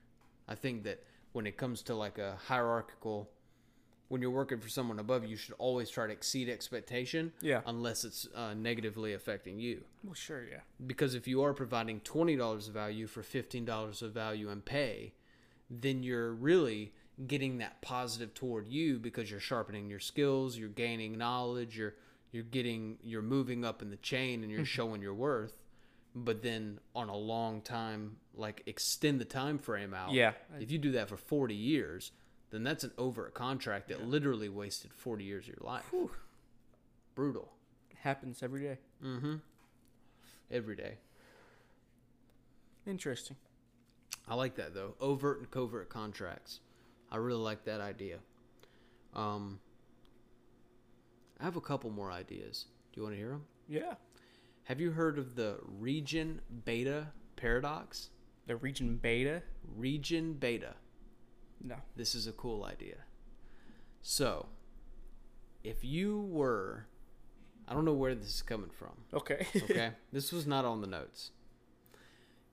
I 0.49 0.55
think 0.55 0.85
that 0.85 1.03
when 1.33 1.47
it 1.47 1.59
comes 1.59 1.83
to 1.83 1.95
like 1.95 2.19
a 2.19 2.39
hierarchical 2.47 3.31
when 4.09 4.21
you're 4.23 4.31
working 4.31 4.61
for 4.61 4.69
someone 4.69 4.99
above 4.99 5.23
you 5.25 5.31
you 5.31 5.37
should 5.37 5.55
always 5.59 5.91
try 5.91 6.07
to 6.07 6.13
exceed 6.13 6.49
expectation 6.49 7.33
Yeah. 7.41 7.63
unless 7.67 8.05
it's 8.05 8.29
uh, 8.35 8.55
negatively 8.55 9.13
affecting 9.15 9.59
you 9.59 9.85
Well, 10.05 10.15
sure, 10.15 10.45
yeah. 10.49 10.61
because 10.87 11.15
if 11.15 11.27
you 11.27 11.43
are 11.43 11.53
providing 11.53 12.01
$20 12.01 12.69
of 12.69 12.75
value 12.75 13.07
for 13.07 13.23
$15 13.23 14.03
of 14.03 14.13
value 14.13 14.49
and 14.51 14.65
pay 14.65 15.15
then 15.71 16.03
you're 16.03 16.33
really 16.33 16.93
getting 17.27 17.59
that 17.59 17.81
positive 17.83 18.33
toward 18.35 18.69
you 18.69 18.99
because 18.99 19.31
you're 19.31 19.41
sharpening 19.41 19.89
your 19.89 19.99
skills 20.01 20.57
you're 20.57 20.69
gaining 20.69 21.17
knowledge 21.19 21.77
you're 21.77 21.95
you're 22.31 22.45
getting 22.45 22.99
you're 23.03 23.23
moving 23.23 23.65
up 23.65 23.81
in 23.83 23.91
the 23.91 23.97
chain 23.97 24.43
and 24.43 24.53
you're 24.53 24.65
showing 24.79 25.01
your 25.03 25.15
worth 25.15 25.57
but 26.15 26.43
then 26.43 26.79
on 26.95 27.09
a 27.09 27.17
long 27.17 27.61
time 27.63 28.17
like 28.35 28.63
extend 28.67 29.21
the 29.21 29.25
time 29.25 29.59
frame 29.59 29.93
out 29.95 30.13
Yeah. 30.13 30.33
if 30.61 30.71
you 30.71 30.79
do 30.79 30.93
that 30.93 31.09
for 31.09 31.17
40 31.17 31.55
years 31.55 32.13
then 32.51 32.63
that's 32.63 32.85
an 32.85 32.93
overt 32.99 33.35
contract 33.35 33.89
that 33.89 34.07
literally 34.07 34.49
wasted 34.49 34.93
40 34.95 35.25
years 35.25 35.45
of 35.45 35.49
your 35.49 35.59
life 35.67 35.85
Whew. 35.91 36.11
brutal 37.15 37.53
Happens 38.03 38.43
every 38.43 38.63
day. 38.63 38.79
mm-hmm 39.05 39.37
every 40.51 40.77
day 40.77 40.99
Interesting. 42.87 43.37
I 44.29 44.37
like 44.37 44.55
that 44.57 44.73
though. 44.75 44.95
Overt 45.01 45.39
and 45.41 45.51
covert 45.51 45.89
contracts. 45.89 46.61
I 47.11 47.17
really 47.17 47.41
like 47.43 47.65
that 47.65 47.81
idea. 47.81 48.19
Um, 49.15 49.59
I 51.41 51.45
have 51.45 51.57
a 51.57 51.61
couple 51.61 51.91
more 51.91 52.11
ideas. 52.13 52.67
Do 52.93 53.01
you 53.01 53.03
want 53.03 53.15
to 53.15 53.19
hear 53.19 53.31
them? 53.31 53.45
Yeah. 53.69 53.95
Have 54.65 54.81
you 54.81 54.93
heard 54.93 55.19
of 55.19 55.35
the 55.35 55.57
region 55.81 56.41
beta 56.65 57.09
paradox? 57.35 58.11
The 58.47 58.55
region 58.57 58.97
beta? 58.97 59.43
Region 59.77 60.35
beta. 60.35 60.75
No. 61.63 61.77
This 61.97 62.15
is 62.15 62.27
a 62.27 62.33
cool 62.33 62.65
idea. 62.65 62.97
So, 64.03 64.47
if 65.65 65.85
you 65.85 66.21
were, 66.31 66.87
I 67.67 67.75
don't 67.75 67.85
know 67.85 67.93
where 67.93 68.15
this 68.15 68.29
is 68.29 68.43
coming 68.43 68.71
from. 68.71 68.93
Okay. 69.13 69.47
Okay, 69.57 69.91
this 70.13 70.33
was 70.33 70.47
not 70.47 70.65
on 70.65 70.81
the 70.81 70.87
notes. 70.87 71.31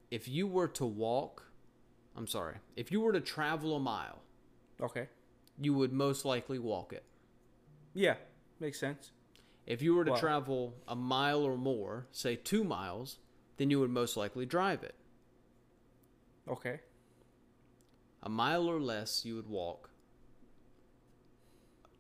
If 0.09 0.27
you 0.27 0.47
were 0.47 0.67
to 0.69 0.85
walk, 0.85 1.51
I'm 2.15 2.27
sorry, 2.27 2.55
if 2.75 2.91
you 2.91 3.01
were 3.01 3.13
to 3.13 3.21
travel 3.21 3.75
a 3.75 3.79
mile, 3.79 4.21
okay. 4.81 5.07
you 5.59 5.73
would 5.73 5.91
most 5.93 6.25
likely 6.25 6.59
walk 6.59 6.93
it. 6.93 7.03
Yeah. 7.93 8.15
Makes 8.59 8.79
sense. 8.79 9.11
If 9.65 9.81
you 9.81 9.95
were 9.95 10.05
to 10.05 10.11
Wow. 10.11 10.17
travel 10.17 10.73
a 10.87 10.95
mile 10.95 11.41
or 11.43 11.57
more, 11.57 12.07
say 12.11 12.35
two 12.35 12.63
miles, 12.63 13.19
then 13.57 13.69
you 13.69 13.79
would 13.79 13.89
most 13.89 14.17
likely 14.17 14.45
drive 14.45 14.83
it. 14.83 14.95
Okay. 16.47 16.81
A 18.23 18.29
mile 18.29 18.67
or 18.67 18.79
less, 18.79 19.25
you 19.25 19.35
would 19.35 19.49
walk. 19.49 19.89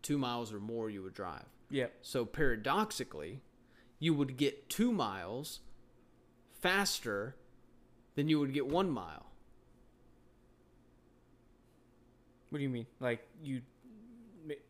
Two 0.01 0.17
miles 0.17 0.53
or 0.53 0.59
more, 0.59 0.89
you 0.89 1.03
would 1.03 1.13
drive. 1.13 1.45
Yeah. 1.69 1.87
So 2.01 2.25
paradoxically, 2.25 3.41
you 3.99 4.13
would 4.13 4.37
get 4.37 4.69
two 4.69 4.91
miles 4.91 5.59
faster 6.61 7.35
than 8.15 8.29
you 8.29 8.39
would 8.39 8.53
get 8.53 8.67
one 8.67 8.89
mile. 8.89 9.25
What 12.49 12.59
do 12.59 12.63
you 12.63 12.69
mean? 12.69 12.85
Like 12.99 13.27
you, 13.43 13.61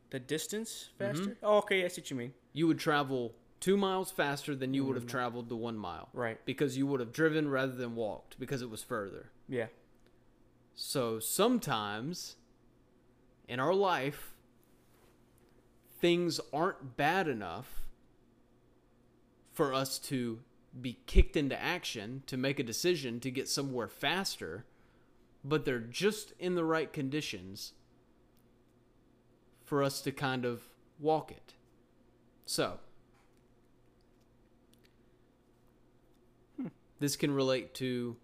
the 0.10 0.20
distance 0.20 0.90
mm-hmm. 1.00 1.18
faster? 1.18 1.38
Oh, 1.44 1.58
okay. 1.58 1.86
I 1.86 1.88
see 1.88 2.02
what 2.02 2.10
you 2.10 2.18
mean. 2.18 2.34
You 2.54 2.68
would 2.68 2.80
travel 2.80 3.36
two 3.60 3.78
miles 3.78 4.12
faster 4.12 4.56
than 4.56 4.74
you 4.74 4.86
would 4.86 4.96
have 4.96 5.04
mm-hmm. 5.04 5.18
traveled 5.18 5.50
the 5.50 5.56
one 5.56 5.78
mile. 5.78 6.10
Right. 6.14 6.44
Because 6.46 6.78
you 6.78 6.88
would 6.88 7.00
have 7.00 7.12
driven 7.12 7.50
rather 7.50 7.74
than 7.74 7.96
walked 7.96 8.40
because 8.40 8.62
it 8.62 8.70
was 8.70 8.82
further. 8.82 9.32
Yeah. 9.48 9.68
So 10.76 11.20
sometimes 11.20 12.36
in 13.48 13.60
our 13.60 13.74
life, 13.74 14.34
things 16.00 16.40
aren't 16.52 16.98
bad 16.98 17.28
enough 17.28 17.84
for 19.54 19.74
us 19.74 20.00
to 20.00 20.40
be 20.82 20.98
kicked 21.06 21.38
into 21.38 21.62
action 21.62 22.24
to 22.26 22.36
make 22.36 22.60
a 22.60 22.64
decision 22.64 23.20
to 23.20 23.30
get 23.30 23.48
somewhere 23.48 23.88
faster, 23.88 24.66
but 25.44 25.66
they're 25.66 25.80
just 25.80 26.34
in 26.40 26.56
the 26.56 26.66
right 26.66 26.92
conditions 26.92 27.74
for 29.64 29.84
us 29.84 30.02
to 30.02 30.12
kind 30.12 30.46
of 30.46 30.64
walk 31.00 31.32
it. 31.32 31.54
So, 32.46 32.80
hmm. 36.58 36.68
this 37.00 37.16
can 37.16 37.34
relate 37.34 37.74
to. 37.76 38.16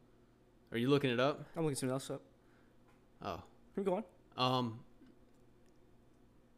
Are 0.71 0.77
you 0.77 0.89
looking 0.89 1.09
it 1.09 1.19
up? 1.19 1.45
I'm 1.55 1.63
looking 1.63 1.75
something 1.75 1.93
else 1.93 2.09
up. 2.09 2.21
Oh. 3.23 3.41
Keep 3.75 3.85
going. 3.85 4.03
Um, 4.37 4.79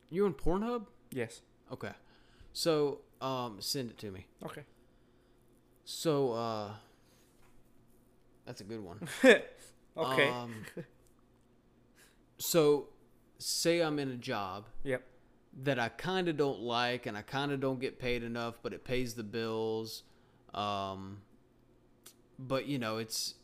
you 0.09 0.25
on 0.25 0.33
Pornhub? 0.33 0.85
Yes. 1.11 1.41
Okay. 1.71 1.91
So, 2.53 2.99
um, 3.21 3.57
send 3.59 3.91
it 3.91 3.97
to 3.99 4.11
me. 4.11 4.25
Okay. 4.45 4.63
So, 5.85 6.33
uh, 6.33 6.71
that's 8.45 8.61
a 8.61 8.63
good 8.63 8.83
one. 8.83 9.07
okay. 9.23 10.27
Um, 10.29 10.65
so, 12.37 12.89
say 13.37 13.81
I'm 13.81 13.99
in 13.99 14.09
a 14.09 14.17
job 14.17 14.65
yep. 14.83 15.03
that 15.63 15.79
I 15.79 15.89
kind 15.89 16.27
of 16.27 16.37
don't 16.37 16.59
like 16.59 17.05
and 17.05 17.17
I 17.17 17.21
kind 17.21 17.51
of 17.51 17.59
don't 17.59 17.79
get 17.79 17.99
paid 17.99 18.23
enough, 18.23 18.55
but 18.61 18.73
it 18.73 18.83
pays 18.83 19.13
the 19.13 19.23
bills. 19.23 20.03
Um, 20.53 21.19
but 22.37 22.67
you 22.67 22.79
know, 22.79 22.97
it's 22.97 23.35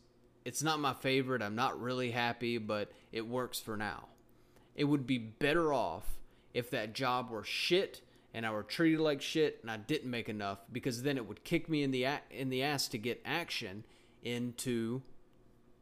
it's 0.48 0.62
not 0.62 0.80
my 0.80 0.94
favorite. 0.94 1.42
I'm 1.42 1.54
not 1.54 1.80
really 1.80 2.10
happy, 2.10 2.58
but 2.58 2.90
it 3.12 3.26
works 3.26 3.60
for 3.60 3.76
now. 3.76 4.06
It 4.74 4.84
would 4.84 5.06
be 5.06 5.18
better 5.18 5.72
off 5.72 6.18
if 6.54 6.70
that 6.70 6.94
job 6.94 7.30
were 7.30 7.44
shit 7.44 8.00
and 8.32 8.46
I 8.46 8.50
were 8.50 8.62
treated 8.62 9.00
like 9.00 9.20
shit 9.20 9.58
and 9.62 9.70
I 9.70 9.76
didn't 9.76 10.10
make 10.10 10.28
enough 10.28 10.58
because 10.70 11.02
then 11.02 11.16
it 11.16 11.26
would 11.26 11.44
kick 11.44 11.68
me 11.68 11.82
in 11.82 11.90
the 11.90 12.06
in 12.30 12.50
the 12.50 12.62
ass 12.62 12.88
to 12.88 12.98
get 12.98 13.20
action 13.24 13.84
into 14.22 15.02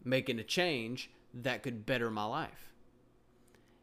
making 0.05 0.39
a 0.39 0.45
change 0.45 1.11
that 1.35 1.63
could 1.63 1.87
better 1.87 2.11
my 2.11 2.25
life 2.25 2.73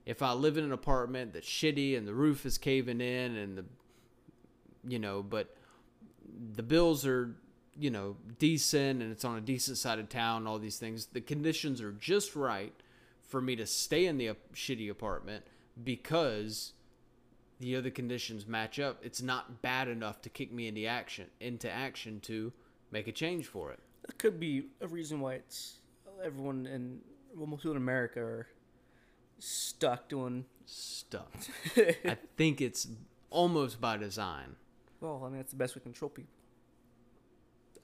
if 0.05 0.21
I 0.21 0.34
live 0.34 0.57
in 0.57 0.63
an 0.63 0.71
apartment 0.71 1.34
that's 1.34 1.47
shitty 1.47 1.97
and 1.97 2.07
the 2.07 2.13
roof 2.13 2.45
is 2.45 2.57
caving 2.57 3.01
in 3.01 3.36
and 3.36 3.57
the 3.57 3.65
you 4.88 4.99
know, 4.99 5.23
but 5.23 5.55
the 6.55 6.63
bills 6.63 7.05
are, 7.05 7.36
you 7.78 7.89
know, 7.89 8.15
decent 8.39 9.01
and 9.01 9.11
it's 9.11 9.26
on 9.26 9.38
a 9.38 9.41
decent 9.41 9.78
side 9.78 9.99
of 9.99 10.09
town 10.09 10.47
all 10.47 10.59
these 10.59 10.78
things, 10.78 11.07
the 11.07 11.21
conditions 11.21 11.82
are 11.82 11.91
just 11.91 12.36
right 12.36 12.74
for 13.28 13.41
me 13.41 13.55
to 13.55 13.65
stay 13.65 14.05
in 14.05 14.17
the 14.17 14.32
shitty 14.53 14.89
apartment 14.89 15.43
because 15.84 16.74
the 17.59 17.76
other 17.76 17.89
conditions 17.89 18.45
match 18.45 18.80
up. 18.80 18.99
It's 19.03 19.21
not 19.21 19.61
bad 19.61 19.88
enough 19.88 20.21
to 20.24 20.30
kick 20.30 20.51
me 20.51 20.67
into 20.67 20.86
action 20.86 21.28
into 21.39 21.71
action 21.71 22.19
to 22.21 22.51
make 22.91 23.07
a 23.07 23.11
change 23.11 23.47
for 23.47 23.71
it. 23.71 23.80
That 24.05 24.17
could 24.17 24.39
be 24.39 24.65
a 24.82 24.88
reason 24.88 25.19
why 25.19 25.36
it's 25.36 25.78
everyone 26.24 26.65
in 26.67 26.99
well, 27.36 27.47
most 27.47 27.61
people 27.61 27.71
in 27.71 27.78
America 27.78 28.19
are 28.19 28.47
stuck 29.39 30.09
doing. 30.09 30.45
Stuck. 30.65 31.34
I 31.78 32.17
think 32.38 32.61
it's 32.61 32.88
almost 33.30 33.82
by 33.82 33.97
design. 33.97 34.55
Well, 35.01 35.21
I 35.26 35.30
mean 35.30 35.38
that's 35.38 35.51
the 35.51 35.57
best 35.57 35.76
way 35.76 35.80
to 35.80 35.84
control 35.84 36.09
people. 36.09 36.32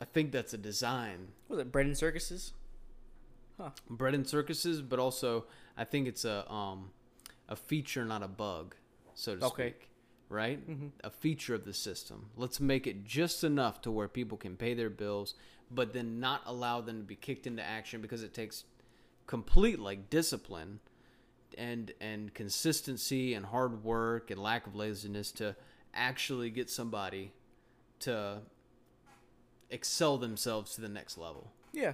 I 0.01 0.05
think 0.05 0.31
that's 0.31 0.53
a 0.53 0.57
design. 0.57 1.29
Was 1.47 1.59
it 1.59 1.71
bread 1.71 1.85
and 1.85 1.97
circuses? 1.97 2.53
Huh. 3.57 3.71
Bread 3.89 4.13
and 4.13 4.27
circuses, 4.27 4.81
but 4.81 4.99
also 4.99 5.45
I 5.77 5.83
think 5.83 6.07
it's 6.07 6.25
a 6.25 6.49
um 6.51 6.91
a 7.47 7.55
feature, 7.55 8.05
not 8.05 8.23
a 8.23 8.27
bug, 8.27 8.75
so 9.15 9.35
to 9.35 9.45
Okay. 9.47 9.69
speak. 9.71 9.89
Right? 10.29 10.59
A 11.03 11.09
feature 11.09 11.55
of 11.55 11.65
the 11.65 11.73
system. 11.73 12.29
Let's 12.37 12.59
make 12.59 12.85
it 12.85 13.03
just 13.03 13.43
enough 13.43 13.81
to 13.81 13.91
where 13.91 14.07
people 14.07 14.37
can 14.37 14.55
pay 14.57 14.75
their 14.75 14.91
bills, 14.91 15.33
but 15.71 15.91
then 15.91 16.19
not 16.19 16.43
allow 16.45 16.81
them 16.81 16.99
to 16.99 17.03
be 17.03 17.15
kicked 17.15 17.47
into 17.47 17.63
action 17.63 17.99
because 17.99 18.21
it 18.21 18.31
takes 18.33 18.63
complete 19.25 19.79
like 19.79 20.09
discipline 20.11 20.79
and 21.57 21.93
and 21.99 22.31
consistency 22.35 23.33
and 23.33 23.47
hard 23.47 23.83
work 23.83 24.29
and 24.29 24.39
lack 24.41 24.67
of 24.67 24.75
laziness 24.75 25.31
to 25.31 25.55
actually 25.95 26.51
get 26.51 26.69
somebody 26.69 27.31
to 27.99 28.41
excel 29.69 30.17
themselves 30.17 30.73
to 30.75 30.81
the 30.81 30.89
next 30.89 31.17
level. 31.17 31.51
Yeah. 31.73 31.93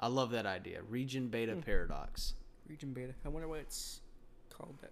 I 0.00 0.08
love 0.08 0.30
that 0.32 0.46
idea. 0.46 0.82
Region 0.88 1.28
beta 1.28 1.54
paradox. 1.56 2.34
Region 2.68 2.92
beta. 2.92 3.14
I 3.24 3.28
wonder 3.28 3.46
why 3.48 3.58
it's 3.58 4.00
called 4.50 4.76
that. 4.80 4.90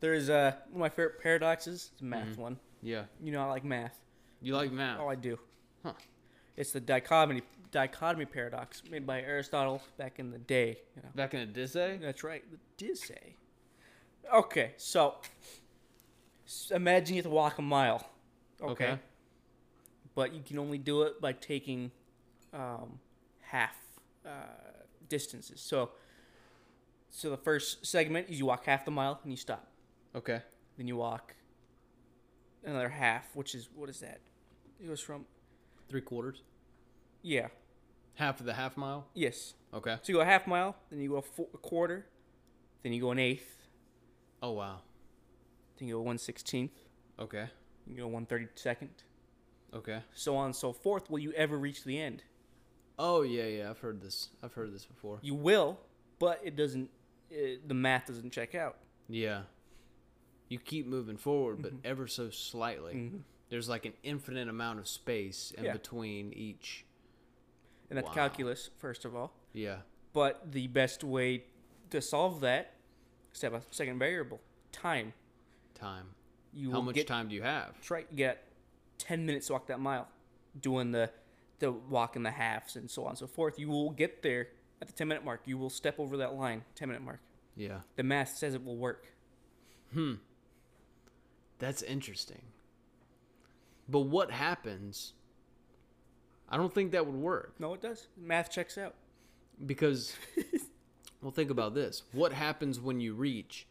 There's 0.00 0.28
uh 0.30 0.52
one 0.70 0.74
of 0.74 0.80
my 0.80 0.88
favorite 0.88 1.20
paradoxes. 1.22 1.90
It's 1.92 2.02
a 2.02 2.04
math 2.04 2.28
Mm-hmm. 2.28 2.40
one. 2.42 2.58
Yeah. 2.82 3.04
You 3.22 3.32
know 3.32 3.42
I 3.42 3.46
like 3.46 3.64
math. 3.64 3.98
You 4.40 4.54
like 4.56 4.70
math? 4.72 4.98
Oh, 5.00 5.08
I 5.08 5.14
do. 5.16 5.38
Huh. 5.84 5.92
It's 6.56 6.72
the 6.72 6.80
dichotomy 6.80 7.42
dichotomy 7.70 8.24
paradox 8.24 8.82
made 8.90 9.06
by 9.06 9.20
Aristotle 9.20 9.82
back 9.96 10.18
in 10.18 10.30
the 10.30 10.38
day. 10.38 10.78
You 10.96 11.02
know. 11.02 11.08
Back 11.14 11.34
in 11.34 11.40
a 11.40 11.46
Dizay? 11.46 12.00
That's 12.00 12.24
right. 12.24 12.42
The 12.50 12.84
Dizay. 12.84 13.34
Okay, 14.34 14.72
so 14.76 15.16
imagine 16.70 17.16
you 17.16 17.22
have 17.22 17.30
to 17.30 17.34
walk 17.34 17.58
a 17.58 17.62
mile. 17.62 18.06
Okay. 18.60 18.84
Okay. 18.92 18.98
But 20.18 20.34
you 20.34 20.42
can 20.44 20.58
only 20.58 20.78
do 20.78 21.02
it 21.02 21.20
by 21.20 21.32
taking 21.32 21.92
um, 22.52 22.98
half 23.40 23.76
uh, 24.26 24.30
distances. 25.08 25.60
So, 25.60 25.90
so 27.08 27.30
the 27.30 27.36
first 27.36 27.86
segment 27.86 28.28
is 28.28 28.40
you 28.40 28.46
walk 28.46 28.64
half 28.64 28.84
the 28.84 28.90
mile 28.90 29.20
and 29.22 29.30
you 29.30 29.36
stop. 29.36 29.68
Okay. 30.16 30.40
Then 30.76 30.88
you 30.88 30.96
walk 30.96 31.36
another 32.64 32.88
half, 32.88 33.26
which 33.36 33.54
is 33.54 33.68
what 33.76 33.88
is 33.88 34.00
that? 34.00 34.18
It 34.82 34.88
goes 34.88 35.00
from 35.00 35.24
Three 35.88 36.00
quarters. 36.00 36.42
yeah, 37.22 37.46
Half 38.16 38.40
of 38.40 38.46
the 38.46 38.54
half 38.54 38.76
mile. 38.76 39.06
yes. 39.14 39.54
Okay. 39.72 39.98
So 40.02 40.08
you 40.12 40.14
go 40.16 40.20
a 40.22 40.24
half 40.24 40.48
mile, 40.48 40.74
then 40.90 41.00
you 41.00 41.10
go 41.10 41.16
a, 41.18 41.22
fo- 41.22 41.48
a 41.54 41.58
quarter, 41.58 42.06
then 42.82 42.92
you 42.92 43.00
go 43.00 43.12
an 43.12 43.20
eighth, 43.20 43.56
Oh 44.42 44.50
wow. 44.50 44.80
then 45.78 45.86
you 45.86 45.94
go 45.94 46.00
one 46.02 46.18
sixteenth, 46.18 46.72
Okay. 47.20 47.46
you 47.86 47.96
go 47.98 48.08
one 48.08 48.26
thirty 48.26 48.48
second, 48.56 48.90
Okay. 49.74 50.00
so 50.14 50.36
on 50.36 50.46
and 50.46 50.56
so 50.56 50.72
forth. 50.72 51.10
Will 51.10 51.18
you 51.18 51.32
ever 51.32 51.58
reach 51.58 51.84
the 51.84 52.00
end? 52.00 52.22
Oh 52.98 53.22
yeah, 53.22 53.44
yeah. 53.44 53.70
I've 53.70 53.78
heard 53.78 54.00
this. 54.00 54.30
I've 54.42 54.54
heard 54.54 54.74
this 54.74 54.84
before. 54.86 55.18
You 55.22 55.34
will, 55.34 55.78
but 56.18 56.40
it 56.42 56.56
doesn't. 56.56 56.90
It, 57.30 57.68
the 57.68 57.74
math 57.74 58.06
doesn't 58.06 58.30
check 58.32 58.54
out. 58.54 58.76
Yeah. 59.08 59.42
You 60.48 60.58
keep 60.58 60.86
moving 60.86 61.16
forward, 61.18 61.60
but 61.62 61.72
Mm-hmm. 61.72 61.86
ever 61.86 62.06
so 62.06 62.30
slightly. 62.30 63.12
There's 63.50 63.68
like 63.68 63.84
an 63.84 63.92
infinite 64.02 64.48
amount 64.48 64.78
of 64.78 64.88
space 64.88 65.52
in 65.56 65.64
Yeah. 65.64 65.72
between 65.74 66.32
each. 66.32 66.84
And 67.90 67.96
that's 67.98 68.08
Wow. 68.08 68.14
calculus, 68.14 68.70
first 68.78 69.04
of 69.04 69.14
all. 69.14 69.32
Yeah. 69.52 69.80
But 70.14 70.52
the 70.52 70.66
best 70.68 71.04
way 71.04 71.44
to 71.90 72.00
solve 72.00 72.40
that 72.40 72.74
is 73.32 73.40
to 73.40 73.46
have 73.46 73.54
a 73.54 73.62
second 73.70 73.98
variable 73.98 74.40
time. 74.72 75.12
Time. 75.74 76.14
You 76.54 76.70
How 76.72 76.80
much 76.80 76.94
get, 76.94 77.06
time 77.06 77.28
do 77.28 77.34
you 77.34 77.42
have? 77.42 77.74
That's 77.74 77.90
right. 77.90 78.06
You 78.10 78.16
get 78.16 78.42
10 78.98 79.24
minutes 79.26 79.46
to 79.48 79.54
walk 79.54 79.66
that 79.68 79.80
mile, 79.80 80.08
doing 80.60 80.92
the, 80.92 81.10
the 81.58 81.70
walk 81.72 82.16
in 82.16 82.22
the 82.22 82.30
halves 82.30 82.76
and 82.76 82.90
so 82.90 83.04
on 83.04 83.10
and 83.10 83.18
so 83.18 83.26
forth. 83.26 83.58
You 83.58 83.68
will 83.68 83.90
get 83.90 84.22
there 84.22 84.48
at 84.80 84.86
the 84.88 84.92
10 84.92 85.08
minute 85.08 85.24
mark. 85.24 85.42
You 85.44 85.58
will 85.58 85.70
step 85.70 85.98
over 85.98 86.16
that 86.18 86.34
line, 86.34 86.64
10 86.74 86.88
minute 86.88 87.02
mark. 87.02 87.20
Yeah. 87.56 87.80
The 87.96 88.02
math 88.02 88.36
says 88.36 88.54
it 88.54 88.64
will 88.64 88.76
work. 88.76 89.06
Hmm. 89.92 90.14
That's 91.58 91.82
interesting. 91.82 92.42
But 93.88 94.00
what 94.00 94.30
happens? 94.30 95.14
I 96.48 96.56
don't 96.56 96.72
think 96.72 96.92
that 96.92 97.06
would 97.06 97.14
work. 97.16 97.54
No, 97.58 97.74
it 97.74 97.80
does. 97.82 98.08
Math 98.16 98.50
checks 98.50 98.78
out. 98.78 98.94
because 99.66 100.14
well 101.22 101.32
think 101.32 101.50
about 101.50 101.74
this 101.74 102.04
what 102.12 102.32
happens 102.32 102.78
when 102.78 103.00
you 103.00 103.12
reach 103.12 103.66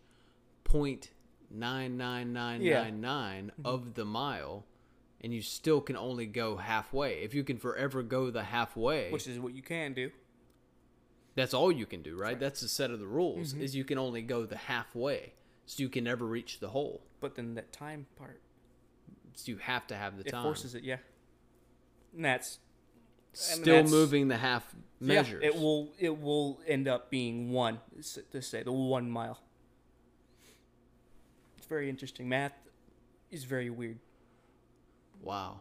point 0.66 1.12
nine 1.50 1.96
nine 1.96 2.34
nine 2.34 2.62
nine 2.62 3.00
nine 3.00 3.52
of 3.64 3.94
the 3.94 4.04
mile 4.04 4.66
and 5.22 5.34
you 5.34 5.42
still 5.42 5.82
can 5.82 5.96
only 5.98 6.26
go 6.26 6.58
halfway. 6.58 7.20
If 7.24 7.34
you 7.34 7.44
can 7.44 7.58
forever 7.58 8.04
go 8.04 8.30
the 8.30 8.44
halfway, 8.44 9.10
which 9.12 9.28
is 9.28 9.40
what 9.40 9.54
you 9.54 9.62
can 9.62 9.94
do. 9.94 10.12
that's 11.36 11.54
all 11.54 11.72
you 11.72 11.86
can 11.86 12.02
do, 12.02 12.16
right? 12.18 12.40
That's 12.40 12.62
the 12.62 12.68
set 12.68 12.92
of 12.92 13.00
the 13.00 13.08
rules. 13.08 13.54
Mm-hmm. 13.54 13.64
Is 13.64 13.76
you 13.76 13.84
can 13.84 13.98
only 13.98 14.22
go 14.22 14.46
the 14.46 14.58
halfway, 14.58 15.34
so 15.66 15.82
you 15.82 15.90
can 15.90 16.04
never 16.04 16.26
reach 16.26 16.60
the 16.60 16.70
hole. 16.70 17.02
But 17.20 17.36
then 17.36 17.56
that 17.56 17.72
time 17.72 18.06
part, 18.16 18.42
So 19.34 19.52
you 19.52 19.58
have 19.58 19.88
to 19.88 19.96
have 19.96 20.18
the 20.18 20.26
it 20.26 20.32
time. 20.32 20.44
forces 20.44 20.76
it. 20.76 20.84
Yeah, 20.84 20.98
and 22.16 22.24
that's 22.26 22.60
I 23.34 23.54
mean, 23.56 23.62
Still 23.64 23.76
that's- 23.76 23.92
moving 23.92 24.28
the 24.30 24.38
half 24.38 24.76
yeah, 25.00 25.08
measures. 25.16 25.44
it 25.44 25.56
will 25.56 25.90
it 26.00 26.20
will 26.22 26.60
end 26.68 26.88
up 26.88 27.10
being 27.10 27.52
one 27.52 27.80
to 28.32 28.42
say 28.42 28.64
the 28.64 28.72
one 28.72 29.10
mile. 29.10 29.40
It's 31.58 31.68
very 31.68 31.90
interesting. 31.90 32.30
Math 32.30 32.54
is 33.32 33.44
very 33.44 33.70
weird. 33.70 34.00
Wow, 35.22 35.60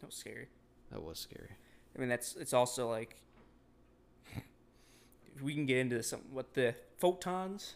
That 0.00 0.06
was 0.06 0.14
scary. 0.14 0.48
that 0.90 1.02
was 1.02 1.18
scary. 1.18 1.50
I 1.96 2.00
mean, 2.00 2.08
that's 2.08 2.36
it's 2.36 2.52
also 2.52 2.88
like 2.88 3.20
if 5.36 5.42
we 5.42 5.54
can 5.54 5.66
get 5.66 5.78
into 5.78 6.02
some 6.02 6.20
what 6.32 6.54
the 6.54 6.74
photons. 6.98 7.74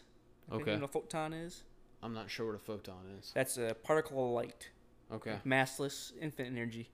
Okay. 0.51 0.59
You 0.71 0.77
know 0.77 0.81
what 0.81 0.89
a 0.89 0.93
photon 0.93 1.33
is? 1.33 1.63
I'm 2.01 2.13
not 2.13 2.29
sure 2.29 2.47
what 2.47 2.55
a 2.55 2.59
photon 2.59 3.03
is. 3.19 3.31
That's 3.35 3.57
a 3.57 3.75
particle 3.83 4.25
of 4.25 4.31
light, 4.31 4.69
Okay. 5.11 5.37
massless, 5.45 6.11
infinite 6.19 6.47
energy, 6.51 6.89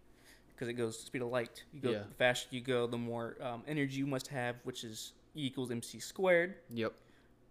because 0.50 0.68
it 0.68 0.74
goes 0.74 0.98
the 0.98 1.06
speed 1.06 1.22
of 1.22 1.30
light. 1.30 1.64
You 1.72 1.80
go 1.80 1.92
Yeah. 1.92 2.04
the 2.10 2.16
faster 2.16 2.48
you 2.56 2.62
go, 2.62 2.88
the 2.88 2.98
more 2.98 3.38
um, 3.42 3.64
energy 3.68 3.98
you 3.98 4.08
must 4.08 4.28
have, 4.28 4.56
which 4.64 4.84
is 4.84 5.14
E 5.36 5.46
equals 5.46 5.70
mc 5.72 6.00
squared. 6.00 6.56
Yep. 6.70 6.94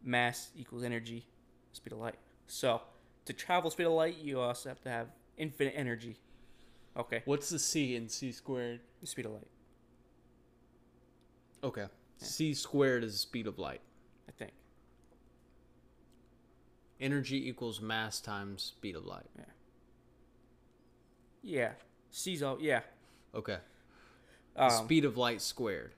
Mass 0.02 0.50
equals 0.56 0.82
energy, 0.84 1.26
speed 1.72 1.92
of 1.92 2.00
light. 2.00 2.16
So 2.48 2.82
to 3.24 3.32
travel 3.32 3.70
speed 3.70 3.84
of 3.86 3.92
light, 3.92 4.18
you 4.18 4.40
also 4.40 4.68
have 4.68 4.80
to 4.82 4.90
have 4.90 5.08
infinite 5.36 5.74
energy. 5.76 6.16
Okay, 6.96 7.22
What's 7.24 7.48
the 7.50 7.58
c 7.58 7.96
in 7.96 8.08
c 8.08 8.30
squared? 8.30 8.80
The 9.00 9.06
speed 9.06 9.26
of 9.26 9.32
light. 9.32 9.48
Okay. 11.62 11.86
C 12.18 12.54
squared 12.54 13.02
is 13.02 13.12
the 13.12 13.18
speed 13.18 13.46
of 13.46 13.58
light. 13.58 13.80
I 14.28 14.32
think. 14.32 14.52
Energy 17.00 17.48
equals 17.48 17.80
mass 17.80 18.20
times 18.20 18.62
speed 18.62 18.94
of 18.94 19.04
light. 19.04 19.26
Yeah. 19.36 19.44
Yeah. 21.42 21.70
C's 22.10 22.42
all 22.42 22.58
yeah. 22.60 22.80
Okay. 23.34 23.58
Um, 24.56 24.70
speed 24.70 25.04
of 25.04 25.16
light 25.16 25.42
squared. 25.42 25.94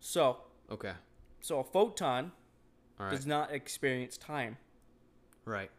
so 0.00 0.38
Okay. 0.70 0.92
so 1.40 1.60
a 1.60 1.64
photon 1.64 2.32
right. 2.98 3.10
does 3.12 3.24
not 3.24 3.52
experience 3.52 4.16
time. 4.16 4.56
Right. 5.44 5.70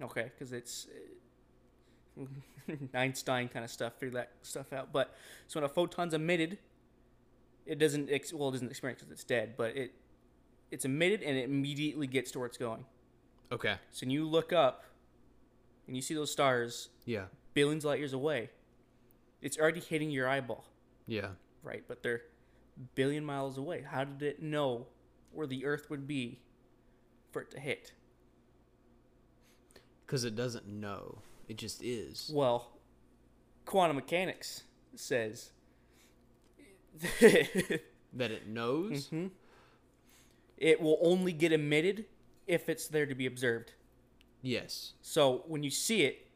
Okay, 0.00 0.30
because 0.34 0.52
it's 0.52 0.86
Einstein 2.94 3.48
kind 3.48 3.64
of 3.64 3.70
stuff. 3.70 3.94
Figure 3.98 4.18
that 4.18 4.30
stuff 4.42 4.72
out. 4.72 4.92
But 4.92 5.14
so 5.46 5.60
when 5.60 5.64
a 5.64 5.72
photon's 5.72 6.14
emitted, 6.14 6.58
it 7.66 7.78
doesn't 7.78 8.10
ex- 8.10 8.32
well 8.32 8.48
it 8.48 8.52
doesn't 8.52 8.70
experience 8.70 9.00
because 9.00 9.12
it's 9.12 9.24
dead, 9.24 9.54
but 9.56 9.76
it 9.76 9.92
it's 10.70 10.84
emitted 10.84 11.22
and 11.22 11.36
it 11.36 11.44
immediately 11.44 12.06
gets 12.06 12.30
to 12.32 12.38
where 12.38 12.46
it's 12.46 12.58
going. 12.58 12.84
Okay. 13.52 13.74
So 13.90 14.04
when 14.04 14.10
you 14.10 14.26
look 14.28 14.52
up 14.52 14.84
and 15.86 15.96
you 15.96 16.02
see 16.02 16.14
those 16.14 16.30
stars 16.30 16.90
Yeah. 17.04 17.24
billions 17.54 17.84
of 17.84 17.88
light 17.90 17.98
years 17.98 18.12
away, 18.12 18.50
it's 19.42 19.58
already 19.58 19.80
hitting 19.80 20.10
your 20.12 20.28
eyeball, 20.28 20.64
Yeah. 21.08 21.30
right? 21.64 21.82
But 21.88 22.02
they're 22.04 22.22
billion 22.94 23.24
miles 23.24 23.58
away. 23.58 23.82
How 23.82 24.04
did 24.04 24.22
it 24.22 24.42
know 24.42 24.86
where 25.32 25.48
the 25.48 25.64
Earth 25.64 25.90
would 25.90 26.06
be 26.06 26.38
for 27.32 27.42
it 27.42 27.50
to 27.50 27.58
hit? 27.58 27.92
Because 30.06 30.24
it 30.24 30.36
doesn't 30.36 30.66
know. 30.68 31.18
It 31.50 31.58
just 31.58 31.82
is. 31.82 32.30
Well, 32.32 32.70
quantum 33.66 33.96
mechanics 33.96 34.62
says 34.94 35.50
That 37.20 38.30
it 38.30 38.46
knows. 38.46 39.06
Mm-hmm. 39.08 39.26
it 40.56 40.80
will 40.80 40.98
only 41.02 41.32
get 41.32 41.52
emitted 41.52 42.04
if 42.46 42.68
it's 42.68 42.86
there 42.86 43.04
to 43.04 43.16
be 43.16 43.26
observed. 43.26 43.72
Yes. 44.42 44.92
So 45.02 45.42
when 45.48 45.64
you 45.64 45.70
see 45.70 46.02
it, 46.04 46.28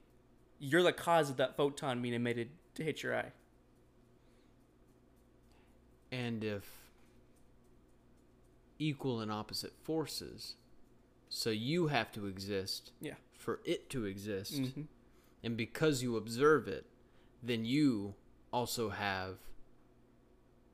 you're 0.59 0.83
the 0.83 0.93
cause 0.93 1.31
of 1.31 1.37
that 1.37 1.57
photon 1.57 2.03
being 2.03 2.15
emitted 2.15 2.49
to 2.75 2.83
hit 2.83 3.05
your 3.05 3.17
eye. 3.17 3.31
And 6.11 6.43
if 6.43 6.65
equal 8.81 9.21
and 9.21 9.31
opposite 9.31 9.75
forces, 9.85 10.57
so 11.29 11.51
you 11.51 11.87
have 11.87 12.11
to 12.13 12.27
exist 12.27 12.91
Yeah. 13.01 13.15
for 13.39 13.61
it 13.65 13.89
to 13.91 14.07
exist. 14.07 14.55
Mhm. 14.61 14.87
And 15.45 15.57
because 15.57 16.03
you 16.03 16.17
observe 16.17 16.67
it, 16.67 16.87
then 17.43 17.65
you 17.67 18.15
also 18.53 18.89
have 18.89 19.37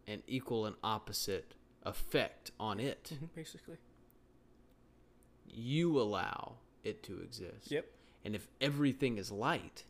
an 0.06 0.22
equal 0.26 0.64
and 0.64 0.76
opposite 0.82 1.54
effect 1.82 2.52
on 2.58 2.78
it. 2.78 3.12
Mhm, 3.14 3.34
Basically. 3.34 3.76
You 5.46 6.00
allow 6.00 6.58
it 6.84 7.02
to 7.04 7.20
exist. 7.20 7.70
Yep. 7.70 7.86
And 8.24 8.36
if 8.36 8.46
everything 8.60 9.18
is 9.18 9.32
light, 9.32 9.84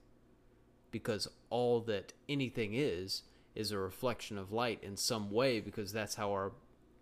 because 0.91 1.29
all 1.51 1.81
that 1.83 2.15
anything 2.29 2.75
is, 2.75 3.23
is 3.55 3.73
a 3.73 3.79
reflection 3.79 4.39
of 4.39 4.51
light 4.53 4.83
in 4.83 4.97
some 4.97 5.31
way, 5.31 5.61
because 5.61 5.93
that's 5.93 6.15
how 6.15 6.31
our. 6.31 6.53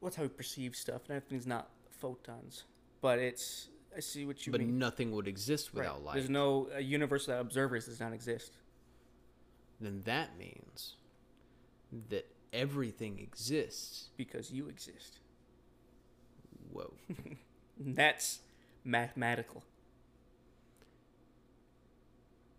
That's 0.03 0.17
how 0.17 0.25
we 0.25 0.29
perceive 0.31 0.75
stuff, 0.75 1.03
and 1.09 1.17
everything's 1.17 1.47
not 1.47 1.71
photons. 1.91 2.65
But 3.01 3.19
it's 3.21 3.69
I 3.99 4.01
see 4.01 4.25
what 4.25 4.47
you 4.47 4.53
but 4.53 4.61
mean. 4.61 4.79
nothing 4.79 5.11
would 5.13 5.27
exist 5.29 5.71
Right. 5.75 5.81
without 5.83 6.05
light. 6.05 6.15
There's 6.15 6.31
no 6.31 6.69
a 6.73 6.81
universe 6.81 7.27
without 7.27 7.41
observers 7.43 7.87
does 7.87 7.99
not 8.01 8.13
exist. 8.13 8.53
then 9.81 10.03
that 10.05 10.39
means 10.39 10.97
that 12.11 12.27
everything 12.53 13.19
exists. 13.19 14.09
because 14.17 14.51
you 14.53 14.69
exist. 14.69 15.19
Whoa. 16.73 16.93
That's 17.81 18.41
mathematical. 18.85 19.63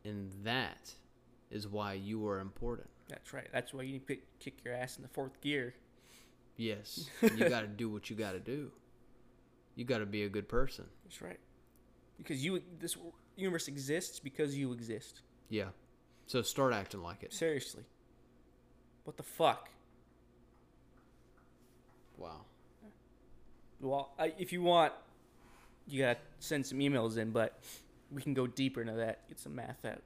and 0.05 0.31
that 0.43 0.93
is 1.51 1.67
why 1.67 1.93
you 1.93 2.25
are 2.27 2.39
important. 2.39 2.89
That's 3.09 3.33
right. 3.33 3.47
That's 3.51 3.73
why 3.73 3.83
you 3.83 3.93
need 3.93 3.99
to 3.99 4.05
pick, 4.05 4.39
kick 4.39 4.63
your 4.63 4.73
ass 4.73 4.95
in 4.97 5.03
the 5.03 5.09
fourth 5.09 5.39
gear. 5.41 5.73
Yes. 6.57 7.09
you 7.21 7.49
got 7.49 7.61
to 7.61 7.67
do 7.67 7.89
what 7.89 8.09
you 8.09 8.15
got 8.15 8.31
to 8.33 8.39
do. 8.39 8.71
You 9.79 9.85
got 9.85 9.99
to 9.99 10.05
be 10.05 10.23
a 10.23 10.29
good 10.29 10.49
person. 10.49 10.83
That's 11.05 11.21
right. 11.21 11.39
Because 12.17 12.43
you 12.43 12.61
this 12.81 12.97
universe 13.37 13.69
exists 13.69 14.19
because 14.19 14.53
you 14.57 14.73
exist. 14.73 15.21
Yeah. 15.47 15.69
So 16.27 16.41
start 16.41 16.73
acting 16.73 17.01
like 17.01 17.23
it. 17.23 17.31
Seriously. 17.31 17.83
What 19.05 19.15
the 19.15 19.23
fuck? 19.23 19.69
Wow. 22.17 22.41
Well, 23.79 24.11
I, 24.19 24.33
if 24.37 24.51
you 24.51 24.61
want, 24.61 24.91
you 25.87 26.01
gotta 26.01 26.19
send 26.39 26.65
some 26.65 26.79
emails 26.79 27.15
in, 27.15 27.31
but 27.31 27.57
we 28.11 28.21
can 28.21 28.33
go 28.33 28.47
deeper 28.47 28.81
into 28.81 28.95
that. 28.95 29.29
Get 29.29 29.39
some 29.39 29.55
math 29.55 29.85
out. 29.85 30.01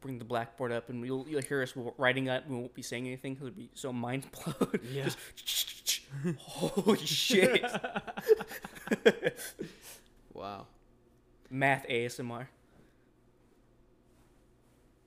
Bring 0.00 0.18
the 0.18 0.24
blackboard 0.24 0.72
up, 0.72 0.90
and 0.90 1.06
you'll 1.06 1.28
you'll 1.28 1.42
hear 1.42 1.62
us 1.62 1.74
writing 1.96 2.28
up. 2.28 2.48
We 2.48 2.56
won't 2.56 2.74
be 2.74 2.82
saying 2.82 3.06
anything 3.06 3.34
because 3.34 3.46
it'll 3.46 3.56
be 3.56 3.70
so 3.74 3.92
mind 3.92 4.26
blown. 4.32 4.80
Yeah. 4.92 5.08
Just, 5.36 6.00
holy 6.38 6.98
shit! 6.98 7.64
Wow. 10.34 10.66
math 11.50 11.86
ASMR. 11.88 12.46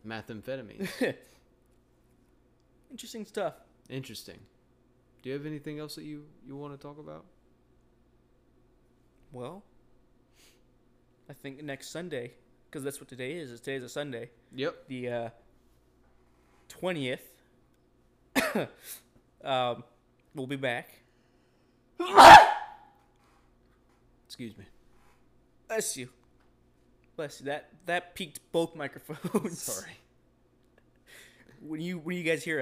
Methamphetamines. 0.05 0.89
Interesting 2.91 3.25
stuff. 3.25 3.55
Interesting. 3.89 4.37
Do 5.21 5.29
you 5.29 5.33
have 5.35 5.45
anything 5.45 5.79
else 5.79 5.95
that 5.95 6.03
you, 6.03 6.25
you 6.45 6.55
want 6.55 6.73
to 6.73 6.79
talk 6.79 6.99
about? 6.99 7.25
Well, 9.31 9.63
I 11.29 11.33
think 11.33 11.63
next 11.63 11.89
Sunday, 11.89 12.33
because 12.69 12.83
that's 12.83 12.99
what 12.99 13.09
today 13.09 13.33
is. 13.33 13.51
is 13.51 13.59
Today's 13.59 13.83
a 13.83 13.89
Sunday. 13.89 14.29
Yep. 14.53 14.87
The 14.87 15.09
uh, 15.09 15.29
twentieth. 16.69 17.23
um, 19.43 19.83
we'll 20.35 20.47
be 20.47 20.55
back. 20.55 20.89
Excuse 24.35 24.57
me. 24.57 24.65
Bless 25.69 25.95
you. 25.95 26.09
Bless 27.15 27.39
you. 27.39 27.45
That 27.45 27.69
that 27.85 28.15
peaked 28.15 28.41
both 28.51 28.75
microphones. 28.83 29.61
Sorry. 29.61 29.93
When 31.61 31.79
you 31.79 31.99
when 31.99 32.17
you 32.17 32.23
guys 32.23 32.43
hear 32.43 32.59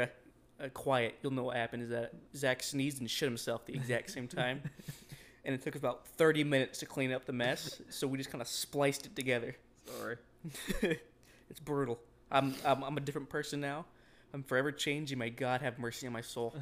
a, 0.59 0.65
a 0.65 0.69
quiet, 0.69 1.15
you'll 1.24 1.34
know 1.34 1.45
what 1.45 1.55
happened. 1.55 1.82
Is 1.82 1.89
that 1.89 2.13
Zach 2.36 2.61
sneezed 2.61 2.99
and 2.99 3.09
shit 3.09 3.28
himself 3.28 3.65
the 3.65 3.74
exact 3.74 4.11
same 4.11 4.28
time, 4.28 4.61
and 5.45 5.55
it 5.55 5.63
took 5.63 5.74
about 5.74 6.05
thirty 6.05 6.43
minutes 6.43 6.78
to 6.82 6.86
clean 6.86 7.11
up 7.11 7.26
the 7.26 7.34
mess. 7.34 7.82
So 7.89 8.05
we 8.05 8.19
just 8.19 8.30
kind 8.30 8.43
of 8.43 8.47
spliced 8.47 9.07
it 9.07 9.15
together. 9.15 9.55
Sorry. 9.97 10.17
it's 11.49 11.59
brutal. 11.59 11.97
I'm, 12.32 12.53
I'm 12.63 12.84
I'm 12.84 12.97
a 12.97 13.01
different 13.01 13.30
person 13.30 13.59
now. 13.59 13.86
I'm 14.32 14.43
forever 14.43 14.71
changing. 14.71 15.17
May 15.17 15.32
God 15.32 15.61
have 15.61 15.80
mercy 15.80 16.05
on 16.05 16.13
my 16.13 16.21
soul. 16.21 16.53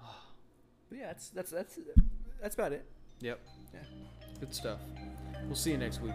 yeah, 0.90 1.06
that's 1.06 1.28
that's 1.28 1.52
that's 1.52 1.78
that's 2.40 2.54
about 2.54 2.72
it. 2.72 2.84
Yep. 3.20 3.40
Yeah. 3.74 3.80
Good 4.40 4.54
stuff. 4.54 4.78
We'll 5.46 5.56
see 5.56 5.72
you 5.72 5.78
next 5.78 6.00
week. 6.00 6.12